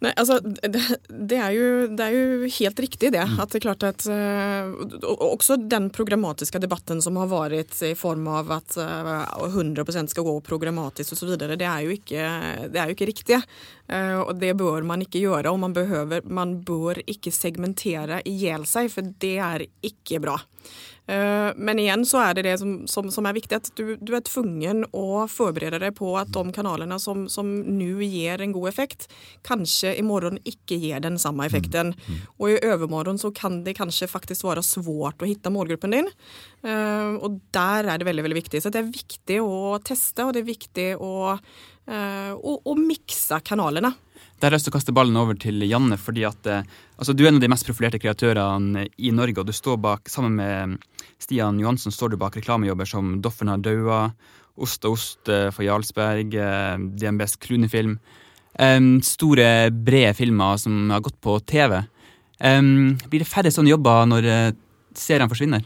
Nej, 0.00 0.12
altså, 0.16 0.38
det, 0.40 0.80
det, 1.08 1.36
er 1.36 1.52
jo, 1.52 1.64
det 1.92 2.04
er 2.06 2.14
jo, 2.14 2.48
helt 2.56 2.80
riktig, 2.80 3.10
det. 3.12 3.20
Mm. 3.20 3.40
Att 3.40 3.50
det 3.50 3.58
er 3.58 3.60
klart 3.60 3.82
at 3.82 4.06
Også 4.06 5.32
också 5.32 5.56
den 5.56 5.90
programmatiske 5.90 6.58
debatten 6.58 7.02
som 7.02 7.16
har 7.16 7.28
vært 7.28 7.82
i 7.84 7.94
form 7.94 8.28
av 8.28 8.52
at 8.52 8.76
100% 8.76 10.06
ska 10.06 10.22
gå 10.22 10.40
programmatisk 10.40 11.12
osv., 11.12 11.20
så 11.20 11.26
vidare. 11.26 11.56
Det 11.60 11.68
er 11.68 11.84
jo 11.84 11.90
ikke, 11.90 12.22
det 12.72 12.78
är 12.80 12.86
ju 12.86 12.90
inte 12.96 13.06
riktigt. 13.06 13.44
Och 14.26 14.36
det 14.36 14.54
bør 14.54 14.82
man 14.82 15.02
ikke 15.02 15.20
gjøre. 15.20 15.50
Og 15.50 15.58
man, 15.58 15.72
behøver, 15.76 16.24
man 16.24 16.60
bør 16.64 17.02
ikke 17.06 17.32
segmentere 17.32 18.22
i 18.24 18.36
hjel 18.40 18.64
seg, 18.66 18.88
for 18.92 19.04
det 19.20 19.36
er 19.36 19.66
ikke 19.84 20.20
bra. 20.22 20.38
Eh, 21.10 21.50
men 21.56 21.80
igjen 21.82 22.04
så 22.06 22.20
er 22.22 22.36
det 22.36 22.44
det 22.46 22.56
som, 22.60 22.74
som, 22.90 23.08
som 23.10 23.26
er 23.26 23.34
viktig, 23.34 23.58
at 23.58 23.70
du, 23.78 23.96
du, 23.98 24.12
er 24.14 24.22
tvungen 24.26 24.84
å 24.94 25.24
forberede 25.30 25.80
deg 25.82 25.96
på 25.98 26.12
at 26.20 26.30
de 26.34 26.44
kanalene 26.54 27.00
som, 27.02 27.24
som 27.32 27.48
nå 27.66 27.96
gir 28.04 28.42
en 28.44 28.54
god 28.54 28.70
effekt, 28.70 29.08
kanskje 29.46 29.96
i 29.98 30.04
morgen 30.06 30.38
ikke 30.46 30.78
gir 30.78 31.02
den 31.02 31.18
samme 31.20 31.48
effekten. 31.48 31.94
Mm. 31.96 32.20
Mm. 32.20 32.20
Og 32.38 32.52
i 32.52 32.60
overmorgen 32.70 33.18
så 33.20 33.32
kan 33.34 33.62
det 33.66 33.74
kanskje 33.80 34.10
faktisk 34.10 34.46
være 34.46 34.64
svårt 34.66 35.18
å 35.22 35.28
finne 35.28 35.54
målgruppen 35.54 35.96
din. 35.96 36.12
Uh, 36.62 37.16
og 37.24 37.40
der 37.54 37.88
er 37.88 37.98
det 37.98 38.06
veldig 38.06 38.26
veldig 38.26 38.38
viktig. 38.42 38.62
Så 38.62 38.70
det 38.72 38.82
er 38.82 38.92
viktig 38.92 39.40
å 39.42 39.78
teste, 39.84 40.26
og 40.26 40.34
det 40.36 40.42
er 40.42 40.50
viktig 40.50 40.88
å, 41.00 41.12
uh, 41.34 42.32
å, 42.36 42.56
å 42.62 42.76
mikse 42.78 43.40
kanalene. 43.46 43.92
Der 44.40 44.48
har 44.48 44.54
jeg 44.54 44.60
lyst 44.60 44.70
til 44.70 44.72
å 44.72 44.78
kaste 44.78 44.94
ballen 44.96 45.18
over 45.20 45.36
til 45.36 45.60
Janne, 45.68 45.98
fordi 46.00 46.22
at 46.24 46.46
eh, 46.48 46.68
altså, 47.00 47.14
du 47.16 47.24
er 47.24 47.32
en 47.32 47.40
av 47.40 47.44
de 47.44 47.50
mest 47.50 47.66
profilerte 47.66 48.00
kreatørene 48.02 48.86
i 49.00 49.12
Norge, 49.16 49.40
og 49.40 49.48
du 49.48 49.54
står 49.56 49.80
bak, 49.82 50.10
sammen 50.12 50.36
med 50.38 50.76
Stian 51.20 51.58
Johansen 51.60 51.94
står 51.94 52.12
du 52.12 52.20
bak 52.20 52.36
reklamejobber 52.36 52.88
som 52.88 53.18
'Doffen 53.20 53.48
har 53.48 53.58
daua', 53.58 54.12
'Ost 54.60 54.84
og 54.84 54.96
ost' 54.96 55.28
eh, 55.28 55.50
for 55.50 55.64
Jarlsberg, 55.64 56.34
eh, 56.34 56.76
DNBs 56.76 57.36
Klunefilm. 57.36 57.98
Um, 58.58 59.00
store, 59.00 59.70
brede 59.70 60.12
filmer 60.14 60.58
som 60.58 60.90
har 60.90 61.00
gått 61.00 61.20
på 61.20 61.38
TV. 61.46 61.86
Um, 62.40 62.98
blir 63.08 63.22
det 63.22 63.28
færre 63.28 63.52
sånne 63.52 63.70
jobber 63.70 64.06
når 64.10 64.54
seriene 64.92 65.30
forsvinner? 65.30 65.62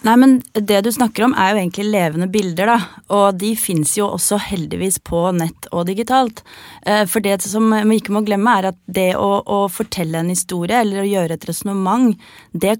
Nei, 0.00 0.14
men 0.16 0.38
Det 0.54 0.78
du 0.80 0.88
snakker 0.92 1.26
om 1.26 1.34
er 1.36 1.52
jo 1.52 1.58
egentlig 1.60 1.84
levende 1.92 2.28
bilder, 2.32 2.70
da. 2.70 2.76
Og 3.12 3.36
de 3.36 3.50
fins 3.58 3.92
jo 3.98 4.06
også 4.08 4.38
heldigvis 4.40 4.96
på 5.04 5.26
nett 5.36 5.68
og 5.76 5.84
digitalt. 5.90 6.40
Eh, 6.88 7.04
for 7.04 7.20
det 7.20 7.36
som 7.44 7.68
vi 7.68 7.98
ikke 8.00 8.14
må 8.16 8.22
glemme, 8.24 8.54
er 8.56 8.70
at 8.70 8.78
det 8.88 9.10
å, 9.20 9.42
å 9.44 9.60
fortelle 9.68 10.22
en 10.22 10.32
historie 10.32 10.80
eller 10.80 11.02
å 11.02 11.08
gjøre 11.08 11.36
et 11.36 11.46
resonnement, 11.50 12.16
det, 12.52 12.78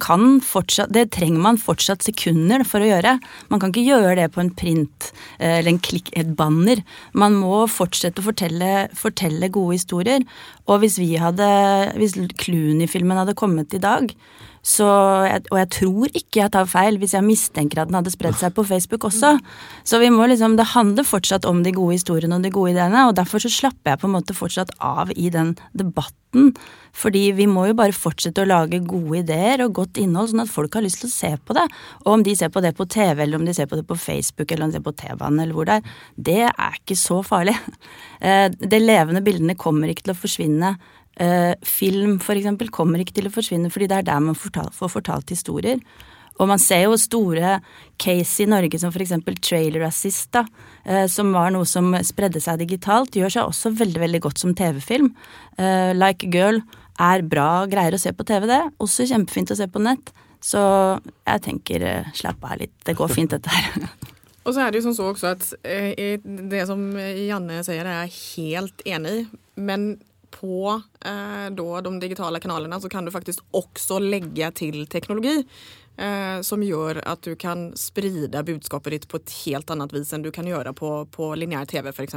det 0.97 1.07
trenger 1.13 1.45
man 1.45 1.61
fortsatt 1.61 2.09
sekunder 2.09 2.65
for 2.65 2.81
å 2.81 2.89
gjøre. 2.89 3.19
Man 3.53 3.61
kan 3.61 3.75
ikke 3.75 3.89
gjøre 3.91 4.17
det 4.23 4.31
på 4.33 4.41
en 4.45 4.55
print 4.57 5.13
eh, 5.37 5.59
eller 5.61 5.75
en 5.75 5.85
klikk, 5.91 6.09
et 6.17 6.33
banner. 6.39 6.81
Man 7.13 7.37
må 7.37 7.67
fortsette 7.69 8.25
å 8.25 8.31
fortelle, 8.31 8.89
fortelle 8.97 9.53
gode 9.53 9.77
historier. 9.77 10.25
Og 10.71 10.81
hvis 10.81 10.97
vi 11.03 11.13
hadde, 11.21 11.51
hvis 12.01 12.17
Clooney-filmen 12.41 13.21
hadde 13.21 13.37
kommet 13.37 13.77
i 13.77 13.83
dag, 13.83 14.09
så, 14.61 14.87
og 15.41 15.57
jeg 15.57 15.69
tror 15.73 16.11
ikke 16.13 16.43
jeg 16.43 16.53
tar 16.53 16.69
feil 16.69 16.99
hvis 17.01 17.15
jeg 17.17 17.25
mistenker 17.25 17.81
at 17.81 17.89
den 17.89 17.97
hadde 17.97 18.13
spredd 18.13 18.37
seg 18.37 18.53
på 18.57 18.67
Facebook 18.69 19.07
også. 19.09 19.33
Så 19.89 20.01
vi 20.03 20.11
må 20.13 20.27
liksom, 20.29 20.59
det 20.61 20.73
handler 20.75 21.07
fortsatt 21.09 21.49
om 21.49 21.63
de 21.65 21.73
gode 21.77 21.97
historiene 21.97 22.37
og 22.37 22.45
de 22.45 22.53
gode 22.53 22.75
ideene, 22.75 23.07
og 23.09 23.17
derfor 23.17 23.41
så 23.41 23.53
slapper 23.53 23.95
jeg 23.95 24.03
på 24.03 24.11
en 24.11 24.17
måte 24.19 24.37
fortsatt 24.37 24.75
av 24.85 25.15
i 25.17 25.31
den 25.33 25.55
debatten. 25.73 26.53
Fordi 26.95 27.23
vi 27.35 27.47
må 27.51 27.65
jo 27.71 27.79
bare 27.79 27.97
fortsette 27.97 28.43
å 28.45 28.49
lage 28.49 28.83
gode 28.87 29.23
ideer 29.23 29.65
og 29.65 29.75
godt 29.81 29.99
innhold, 30.03 30.31
sånn 30.31 30.45
at 30.45 30.53
folk 30.53 30.77
har 30.77 30.85
lyst 30.85 31.03
til 31.03 31.09
å 31.11 31.15
se 31.15 31.33
på 31.41 31.57
det. 31.57 31.65
Og 32.05 32.13
om 32.19 32.25
de 32.27 32.37
ser 32.39 32.53
på 32.53 32.63
det 32.63 32.75
på 32.77 32.87
TV, 32.91 33.25
eller 33.25 33.41
om 33.41 33.49
de 33.49 33.57
ser 33.57 33.71
på 33.71 33.81
det 33.81 33.87
på 33.89 33.99
Facebook, 33.99 34.51
eller 34.51 34.69
om 34.69 34.75
de 34.75 34.79
ser 34.79 34.87
på 34.87 34.95
T-banen, 35.01 35.41
eller 35.43 35.57
hvor 35.57 35.71
det 35.71 35.81
er, 35.81 35.99
det 36.31 36.41
er 36.51 36.81
ikke 36.83 36.99
så 37.01 37.23
farlig. 37.27 37.57
Eh, 38.21 38.51
de 38.53 38.77
levende 38.77 39.23
bildene 39.25 39.55
kommer 39.57 39.89
ikke 39.89 40.03
til 40.05 40.13
å 40.13 40.19
forsvinne 40.21 40.75
Uh, 41.21 41.53
film 41.67 42.19
eksempel 42.21 42.71
kommer 42.73 43.03
ikke 43.03 43.17
til 43.19 43.29
å 43.29 43.35
forsvinne, 43.35 43.73
fordi 43.73 43.91
det 43.91 43.99
er 43.99 44.09
der 44.13 44.23
man 44.25 44.39
får 44.39 44.93
fortalt 44.93 45.33
historier. 45.35 45.83
Og 46.41 46.49
man 46.49 46.61
ser 46.61 46.87
jo 46.87 46.97
store 47.01 47.59
case 48.01 48.45
i 48.45 48.49
Norge 48.49 48.81
som 48.81 48.93
f.eks. 48.95 49.13
Trailer 49.45 49.85
Assist, 49.89 50.31
da, 50.33 50.47
eh, 50.85 51.05
som 51.13 51.35
var 51.37 51.53
noe 51.53 51.69
som 51.69 51.93
spredde 52.07 52.41
seg 52.41 52.63
digitalt, 52.63 53.17
gjør 53.17 53.35
seg 53.35 53.51
også 53.51 53.75
veldig 53.77 54.01
veldig 54.07 54.23
godt 54.25 54.41
som 54.41 54.55
TV-film. 54.57 55.13
Eh, 55.61 55.93
like 55.97 56.31
Girl 56.33 56.63
er 57.01 57.27
bra 57.29 57.67
greier 57.71 57.97
å 57.97 58.01
se 58.01 58.13
på 58.17 58.25
TV, 58.29 58.49
det. 58.49 58.63
Også 58.81 59.09
kjempefint 59.11 59.53
å 59.53 59.59
se 59.59 59.69
på 59.69 59.85
nett. 59.85 60.15
Så 60.41 60.61
jeg 61.29 61.45
tenker 61.45 61.85
eh, 61.85 62.13
slapp 62.17 62.41
av 62.49 62.57
litt, 62.63 62.73
det 62.89 62.97
går 62.97 63.13
fint 63.13 63.37
dette 63.37 63.53
her. 63.53 63.91
Og 64.49 64.55
så 64.57 64.65
er 64.65 64.73
det 64.73 64.81
jo 64.81 64.87
sånn 64.89 64.97
så 64.97 65.11
også 65.13 65.35
at 65.35 65.45
eh, 65.69 66.17
det 66.25 66.63
som 66.71 66.81
Janne 66.97 67.61
sier, 67.67 67.85
er 67.85 68.07
jeg 68.07 68.17
helt 68.17 68.87
enig 68.89 69.19
i. 69.19 69.25
Men 69.61 69.91
på 70.35 70.73
eh, 71.05 71.47
de 71.55 71.93
digitale 72.01 72.41
kanalene 72.41 72.81
så 72.81 72.89
kan 72.89 73.05
du 73.05 73.13
faktisk 73.15 73.45
også 73.57 74.01
legge 74.03 74.51
til 74.59 74.85
teknologi. 74.91 75.43
Eh, 76.01 76.41
som 76.47 76.63
gjør 76.65 77.03
at 77.05 77.27
du 77.27 77.35
kan 77.37 77.73
spride 77.77 78.41
budskapet 78.47 78.95
ditt 78.95 79.09
på 79.11 79.19
et 79.21 79.33
helt 79.43 79.69
annet 79.75 79.93
vis 79.93 80.13
enn 80.17 80.23
du 80.25 80.31
kan 80.33 80.47
gjøre 80.49 80.73
på, 80.73 80.93
på 81.13 81.35
lineær 81.37 81.67
TV 81.69 81.91
f.eks. 81.91 82.15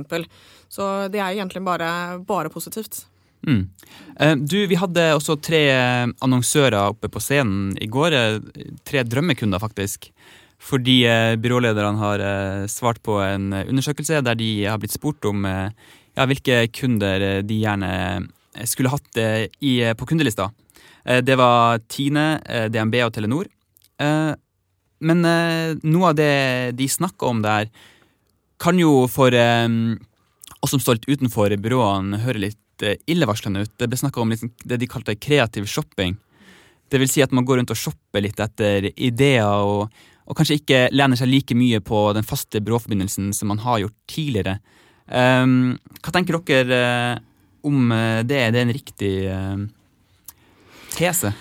Så 0.72 0.86
det 1.11 1.20
er 1.20 1.34
egentlig 1.34 1.66
bare, 1.66 1.89
bare 2.24 2.53
positivt. 2.53 3.01
Mm. 3.43 3.66
Eh, 4.20 4.36
du, 4.39 4.61
vi 4.72 4.80
hadde 4.80 5.09
også 5.18 5.36
tre 5.43 5.64
annonsører 6.24 6.93
oppe 6.93 7.11
på 7.11 7.20
scenen 7.20 7.74
i 7.84 7.89
går. 7.91 8.16
eh, 8.16 8.70
Tre 8.88 9.03
drømmekunder, 9.03 9.59
faktisk. 9.59 10.14
Fordi 10.64 11.01
eh, 11.09 11.34
byrålederne 11.43 11.99
har 11.99 12.24
eh, 12.24 12.68
svart 12.72 13.03
på 13.03 13.20
en 13.20 13.51
undersøkelse 13.66 14.24
der 14.24 14.39
de 14.39 14.51
har 14.64 14.80
blitt 14.80 14.95
spurt 14.95 15.28
om 15.28 15.43
eh, 15.49 15.91
ja, 16.14 16.26
hvilke 16.30 16.68
kunder 16.74 17.22
eh, 17.22 17.41
de 17.45 17.59
gjerne 17.64 17.91
eh, 18.22 18.68
skulle 18.70 18.91
hatt 18.93 19.20
eh, 19.20 19.47
i, 19.66 19.76
på 19.97 20.09
kundelista. 20.09 20.51
Det 21.03 21.36
var 21.36 21.82
Tine, 21.91 22.38
DNB 22.72 22.93
og 23.03 23.09
Telenor. 23.11 23.49
Men 25.03 25.26
noe 25.84 26.11
av 26.14 26.14
det 26.16 26.78
de 26.80 26.86
snakker 26.88 27.28
om 27.28 27.41
der, 27.43 27.66
kan 28.55 28.80
jo 28.80 29.09
for 29.11 29.36
oss 29.36 30.72
som 30.72 30.80
står 30.80 31.01
litt 31.01 31.09
utenfor 31.09 31.57
byråene, 31.59 32.22
høre 32.24 32.45
litt 32.45 32.86
illevarslende 33.03 33.66
ut. 33.66 33.74
Det 33.76 33.89
ble 33.91 33.99
snakka 33.99 34.24
om 34.24 34.32
liksom 34.32 34.53
det 34.64 34.80
de 34.80 34.89
kalte 34.93 35.18
kreativ 35.20 35.68
shopping. 35.68 36.16
Det 36.88 37.03
vil 37.03 37.11
si 37.11 37.26
at 37.26 37.36
man 37.36 37.43
går 37.43 37.59
rundt 37.59 37.76
og 37.76 37.82
shopper 37.84 38.24
litt 38.24 38.39
etter 38.39 38.88
ideer, 38.95 39.59
og, 39.59 39.91
og 40.24 40.39
kanskje 40.39 40.61
ikke 40.61 40.86
lener 40.95 41.20
seg 41.20 41.34
like 41.34 41.59
mye 41.59 41.84
på 41.84 42.05
den 42.16 42.24
faste 42.24 42.64
byråforbindelsen 42.64 43.34
som 43.36 43.51
man 43.51 43.59
har 43.68 43.84
gjort 43.84 43.99
tidligere. 44.07 44.61
Ehm, 45.12 45.78
hva 46.04 46.14
tenker 46.16 46.39
dere 46.39 46.84
eh, 46.84 47.24
om 47.64 47.89
det? 47.89 48.28
det? 48.30 48.43
Er 48.43 48.54
det 48.56 48.62
en 48.64 48.76
riktig 48.76 49.16
eh, 49.32 49.66
tese? 50.95 51.34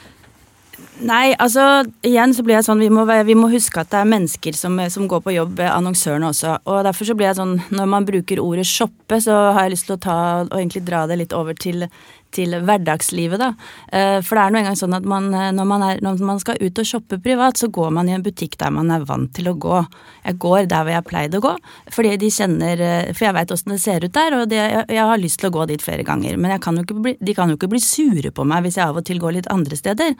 Nei, 1.03 1.33
altså 1.41 1.83
igjen 2.07 2.35
så 2.35 2.45
blir 2.47 2.59
jeg 2.59 2.67
sånn 2.67 2.83
vi 2.83 2.91
må, 2.93 3.03
vi 3.27 3.35
må 3.39 3.49
huske 3.51 3.81
at 3.81 3.91
det 3.91 4.01
er 4.03 4.11
mennesker 4.11 4.55
som, 4.55 4.77
som 4.93 5.09
går 5.11 5.23
på 5.25 5.35
jobb, 5.35 5.61
eh, 5.63 5.71
annonsørene 5.73 6.29
også. 6.31 6.57
Og 6.71 6.83
derfor 6.87 7.09
så 7.09 7.17
blir 7.19 7.31
jeg 7.31 7.39
sånn 7.41 7.57
når 7.75 7.89
man 7.91 8.07
bruker 8.09 8.43
ordet 8.43 8.67
shoppe, 8.69 9.19
så 9.23 9.39
har 9.57 9.67
jeg 9.67 9.75
lyst 9.77 9.89
til 9.91 9.97
å 9.97 10.03
ta 10.03 10.19
og 10.45 10.59
egentlig 10.59 10.85
dra 10.87 11.05
det 11.11 11.19
litt 11.23 11.35
over 11.37 11.59
til, 11.59 11.87
til 12.35 12.55
hverdagslivet, 12.65 13.41
da. 13.41 13.51
Eh, 13.93 14.19
For 14.25 14.39
det 14.39 14.45
er 14.45 14.55
nå 14.55 14.61
engang 14.63 14.79
sånn 14.79 14.97
at 14.97 15.07
man, 15.09 15.29
eh, 15.35 15.51
når, 15.55 15.69
man 15.69 15.85
er, 15.87 16.03
når 16.05 16.23
man 16.25 16.41
skal 16.43 16.61
ut 16.61 16.81
og 16.83 16.89
shoppe 16.89 17.19
privat, 17.23 17.61
så 17.61 17.69
går 17.73 17.93
man 17.95 18.09
i 18.09 18.17
en 18.17 18.25
butikk 18.25 18.57
der 18.61 18.73
man 18.75 18.91
er 18.95 19.07
vant 19.09 19.33
til 19.37 19.51
å 19.51 19.57
gå. 19.57 19.83
Jeg 20.27 20.39
går 20.43 20.69
der 20.71 20.87
hvor 20.87 20.95
jeg 20.95 21.09
pleide 21.09 21.41
å 21.41 21.45
gå, 21.45 21.55
fordi 21.93 22.15
de 22.23 22.31
kjenner 22.33 22.85
eh, 22.87 23.13
For 23.13 23.29
jeg 23.29 23.37
veit 23.37 23.55
åssen 23.55 23.75
det 23.75 23.81
ser 23.83 24.07
ut 24.07 24.15
der, 24.15 24.39
og 24.39 24.49
det, 24.51 24.61
jeg, 24.61 25.03
har 25.03 25.21
lyst 25.21 25.43
til 25.43 25.51
å 25.51 25.55
gå 25.59 25.67
dit 25.71 25.83
flere 25.83 26.07
ganger. 26.07 26.39
Men 26.41 26.59
kan 26.63 26.79
bli, 26.79 27.17
de 27.21 27.37
kan 27.37 27.51
jo 27.51 27.59
ikke 27.59 27.71
bli 27.73 27.83
sure 27.83 28.33
på 28.35 28.47
meg 28.49 28.67
hvis 28.67 28.79
jeg 28.81 28.89
av 28.89 29.01
og 29.01 29.07
til 29.07 29.21
går 29.23 29.39
litt 29.39 29.51
andre 29.53 29.79
steder. 29.79 30.15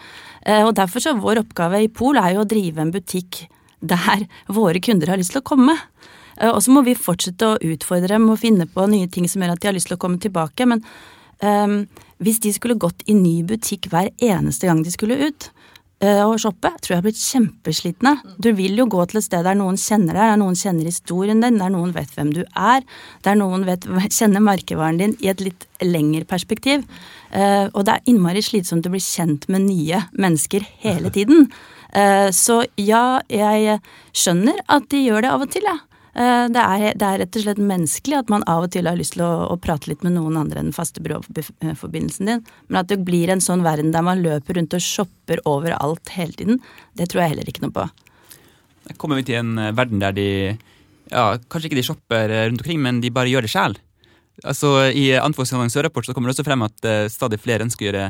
Og 0.67 0.73
derfor 0.77 1.03
så 1.03 1.15
vår 1.19 1.43
oppgave 1.43 1.83
i 1.85 1.91
Pol 1.93 2.19
er 2.21 2.35
jo 2.35 2.43
å 2.43 2.49
drive 2.49 2.83
en 2.83 2.93
butikk 2.95 3.45
der 3.83 4.27
våre 4.47 4.81
kunder 4.83 5.11
har 5.13 5.21
lyst 5.21 5.35
til 5.35 5.43
å 5.43 5.47
komme. 5.47 5.77
Og 6.49 6.61
så 6.65 6.73
må 6.75 6.83
vi 6.87 6.95
fortsette 6.99 7.49
å 7.49 7.59
utfordre 7.75 8.15
dem 8.15 8.31
og 8.33 8.41
finne 8.41 8.67
på 8.71 8.87
nye 8.91 9.11
ting 9.13 9.29
som 9.29 9.43
gjør 9.43 9.55
at 9.55 9.63
de 9.63 9.69
har 9.69 9.77
lyst 9.77 9.91
til 9.91 9.99
å 9.99 10.03
komme 10.03 10.21
tilbake. 10.23 10.67
Men 10.69 10.83
ehm, 11.43 11.83
hvis 12.23 12.41
de 12.43 12.53
skulle 12.55 12.81
gått 12.81 13.03
i 13.11 13.17
ny 13.19 13.43
butikk 13.47 13.91
hver 13.93 14.13
eneste 14.23 14.69
gang 14.69 14.83
de 14.85 14.93
skulle 14.95 15.19
ut 15.19 15.51
uh, 16.03 16.25
og 16.27 16.39
shoppe, 16.43 16.71
tror 16.81 16.95
jeg 16.95 17.01
har 17.01 17.07
blitt 17.07 17.21
kjempeslitne. 17.21 18.15
Du 18.43 18.51
vil 18.59 18.79
jo 18.79 18.87
gå 18.91 19.05
til 19.11 19.21
et 19.21 19.27
sted 19.27 19.47
der 19.47 19.59
noen 19.59 19.79
kjenner 19.81 20.17
deg, 20.17 20.33
der 20.33 20.41
noen 20.41 20.59
kjenner 20.59 20.89
historien 20.89 21.43
din, 21.43 21.61
der 21.63 21.73
noen 21.75 21.95
vet 21.97 22.15
hvem 22.17 22.33
du 22.35 22.43
er, 22.47 22.87
der 23.27 23.39
noen 23.39 23.67
vet, 23.69 23.87
kjenner 24.19 24.45
merkevaren 24.45 25.01
din 25.03 25.17
i 25.23 25.31
et 25.33 25.43
litt 25.45 25.67
lengre 25.85 26.27
perspektiv. 26.29 26.87
Uh, 27.35 27.69
og 27.73 27.87
det 27.87 27.97
er 27.97 28.11
innmari 28.13 28.43
slitsomt 28.45 28.87
å 28.89 28.93
bli 28.93 29.03
kjent 29.03 29.49
med 29.53 29.67
nye 29.69 30.05
mennesker 30.19 30.67
hele 30.85 31.13
tiden. 31.17 31.49
Uh, 31.93 32.29
så 32.35 32.63
ja, 32.81 33.21
jeg 33.31 33.81
skjønner 34.17 34.63
at 34.73 34.91
de 34.93 35.07
gjør 35.07 35.27
det 35.27 35.33
av 35.33 35.47
og 35.47 35.55
til, 35.55 35.67
jeg. 35.69 35.83
Eh, 35.83 35.92
Det 36.13 36.61
er, 36.61 36.83
det 37.01 37.07
er 37.09 37.21
rett 37.23 37.37
og 37.39 37.45
slett 37.47 37.61
menneskelig 37.63 38.17
at 38.19 38.29
man 38.29 38.43
av 38.51 38.67
og 38.67 38.73
til 38.75 38.85
har 38.85 38.99
lyst 38.99 39.15
til 39.15 39.23
å, 39.25 39.47
å 39.49 39.57
prate 39.57 39.89
litt 39.89 40.03
med 40.05 40.13
noen 40.13 40.37
andre 40.37 40.61
enn 40.61 40.69
den 40.69 40.77
faste 40.77 41.01
byråforbindelsen 41.01 42.29
din. 42.29 42.43
Men 42.69 42.83
at 42.83 42.91
det 42.91 42.99
blir 43.07 43.33
en 43.33 43.41
sånn 43.41 43.65
verden 43.65 43.95
der 43.95 44.05
man 44.05 44.21
løper 44.21 44.59
rundt 44.59 44.77
og 44.77 44.85
shopper 44.85 45.41
overalt 45.49 46.13
hele 46.13 46.37
tiden, 46.37 46.61
det 47.01 47.09
tror 47.09 47.25
jeg 47.25 47.33
heller 47.33 47.49
ikke 47.49 47.65
noe 47.65 47.77
på. 47.79 47.87
Jeg 48.91 48.99
kommer 49.01 49.21
vi 49.23 49.27
til 49.31 49.41
en 49.41 49.57
eh, 49.57 49.73
verden 49.73 50.03
der 50.03 50.15
de 50.17 50.29
ja, 51.13 51.25
Kanskje 51.51 51.71
ikke 51.71 51.79
de 51.81 51.87
shopper 51.87 52.33
eh, 52.33 52.47
rundt 52.49 52.63
omkring, 52.63 52.83
men 52.85 53.01
de 53.03 53.13
bare 53.15 53.31
gjør 53.33 53.47
det 53.47 53.53
sjæl. 53.53 53.79
Altså, 54.49 54.75
I 54.89 55.13
Antfos 55.21 55.53
annonsørrapport 55.53 56.09
så 56.09 56.15
kommer 56.17 56.31
det 56.31 56.37
også 56.37 56.47
frem 56.47 56.65
at 56.67 56.89
eh, 56.89 57.07
stadig 57.13 57.41
flere 57.43 57.67
ønsker 57.67 57.85
å 57.85 57.91
gjøre 57.91 58.07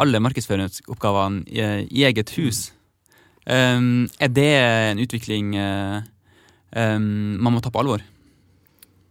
alle 0.00 0.20
markedsføringsoppgavene 0.22 1.44
i, 1.50 1.64
i 1.90 2.04
eget 2.06 2.34
hus. 2.38 2.68
Um, 3.46 4.04
er 4.20 4.30
det 4.30 4.50
en 4.60 5.00
utvikling 5.02 5.54
eh, 5.58 5.96
um, 5.96 6.08
man 6.74 7.54
må 7.54 7.60
ta 7.60 7.70
på 7.74 7.80
alvor? 7.82 8.02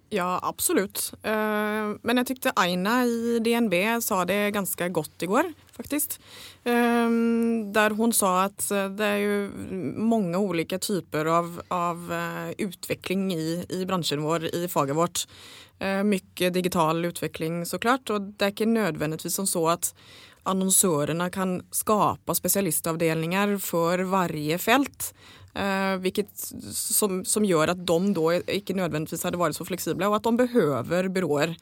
Ja, 0.10 0.40
absolutt. 0.44 1.12
Eh, 1.22 1.90
Men 2.02 2.18
jeg 2.22 2.32
tykte 2.32 2.54
Aina 2.58 3.04
i 3.06 3.38
DNB 3.46 3.76
sa 4.02 4.24
det 4.26 4.56
ganske 4.56 4.90
godt 4.90 5.22
i 5.26 5.30
går, 5.30 5.52
faktisk. 5.76 6.18
Eh, 6.66 7.10
Der 7.74 7.96
hun 7.96 8.12
sa 8.12 8.46
at 8.48 8.66
eh, 8.72 8.90
det 8.90 9.06
er 9.06 9.20
jo 9.22 9.38
mange 10.02 10.42
ulike 10.42 10.80
typer 10.82 11.30
av, 11.30 11.62
av 11.70 12.12
eh, 12.12 12.54
utvikling 12.66 13.30
i, 13.36 13.66
i 13.70 13.86
bransjen 13.86 14.26
vår, 14.26 14.50
i 14.56 14.68
faget 14.68 14.98
vårt. 14.98 15.26
Mye 15.80 16.50
digital 16.52 17.06
utvikling, 17.08 17.62
så 17.64 17.78
klart. 17.80 18.10
Og 18.12 18.34
det 18.36 18.44
er 18.44 18.52
ikke 18.52 18.66
nødvendigvis 18.68 19.38
som 19.40 19.46
så 19.48 19.62
at 19.78 19.94
annonsørene 20.44 21.30
kan 21.32 21.62
skape 21.72 22.36
spesialistavdelinger 22.36 23.54
for 23.64 24.04
varje 24.12 24.58
felt. 24.60 25.14
Eh, 25.58 25.96
vilket 26.04 26.30
som, 26.76 27.24
som 27.26 27.46
gjør 27.46 27.74
at 27.74 27.80
de 27.82 28.00
da 28.14 28.34
ikke 28.54 28.76
nødvendigvis 28.78 29.26
hadde 29.26 29.40
vært 29.42 29.58
så 29.58 29.66
fleksible, 29.68 30.10
og 30.10 30.20
at 30.20 30.28
de 30.28 30.42
behøver 30.44 31.10
byråer. 31.16 31.56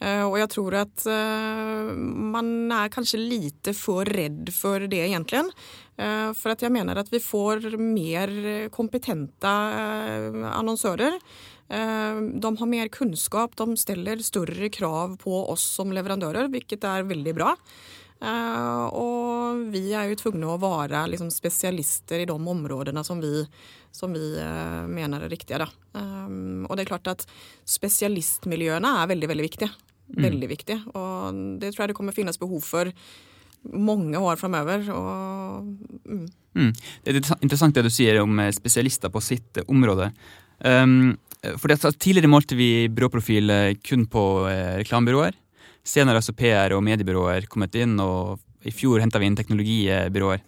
Eh, 0.00 0.22
og 0.24 0.38
jeg 0.40 0.50
tror 0.52 0.76
at 0.82 1.04
eh, 1.08 1.90
man 2.36 2.72
er 2.72 2.92
kanskje 2.92 3.20
lite 3.20 3.76
for 3.76 4.08
redd 4.08 4.52
for 4.56 4.86
det, 4.86 5.04
egentlig. 5.08 5.44
For 5.96 6.52
at 6.52 6.60
jeg 6.60 6.74
mener 6.74 6.98
at 7.00 7.08
vi 7.08 7.16
får 7.24 7.70
mer 7.80 8.28
kompetente 8.68 9.48
annonsører. 9.48 11.14
De 11.72 12.50
har 12.60 12.68
mer 12.68 12.90
kunnskap, 12.92 13.54
de 13.56 13.78
stiller 13.80 14.20
større 14.20 14.68
krav 14.68 15.14
på 15.22 15.38
oss 15.54 15.64
som 15.78 15.94
leverandører, 15.96 16.50
hvilket 16.52 16.84
er 16.84 17.08
veldig 17.08 17.34
bra. 17.38 17.54
Eh, 18.16 18.84
og 18.96 19.66
vi 19.72 19.90
er 19.92 20.08
jo 20.08 20.18
tvungne 20.20 20.48
å 20.48 20.60
være 20.60 21.04
liksom, 21.12 21.28
spesialister 21.32 22.22
i 22.22 22.28
de 22.28 22.36
områdene 22.36 23.02
som 23.04 23.20
vi, 23.20 23.42
som 23.94 24.14
vi 24.16 24.30
eh, 24.40 24.84
mener 24.88 25.26
er 25.26 25.32
riktige. 25.32 25.68
Eh, 25.96 26.30
og 26.64 26.72
det 26.76 26.86
er 26.86 26.92
klart 26.92 27.12
at 27.12 27.26
spesialistmiljøene 27.68 28.96
er 29.02 29.12
veldig, 29.12 29.30
veldig 29.34 29.46
viktige. 29.48 29.70
Veldig 30.06 30.48
viktige. 30.48 30.80
Og 30.94 31.38
det 31.60 31.72
tror 31.74 31.84
jeg 31.84 31.92
det 31.92 31.98
kommer 31.98 32.14
finnes 32.14 32.38
behov 32.38 32.62
for 32.64 32.92
mange 33.74 34.20
år 34.22 34.38
framover. 34.38 34.86
Og, 34.94 35.70
mm. 36.06 36.26
Mm. 36.56 36.72
Det 37.02 37.12
er 37.12 37.22
interessant 37.40 37.74
det 37.76 37.88
du 37.88 37.92
sier 37.92 38.22
om 38.22 38.38
spesialister 38.54 39.10
på 39.12 39.22
sitt 39.24 39.58
område. 39.66 40.12
Um, 40.62 41.16
for 41.58 41.68
det, 41.68 41.82
tidligere 42.00 42.30
målte 42.30 42.56
vi 42.56 42.86
byråprofil 42.86 43.50
kun 43.84 44.06
på 44.10 44.22
reklamebyråer. 44.46 45.34
Senere 45.86 46.18
har 46.18 46.36
PR 46.36 46.74
og 46.74 46.82
mediebyråer 46.84 47.46
kommet 47.50 47.76
inn, 47.78 47.94
og 48.02 48.40
i 48.66 48.74
fjor 48.74 49.02
henta 49.02 49.20
vi 49.22 49.30
inn 49.30 49.38
teknologibyråer. 49.38 50.42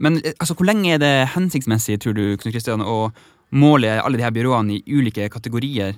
Men 0.00 0.20
eh, 0.22 0.36
altså, 0.38 0.54
hvor 0.56 0.68
lenge 0.68 0.94
er 0.94 1.02
det 1.02 1.14
hensiktsmessig, 1.34 1.98
tror 2.02 2.16
du, 2.16 2.24
Knut 2.40 2.54
Kristian, 2.54 2.84
å 2.84 3.10
måle 3.50 3.96
alle 3.98 4.20
de 4.20 4.24
her 4.24 4.34
byråene 4.34 4.78
i 4.78 4.96
ulike 4.98 5.26
kategorier? 5.32 5.96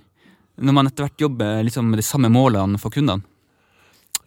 Når 0.62 0.76
man 0.76 0.88
etter 0.88 1.06
hvert 1.06 1.26
jobber 1.26 1.62
liksom, 1.66 1.90
med 1.92 2.00
de 2.00 2.06
samme 2.06 2.32
målene 2.32 2.80
for 2.80 2.94
kundene? 2.94 3.24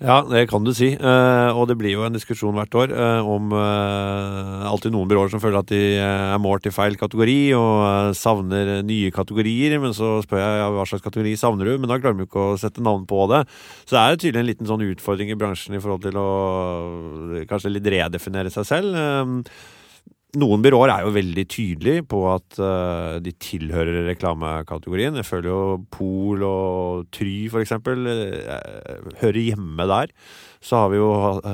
Ja, 0.04 0.18
det 0.28 0.50
kan 0.52 0.66
du 0.66 0.74
si. 0.76 0.90
Eh, 0.92 1.50
og 1.56 1.70
det 1.70 1.78
blir 1.80 1.94
jo 1.94 2.02
en 2.04 2.16
diskusjon 2.16 2.58
hvert 2.58 2.76
år 2.76 2.92
eh, 2.92 3.28
om 3.32 3.54
eh, 3.56 4.66
alltid 4.68 4.92
noen 4.92 5.08
byråer 5.08 5.32
som 5.32 5.40
føler 5.40 5.62
at 5.62 5.70
de 5.72 5.80
eh, 5.96 6.34
er 6.34 6.42
målt 6.44 6.68
i 6.68 6.74
feil 6.76 6.98
kategori 7.00 7.38
og 7.56 7.76
eh, 7.88 8.10
savner 8.20 8.74
nye 8.84 9.14
kategorier. 9.16 9.78
Men 9.80 9.96
så 9.96 10.18
spør 10.26 10.42
jeg 10.44 10.58
ja, 10.60 10.68
hva 10.76 10.84
slags 10.90 11.06
kategori 11.06 11.38
savner 11.40 11.72
du, 11.72 11.78
men 11.80 11.88
da 11.88 11.96
klarer 12.02 12.20
de 12.20 12.28
ikke 12.28 12.44
å 12.44 12.60
sette 12.60 12.84
navn 12.84 13.08
på 13.08 13.24
det. 13.32 13.46
Så 13.86 13.96
det 13.96 14.02
er 14.04 14.20
tydelig 14.20 14.44
en 14.44 14.50
liten 14.52 14.70
sånn 14.74 14.84
utfordring 14.90 15.32
i 15.32 15.40
bransjen 15.40 15.80
i 15.80 15.82
forhold 15.86 16.04
til 16.10 16.20
å 16.20 16.28
eh, 17.40 17.48
kanskje 17.48 17.72
litt 17.78 17.88
redefinere 17.96 18.52
seg 18.52 18.68
selv. 18.68 19.00
Noen 20.36 20.64
byråer 20.64 20.92
er 20.92 21.06
jo 21.06 21.14
veldig 21.16 21.44
tydelige 21.52 22.04
på 22.12 22.20
at 22.28 22.58
uh, 22.60 23.18
de 23.24 23.32
tilhører 23.40 24.04
reklamekategorien. 24.10 25.16
Jeg 25.20 25.28
føler 25.28 25.50
jo 25.52 25.60
Pol 25.94 26.44
og 26.48 27.06
Try 27.16 27.46
for 27.54 27.64
eksempel 27.64 28.10
uh, 28.10 29.14
hører 29.22 29.42
hjemme 29.42 29.88
der. 29.92 30.12
Så 30.66 30.82
vi 30.92 31.00
jo, 31.00 31.12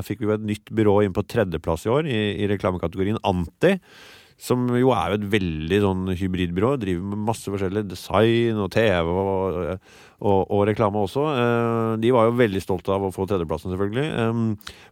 fikk 0.07 0.23
vi 0.23 0.29
jo 0.29 0.38
et 0.38 0.47
nytt 0.53 0.73
byrå 0.73 1.01
inn 1.05 1.13
på 1.15 1.25
tredjeplass 1.27 1.86
i 1.86 1.93
år 1.93 2.09
i, 2.09 2.19
i 2.41 2.49
reklamekategorien 2.49 3.21
Anti. 3.27 3.75
Som 4.41 4.65
jo 4.73 4.89
er 4.95 5.11
jo 5.11 5.19
et 5.19 5.25
veldig 5.35 5.79
sånn 5.83 6.07
hybridbyrå. 6.17 6.73
Driver 6.81 7.11
med 7.11 7.25
masse 7.27 7.51
forskjellig 7.53 7.83
design 7.91 8.57
og 8.63 8.71
TV 8.73 9.11
og, 9.11 9.59
og, 10.17 10.39
og 10.41 10.63
reklame 10.65 11.03
også. 11.03 11.25
Eh, 11.35 11.89
de 12.01 12.13
var 12.15 12.25
jo 12.25 12.39
veldig 12.39 12.61
stolte 12.63 12.95
av 12.95 13.05
å 13.05 13.11
få 13.13 13.27
tredjeplassen, 13.29 13.69
selvfølgelig. 13.75 14.07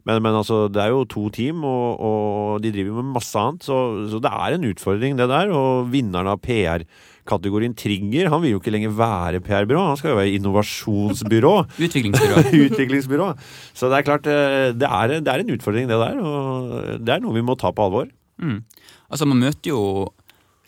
Men, 0.06 0.22
men, 0.22 0.30
altså, 0.30 0.62
det 0.70 0.84
er 0.84 0.94
jo 0.94 1.02
to 1.10 1.24
team, 1.34 1.64
og, 1.66 1.98
og 1.98 2.62
de 2.62 2.70
driver 2.76 3.00
med 3.00 3.16
masse 3.18 3.42
annet. 3.42 3.66
Så, 3.66 3.80
så, 4.12 4.22
det 4.22 4.30
er 4.30 4.54
en 4.54 4.68
utfordring, 4.70 5.18
det 5.18 5.26
der. 5.32 5.50
Og 5.50 5.90
vinneren 5.90 6.30
av 6.30 6.38
PR 6.46 6.86
kategorien 7.30 7.74
Trigger. 7.76 8.30
Han 8.32 8.44
vil 8.44 8.54
jo 8.54 8.60
ikke 8.62 8.72
lenger 8.74 8.94
være 8.96 9.42
PR-byrå, 9.44 9.82
han 9.90 9.98
skal 9.98 10.14
jo 10.14 10.20
være 10.20 10.36
innovasjonsbyrå. 10.38 11.52
Utviklingsbyrå. 11.86 12.46
Utviklingsbyrå. 12.66 13.28
Så 13.74 13.90
det 13.90 13.98
er 13.98 14.06
klart, 14.06 14.30
eh, 14.30 14.70
det 14.76 14.88
er, 14.88 15.18
det 15.18 15.34
er, 15.34 15.44
en 15.44 15.54
utfordring, 15.56 15.90
det 15.90 16.00
der. 16.00 16.22
Og 16.22 16.80
det 17.02 17.16
er 17.16 17.22
noe 17.24 17.36
vi 17.36 17.46
må 17.46 17.58
ta 17.60 17.74
på 17.74 17.90
alvor. 17.90 18.10
Mm. 18.40 18.62
Altså, 19.10 19.26
man 19.28 19.42
møter 19.42 19.72
jo 19.72 19.82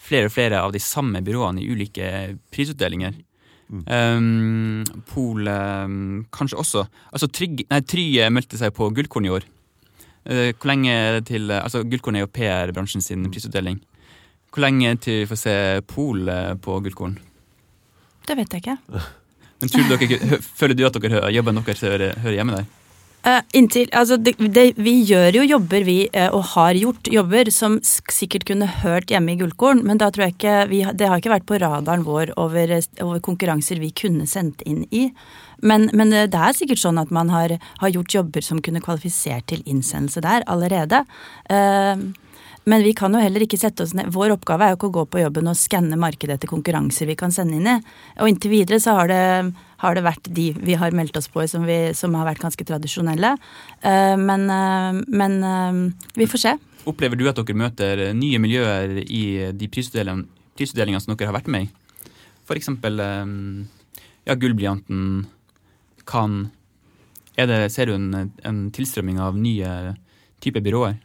flere 0.02 0.28
og 0.28 0.34
flere 0.34 0.60
av 0.60 0.72
de 0.74 0.82
samme 0.82 1.22
byråene 1.24 1.62
i 1.62 1.68
ulike 1.70 2.08
prisutdelinger. 2.54 3.14
Mm. 3.72 3.82
Um, 3.86 5.02
Pol 5.08 5.48
um, 5.48 6.24
kanskje 6.34 6.58
også. 6.60 6.84
Altså 7.14 7.30
Trygg, 7.32 7.64
nei, 7.70 7.80
Try 7.88 8.04
meldte 8.34 8.58
seg 8.60 8.74
på 8.76 8.90
Gullkorn 8.92 9.28
i 9.28 9.32
år. 9.32 9.46
Uh, 10.28 10.50
hvor 10.52 10.68
lenge 10.70 11.22
til 11.26 11.50
Altså 11.50 11.82
Gullkorn 11.86 12.18
er 12.18 12.26
jo 12.26 12.34
PR-bransjen 12.34 13.04
sin 13.04 13.24
prisutdeling. 13.32 13.80
Hvor 14.52 14.66
lenge 14.66 14.92
til 15.00 15.22
vi 15.22 15.30
får 15.30 15.40
se 15.40 15.56
Pol 15.88 16.28
uh, 16.28 16.52
på 16.60 16.82
Gullkorn? 16.84 17.16
Det 18.26 18.36
vet 18.38 18.52
jeg 18.54 18.62
ikke. 18.62 19.02
Men 19.62 19.70
tror 19.72 19.96
dere, 19.96 20.38
Føler 20.58 20.78
du 20.78 20.86
at 20.86 20.98
dere, 20.98 21.24
jobben 21.32 21.62
deres 21.62 21.82
hører 21.86 22.36
hjemme 22.36 22.58
der? 22.58 22.70
Uh, 23.22 23.38
inntil, 23.54 23.86
altså 23.94 24.16
det, 24.18 24.32
det, 24.50 24.72
vi 24.82 24.96
gjør 25.06 25.36
jo 25.38 25.44
jobber, 25.46 25.84
vi, 25.86 25.96
uh, 26.10 26.32
og 26.34 26.42
har 26.56 26.74
gjort 26.74 27.06
jobber, 27.06 27.50
som 27.54 27.76
sikkert 27.84 28.48
kunne 28.48 28.66
hørt 28.80 29.12
hjemme 29.14 29.36
i 29.36 29.38
Gullkorn, 29.38 29.84
men 29.86 30.00
da 30.02 30.08
tror 30.10 30.26
jeg 30.26 30.34
ikke 30.34 30.56
vi, 30.72 30.80
det 30.98 31.06
har 31.06 31.22
ikke 31.22 31.30
vært 31.30 31.46
på 31.46 31.60
radaren 31.62 32.02
vår 32.02 32.34
over, 32.34 32.74
over 33.04 33.22
konkurranser 33.22 33.78
vi 33.78 33.92
kunne 33.94 34.26
sendt 34.26 34.66
inn 34.66 34.82
i. 34.90 35.04
Men, 35.62 35.86
men, 35.94 36.10
eh, 36.10 36.26
det 36.26 36.38
er 36.38 36.56
sikkert 36.58 36.82
sånn 36.82 36.98
at 36.98 37.12
man 37.14 37.30
har, 37.30 37.54
har, 37.78 37.94
gjort 37.94 38.16
jobber 38.16 38.42
som 38.42 38.58
kunne 38.64 38.82
kvalifisert 38.82 39.46
til 39.52 39.62
innsendelse 39.70 40.22
der 40.24 40.42
allerede. 40.50 41.04
Uh, 41.46 42.10
men 42.64 42.82
vi 42.82 42.92
kan 42.94 43.14
jo 43.14 43.20
heller 43.22 43.42
ikke 43.42 43.58
sette 43.58 43.82
oss 43.82 43.94
ned. 43.96 44.12
Vår 44.14 44.36
oppgave 44.36 44.66
er 44.66 44.72
jo 44.72 44.78
ikke 44.78 44.90
å 44.92 44.96
gå 45.00 45.04
på 45.10 45.22
jobben 45.24 45.50
og 45.50 45.58
skanne 45.58 45.98
markedet 45.98 46.36
etter 46.36 46.50
konkurranser 46.50 47.08
vi 47.10 47.16
kan 47.18 47.34
sende 47.34 47.58
inn 47.58 47.66
i. 47.66 47.74
Og 48.22 48.30
inntil 48.30 48.52
videre 48.54 48.78
så 48.82 48.94
har 49.00 49.10
det, 49.10 49.22
har 49.82 49.98
det 49.98 50.04
vært 50.06 50.30
de 50.36 50.46
vi 50.62 50.76
har 50.78 50.94
meldt 50.94 51.18
oss 51.18 51.26
på 51.32 51.42
som, 51.50 51.66
vi, 51.66 51.90
som 51.98 52.14
har 52.18 52.28
vært 52.28 52.42
ganske 52.44 52.66
tradisjonelle. 52.68 53.34
Uh, 53.82 54.14
men, 54.20 54.46
uh, 54.46 55.02
men 55.10 55.36
uh, 55.42 56.08
vi 56.18 56.30
får 56.30 56.44
se. 56.44 56.54
Opplever 56.86 57.18
du 57.18 57.26
at 57.30 57.38
dere 57.38 57.58
møter 57.58 58.08
nye 58.18 58.40
miljøer 58.42 58.96
i 59.02 59.24
de 59.54 59.70
prisutdelingene, 59.70 61.02
som 61.02 61.14
dere 61.14 61.30
har 61.30 61.38
vært 61.38 61.50
med 61.50 61.68
i? 61.68 61.72
Eksempel 62.52 62.98
ja, 63.00 64.34
Gullblyanten, 64.36 65.22
Cannes. 66.04 66.50
Ser 67.72 67.88
du 67.88 67.94
en, 67.94 68.10
en 68.44 68.58
tilstrømming 68.76 69.22
av 69.24 69.38
nye 69.40 69.94
typer 70.44 70.60
byråer? 70.66 70.98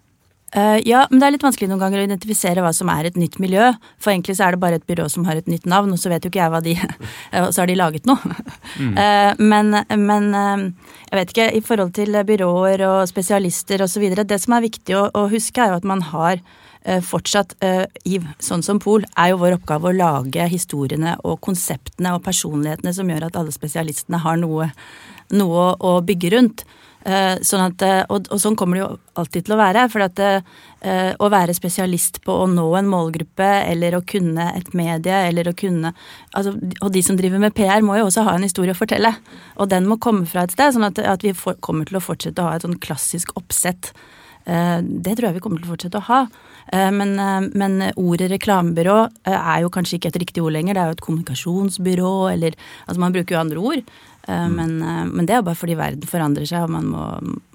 Uh, 0.55 0.79
ja, 0.87 1.01
men 1.11 1.19
det 1.19 1.27
er 1.27 1.33
litt 1.35 1.43
vanskelig 1.43 1.67
noen 1.67 1.81
ganger 1.81 1.99
å 1.99 2.05
identifisere 2.07 2.61
hva 2.63 2.69
som 2.75 2.87
er 2.93 3.09
et 3.09 3.17
nytt 3.19 3.35
miljø. 3.43 3.67
For 3.99 4.13
egentlig 4.13 4.37
så 4.37 4.45
er 4.45 4.55
det 4.55 4.61
bare 4.61 4.79
et 4.79 4.85
byrå 4.87 5.09
som 5.11 5.25
har 5.27 5.39
et 5.39 5.49
nytt 5.51 5.67
navn, 5.67 5.91
og 5.91 5.99
så 5.99 6.11
vet 6.11 6.23
jo 6.23 6.31
ikke 6.31 6.39
jeg 6.39 6.53
hva 6.53 6.61
de 6.63 6.75
Og 7.43 7.49
så 7.51 7.63
har 7.63 7.67
de 7.67 7.75
laget 7.75 8.07
noe. 8.07 8.37
Mm. 8.79 8.93
Uh, 8.95 9.31
men, 9.51 9.81
men 9.99 10.29
uh, 10.31 10.93
jeg 11.09 11.19
vet 11.19 11.35
ikke, 11.35 11.49
i 11.59 11.63
forhold 11.65 11.91
til 11.97 12.15
byråer 12.31 12.85
og 12.87 13.01
spesialister 13.11 13.83
osv. 13.83 14.07
Det 14.23 14.39
som 14.39 14.55
er 14.55 14.65
viktig 14.69 14.95
å, 14.95 15.03
å, 15.11 15.27
huske, 15.33 15.63
er 15.63 15.73
jo 15.73 15.81
at 15.81 15.91
man 15.95 16.05
har 16.13 16.41
fortsatt 17.03 17.57
i 18.07 18.19
sånn 18.39 18.61
som 18.63 18.77
Pol, 18.79 19.03
er 19.19 19.33
jo 19.33 19.39
vår 19.41 19.57
oppgave 19.57 19.89
å 19.89 19.95
lage 19.97 20.45
historiene 20.47 21.17
og 21.27 21.41
konseptene 21.43 22.13
og 22.15 22.21
personlighetene 22.23 22.93
som 22.95 23.09
gjør 23.11 23.25
at 23.27 23.35
alle 23.35 23.51
spesialistene 23.51 24.21
har 24.23 24.39
noe, 24.39 24.69
noe 25.35 25.65
å 25.83 25.97
bygge 26.07 26.31
rundt. 26.37 26.63
Eh, 27.07 27.37
sånn 27.45 27.61
at, 27.63 27.83
eh, 27.87 28.01
og, 28.11 28.25
og, 28.33 28.39
sånn 28.41 28.57
kommer 28.59 28.75
det 28.75 28.81
jo 28.81 28.89
alltid 29.21 29.45
til 29.47 29.55
å 29.55 29.59
være. 29.61 29.85
For 29.93 30.03
at 30.03 30.19
uh, 30.19 31.13
å 31.23 31.29
være 31.31 31.55
spesialist 31.55 32.19
på 32.25 32.35
å 32.43 32.49
nå 32.51 32.65
en 32.75 32.89
målgruppe, 32.91 33.47
eller 33.71 33.95
å 33.95 34.03
kunne 34.07 34.49
et 34.57 34.73
medie, 34.77 35.21
eller 35.29 35.47
å 35.47 35.55
kunne 35.57 35.93
altså, 36.35 36.53
Og 36.83 36.91
de 36.93 37.01
som 37.05 37.17
driver 37.19 37.41
med 37.41 37.55
PR, 37.55 37.79
må 37.85 37.95
jo 37.97 38.09
også 38.09 38.25
ha 38.27 38.35
en 38.35 38.45
historie 38.45 38.75
å 38.75 38.77
fortelle. 38.77 39.13
Og 39.55 39.71
den 39.71 39.87
må 39.87 39.99
komme 40.03 40.27
fra 40.27 40.43
et 40.43 40.55
sted, 40.55 40.75
sånn 40.75 40.89
at, 40.89 40.99
at 40.99 41.23
vi 41.23 41.31
for, 41.37 41.55
kommer 41.63 41.87
til 41.87 42.01
å 42.01 42.03
fortsette 42.03 42.43
å 42.43 42.51
ha 42.51 42.57
et 42.57 42.67
sånn 42.67 42.79
klassisk 42.83 43.33
oppsett. 43.39 43.93
Det 44.47 45.11
tror 45.17 45.25
jeg 45.27 45.35
vi 45.35 45.41
kommer 45.43 45.59
til 45.59 45.67
å 45.67 45.73
fortsette 45.73 45.99
å 45.99 46.05
ha. 46.07 46.19
Men, 46.95 47.17
men, 47.51 47.73
ordet 47.99 48.29
reklamebyrå 48.31 48.95
er 49.27 49.65
jo 49.65 49.71
kanskje 49.75 49.97
ikke 49.97 50.13
et 50.13 50.19
riktig 50.23 50.43
ord 50.45 50.55
lenger. 50.55 50.77
Det 50.77 50.83
er 50.83 50.93
jo 50.93 50.95
et 50.95 51.03
kommunikasjonsbyrå, 51.03 52.13
eller 52.31 52.55
Altså 52.85 53.03
man 53.03 53.17
bruker 53.17 53.35
jo 53.35 53.41
andre 53.41 53.65
ord. 53.73 53.91
Eh, 54.27 54.47
mm. 54.47 54.55
Men, 54.55 54.75
eh, 54.81 55.05
men, 55.07 55.25
det 55.27 55.37
er 55.37 55.45
bare 55.45 55.57
fordi 55.57 55.77
verden 55.79 56.09
forandrer 56.09 56.47
seg, 56.49 56.67
og 56.67 56.73
man 56.75 56.91
må, 56.91 57.07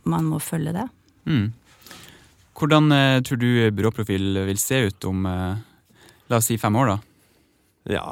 man 0.09 0.29
må 0.29 0.41
følge 0.43 0.75
det. 0.77 0.89
Mm. 1.29 1.53
Hvordan 2.59 2.93
uh, 2.93 3.21
tror 3.25 3.41
du 3.41 3.49
byråprofil 3.75 4.45
vil 4.47 4.61
se 4.61 4.85
ut 4.89 5.09
om 5.09 5.25
uh, 5.27 5.57
la 6.31 6.39
oss 6.39 6.51
si 6.51 6.59
fem 6.61 6.77
år, 6.79 6.93
da? 6.93 6.99
Ja, 7.97 8.03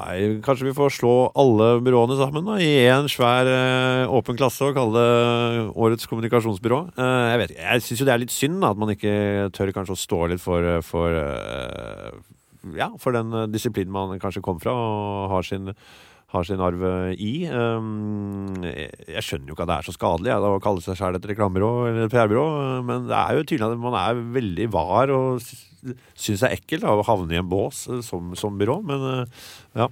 Kanskje 0.43 0.67
vi 0.67 0.75
får 0.75 0.97
slå 0.97 1.13
alle 1.39 1.69
byråene 1.85 2.17
sammen 2.19 2.49
da, 2.49 2.57
i 2.59 2.89
én 2.91 3.07
svær 3.13 3.47
uh, 3.47 4.11
åpen 4.17 4.41
klasse 4.41 4.67
og 4.67 4.75
kalle 4.75 4.97
det 4.97 5.69
årets 5.79 6.11
kommunikasjonsbyrå. 6.11 6.81
jeg 6.99 7.41
vet 7.43 7.55
ikke, 7.55 7.69
jeg 7.69 7.87
syns 7.87 8.03
jo 8.03 8.09
det 8.09 8.15
er 8.17 8.23
litt 8.25 8.35
synd 8.35 8.59
da, 8.65 8.73
at 8.73 8.83
man 8.83 8.95
ikke 8.97 9.15
tør 9.55 9.75
kanskje 9.77 9.95
å 9.95 10.03
stå 10.03 10.21
litt 10.33 10.43
for, 10.43 10.67
for, 10.89 11.21
ja, 12.81 12.91
for 12.99 13.15
den 13.15 13.53
disiplinen 13.53 13.95
man 13.95 14.23
kanskje 14.23 14.43
kom 14.45 14.59
fra 14.63 14.75
og 14.75 15.37
har 15.37 15.47
sin 15.47 15.71
har 16.31 16.47
sin 16.47 16.63
arv 16.63 16.85
eh, 16.87 17.15
i. 17.19 17.33
Ehm, 17.51 18.61
jeg 18.63 19.25
skjønner 19.27 19.51
jo 19.51 19.57
ikke 19.57 19.67
at 19.67 19.73
det 19.73 19.79
er 19.79 19.89
så 19.89 19.97
skadelig 19.97 20.37
å 20.37 20.61
kalle 20.63 20.85
seg 20.85 20.99
sjøl 20.99 21.19
et 21.19 21.29
reklamebyrå 21.33 21.73
eller 21.91 22.13
PR-byrå, 22.13 22.47
men 22.87 23.11
det 23.11 23.19
er 23.19 23.37
jo 23.39 23.47
tydelig 23.47 23.69
at 23.69 23.83
man 23.83 23.99
er 23.99 24.23
veldig 24.39 24.71
var 24.75 25.13
og 25.17 25.43
syns 25.43 26.43
det 26.43 26.49
er 26.49 26.57
ekkelt 26.59 26.85
å 26.89 27.01
havne 27.09 27.37
i 27.37 27.41
en 27.41 27.51
bås 27.51 27.87
eh, 27.91 28.03
som, 28.07 28.35
som 28.39 28.59
byrå, 28.61 28.81
men 28.87 29.07
eh, 29.15 29.47
ja. 29.81 29.91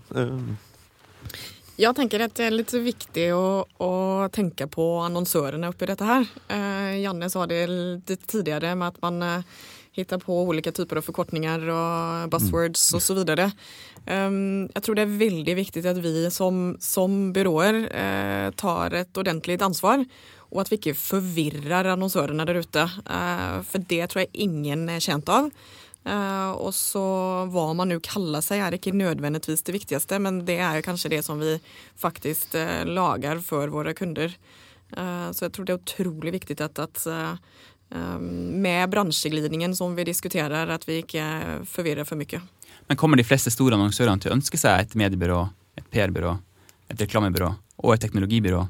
Jeg 1.78 1.94
tenker 1.94 2.24
at 2.24 2.34
det 2.34 2.48
er 2.48 2.56
litt 2.56 2.72
viktig 2.74 3.28
å, 3.36 3.62
å 3.62 3.92
tenke 4.34 4.66
på 4.70 4.86
annonsørene 5.04 5.70
oppi 5.70 5.86
dette 5.86 6.06
her. 6.06 6.24
Eh, 6.50 6.96
Janne 7.04 7.28
sa 7.30 7.46
det 7.46 7.60
litt 7.70 8.26
tidligere 8.26 8.74
med 8.74 8.96
at 8.96 8.98
man 9.04 9.22
eh, 9.22 9.60
hitta 9.98 10.18
på 10.18 10.42
olika 10.42 10.72
typer 10.72 11.00
av 11.00 11.06
forkortninger 11.06 11.64
og 11.72 12.30
buzzwords 12.32 12.92
mm. 12.92 12.96
och 12.96 13.02
så 13.02 13.14
vidare. 13.14 13.50
Um, 14.06 14.68
jag 14.74 14.82
tror 14.82 14.94
det 14.94 15.04
er 15.04 15.18
veldig 15.20 15.54
viktig 15.58 15.84
at 15.86 16.00
vi 16.00 16.30
som, 16.30 16.76
som 16.80 17.32
byråer 17.32 17.80
uh, 17.90 18.50
tar 18.56 18.94
et 18.96 19.20
ordentlig 19.20 19.58
ansvar 19.62 20.04
og 20.48 20.62
at 20.62 20.70
vi 20.72 20.78
ikke 20.78 20.96
forvirrer 20.96 21.90
annonsørene 21.92 22.46
der 22.48 22.62
ute. 22.62 22.86
Uh, 23.04 23.60
for 23.68 23.84
det 23.84 24.06
tror 24.08 24.24
jeg 24.24 24.46
ingen 24.48 24.86
er 24.88 25.02
tjent 25.04 25.28
av. 25.28 25.50
Uh, 26.08 26.54
og 26.56 26.70
så 26.72 27.02
hva 27.52 27.66
man 27.76 27.92
nå 27.92 27.98
kaller 28.00 28.40
seg 28.44 28.62
er 28.64 28.78
ikke 28.78 28.94
nødvendigvis 28.96 29.66
det 29.66 29.76
viktigste, 29.76 30.22
men 30.24 30.40
det 30.48 30.56
er 30.64 30.80
kanskje 30.86 31.12
det 31.18 31.20
som 31.26 31.42
vi 31.42 31.58
faktisk 32.00 32.56
lager 32.88 33.44
for 33.44 33.68
våre 33.74 33.92
kunder. 33.98 34.32
så 34.88 35.44
jeg 35.44 35.52
tror 35.52 35.64
det 35.66 35.74
er 35.74 35.82
utrolig 35.82 36.32
viktig 36.32 36.56
at, 36.64 36.78
at 36.80 37.02
Ehm, 37.04 37.36
med 37.88 38.90
bransjeglidningen 38.92 39.72
som 39.76 39.94
vi 39.96 40.04
diskuterer, 40.04 40.68
at 40.68 40.82
vi 40.84 40.98
ikke 41.00 41.24
forvirrer 41.64 42.04
for 42.04 42.20
mye. 42.20 42.40
Men 42.88 42.96
kommer 43.00 43.16
de 43.16 43.24
fleste 43.24 43.52
store 43.52 43.78
annonsørene 43.78 44.20
til 44.20 44.32
å 44.32 44.36
ønske 44.36 44.60
seg 44.60 44.82
et 44.82 44.96
mediebyrå, 44.98 45.40
et 45.80 45.88
PR-byrå, 45.92 46.34
et 46.92 47.04
reklamebyrå 47.06 47.52
og 47.84 47.94
et 47.94 48.04
teknologibyrå 48.04 48.66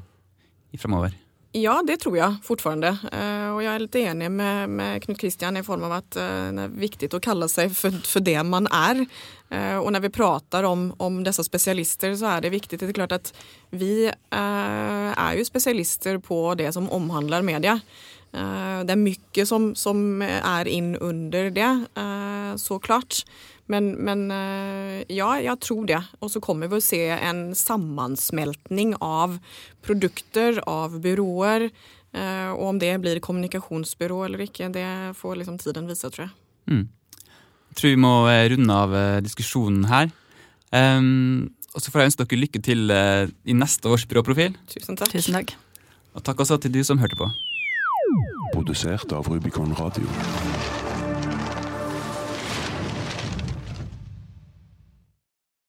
fremover? 0.77 1.15
Ja, 1.57 1.79
det 1.81 1.95
tror 2.03 2.13
jeg 2.13 2.35
fortfarande. 2.45 2.91
Eh, 3.09 3.47
og 3.49 3.63
jeg 3.63 3.71
er 3.71 3.81
litt 3.81 3.95
enig 3.97 4.27
med, 4.29 4.69
med 4.69 4.99
Knut 5.01 5.17
Kristian 5.17 5.57
i 5.57 5.63
form 5.65 5.87
av 5.87 5.95
at 5.97 6.17
eh, 6.21 6.51
det 6.53 6.65
er 6.67 6.75
viktig 6.83 7.09
å 7.17 7.21
kalle 7.25 7.47
seg 7.49 7.73
for, 7.73 7.95
for 8.05 8.21
det 8.21 8.37
man 8.45 8.69
er. 8.69 9.01
Eh, 9.49 9.79
og 9.79 9.89
når 9.95 10.03
vi 10.05 10.11
prater 10.13 10.67
om, 10.69 10.91
om 11.01 11.23
disse 11.25 11.41
spesialister, 11.47 12.13
så 12.19 12.35
er 12.35 12.45
det 12.45 12.53
viktig. 12.53 12.77
Det 12.77 12.91
er 12.91 12.99
klart 12.99 13.17
at 13.17 13.33
vi 13.73 14.11
er 14.11 15.31
jo 15.39 15.47
spesialister 15.47 16.21
på 16.21 16.37
det 16.59 16.69
som 16.75 16.89
omhandler 16.93 17.45
media. 17.45 17.79
Eh, 18.29 18.81
det 18.85 18.93
er 18.93 19.01
mye 19.01 19.45
som, 19.47 19.71
som 19.77 20.21
er 20.21 20.69
inn 20.69 20.93
under 21.01 21.49
det, 21.53 21.69
eh, 21.97 22.51
så 22.61 22.77
klart. 22.81 23.23
Men, 23.69 23.91
men, 24.05 24.27
eh, 24.33 25.01
ja, 25.13 25.31
jeg 25.41 25.59
tror 25.65 25.87
det. 25.89 26.01
Og 26.21 26.33
så 26.33 26.41
kommer 26.43 26.69
vi 26.69 26.77
å 26.77 26.83
se 26.83 27.01
en 27.15 27.49
sammensmeltning 27.57 28.95
av 29.01 29.39
produkter, 29.85 30.61
av 30.69 30.99
byråer. 31.01 31.69
Og 32.09 32.63
om 32.65 32.77
det 32.81 32.95
blir 33.03 33.19
kommunikasjonsbyrå 33.21 34.23
eller 34.25 34.41
ikke, 34.47 34.71
det 34.73 34.85
får 35.13 35.35
liksom 35.37 35.59
tiden 35.61 35.85
vise, 35.85 36.09
tror 36.09 36.23
jeg. 36.23 36.31
Mm. 36.65 36.87
Jeg 37.69 37.77
tror 37.77 37.93
vi 37.93 37.99
må 38.01 38.13
runde 38.25 38.77
av 38.85 38.95
diskusjonen 39.21 39.85
her. 39.91 40.09
Um, 40.73 41.51
og 41.77 41.83
så 41.85 41.93
får 41.93 42.01
jeg 42.01 42.09
ønske 42.09 42.25
dere 42.25 42.41
lykke 42.41 42.63
til 42.65 42.89
i 42.89 43.53
neste 43.53 43.93
års 43.93 44.07
byråprofil. 44.09 44.57
Tusen 44.73 44.97
takk. 44.97 45.13
Tusen 45.13 45.37
takk. 45.37 45.53
Og 46.17 46.25
takk 46.25 46.41
også 46.41 46.57
til 46.65 46.73
du 46.73 46.81
som 46.81 46.97
hørte 46.97 47.21
på. 47.21 47.29
Produsert 48.51 49.11
av 49.11 49.27
Rubicon 49.27 49.73
Radio. 49.73 50.07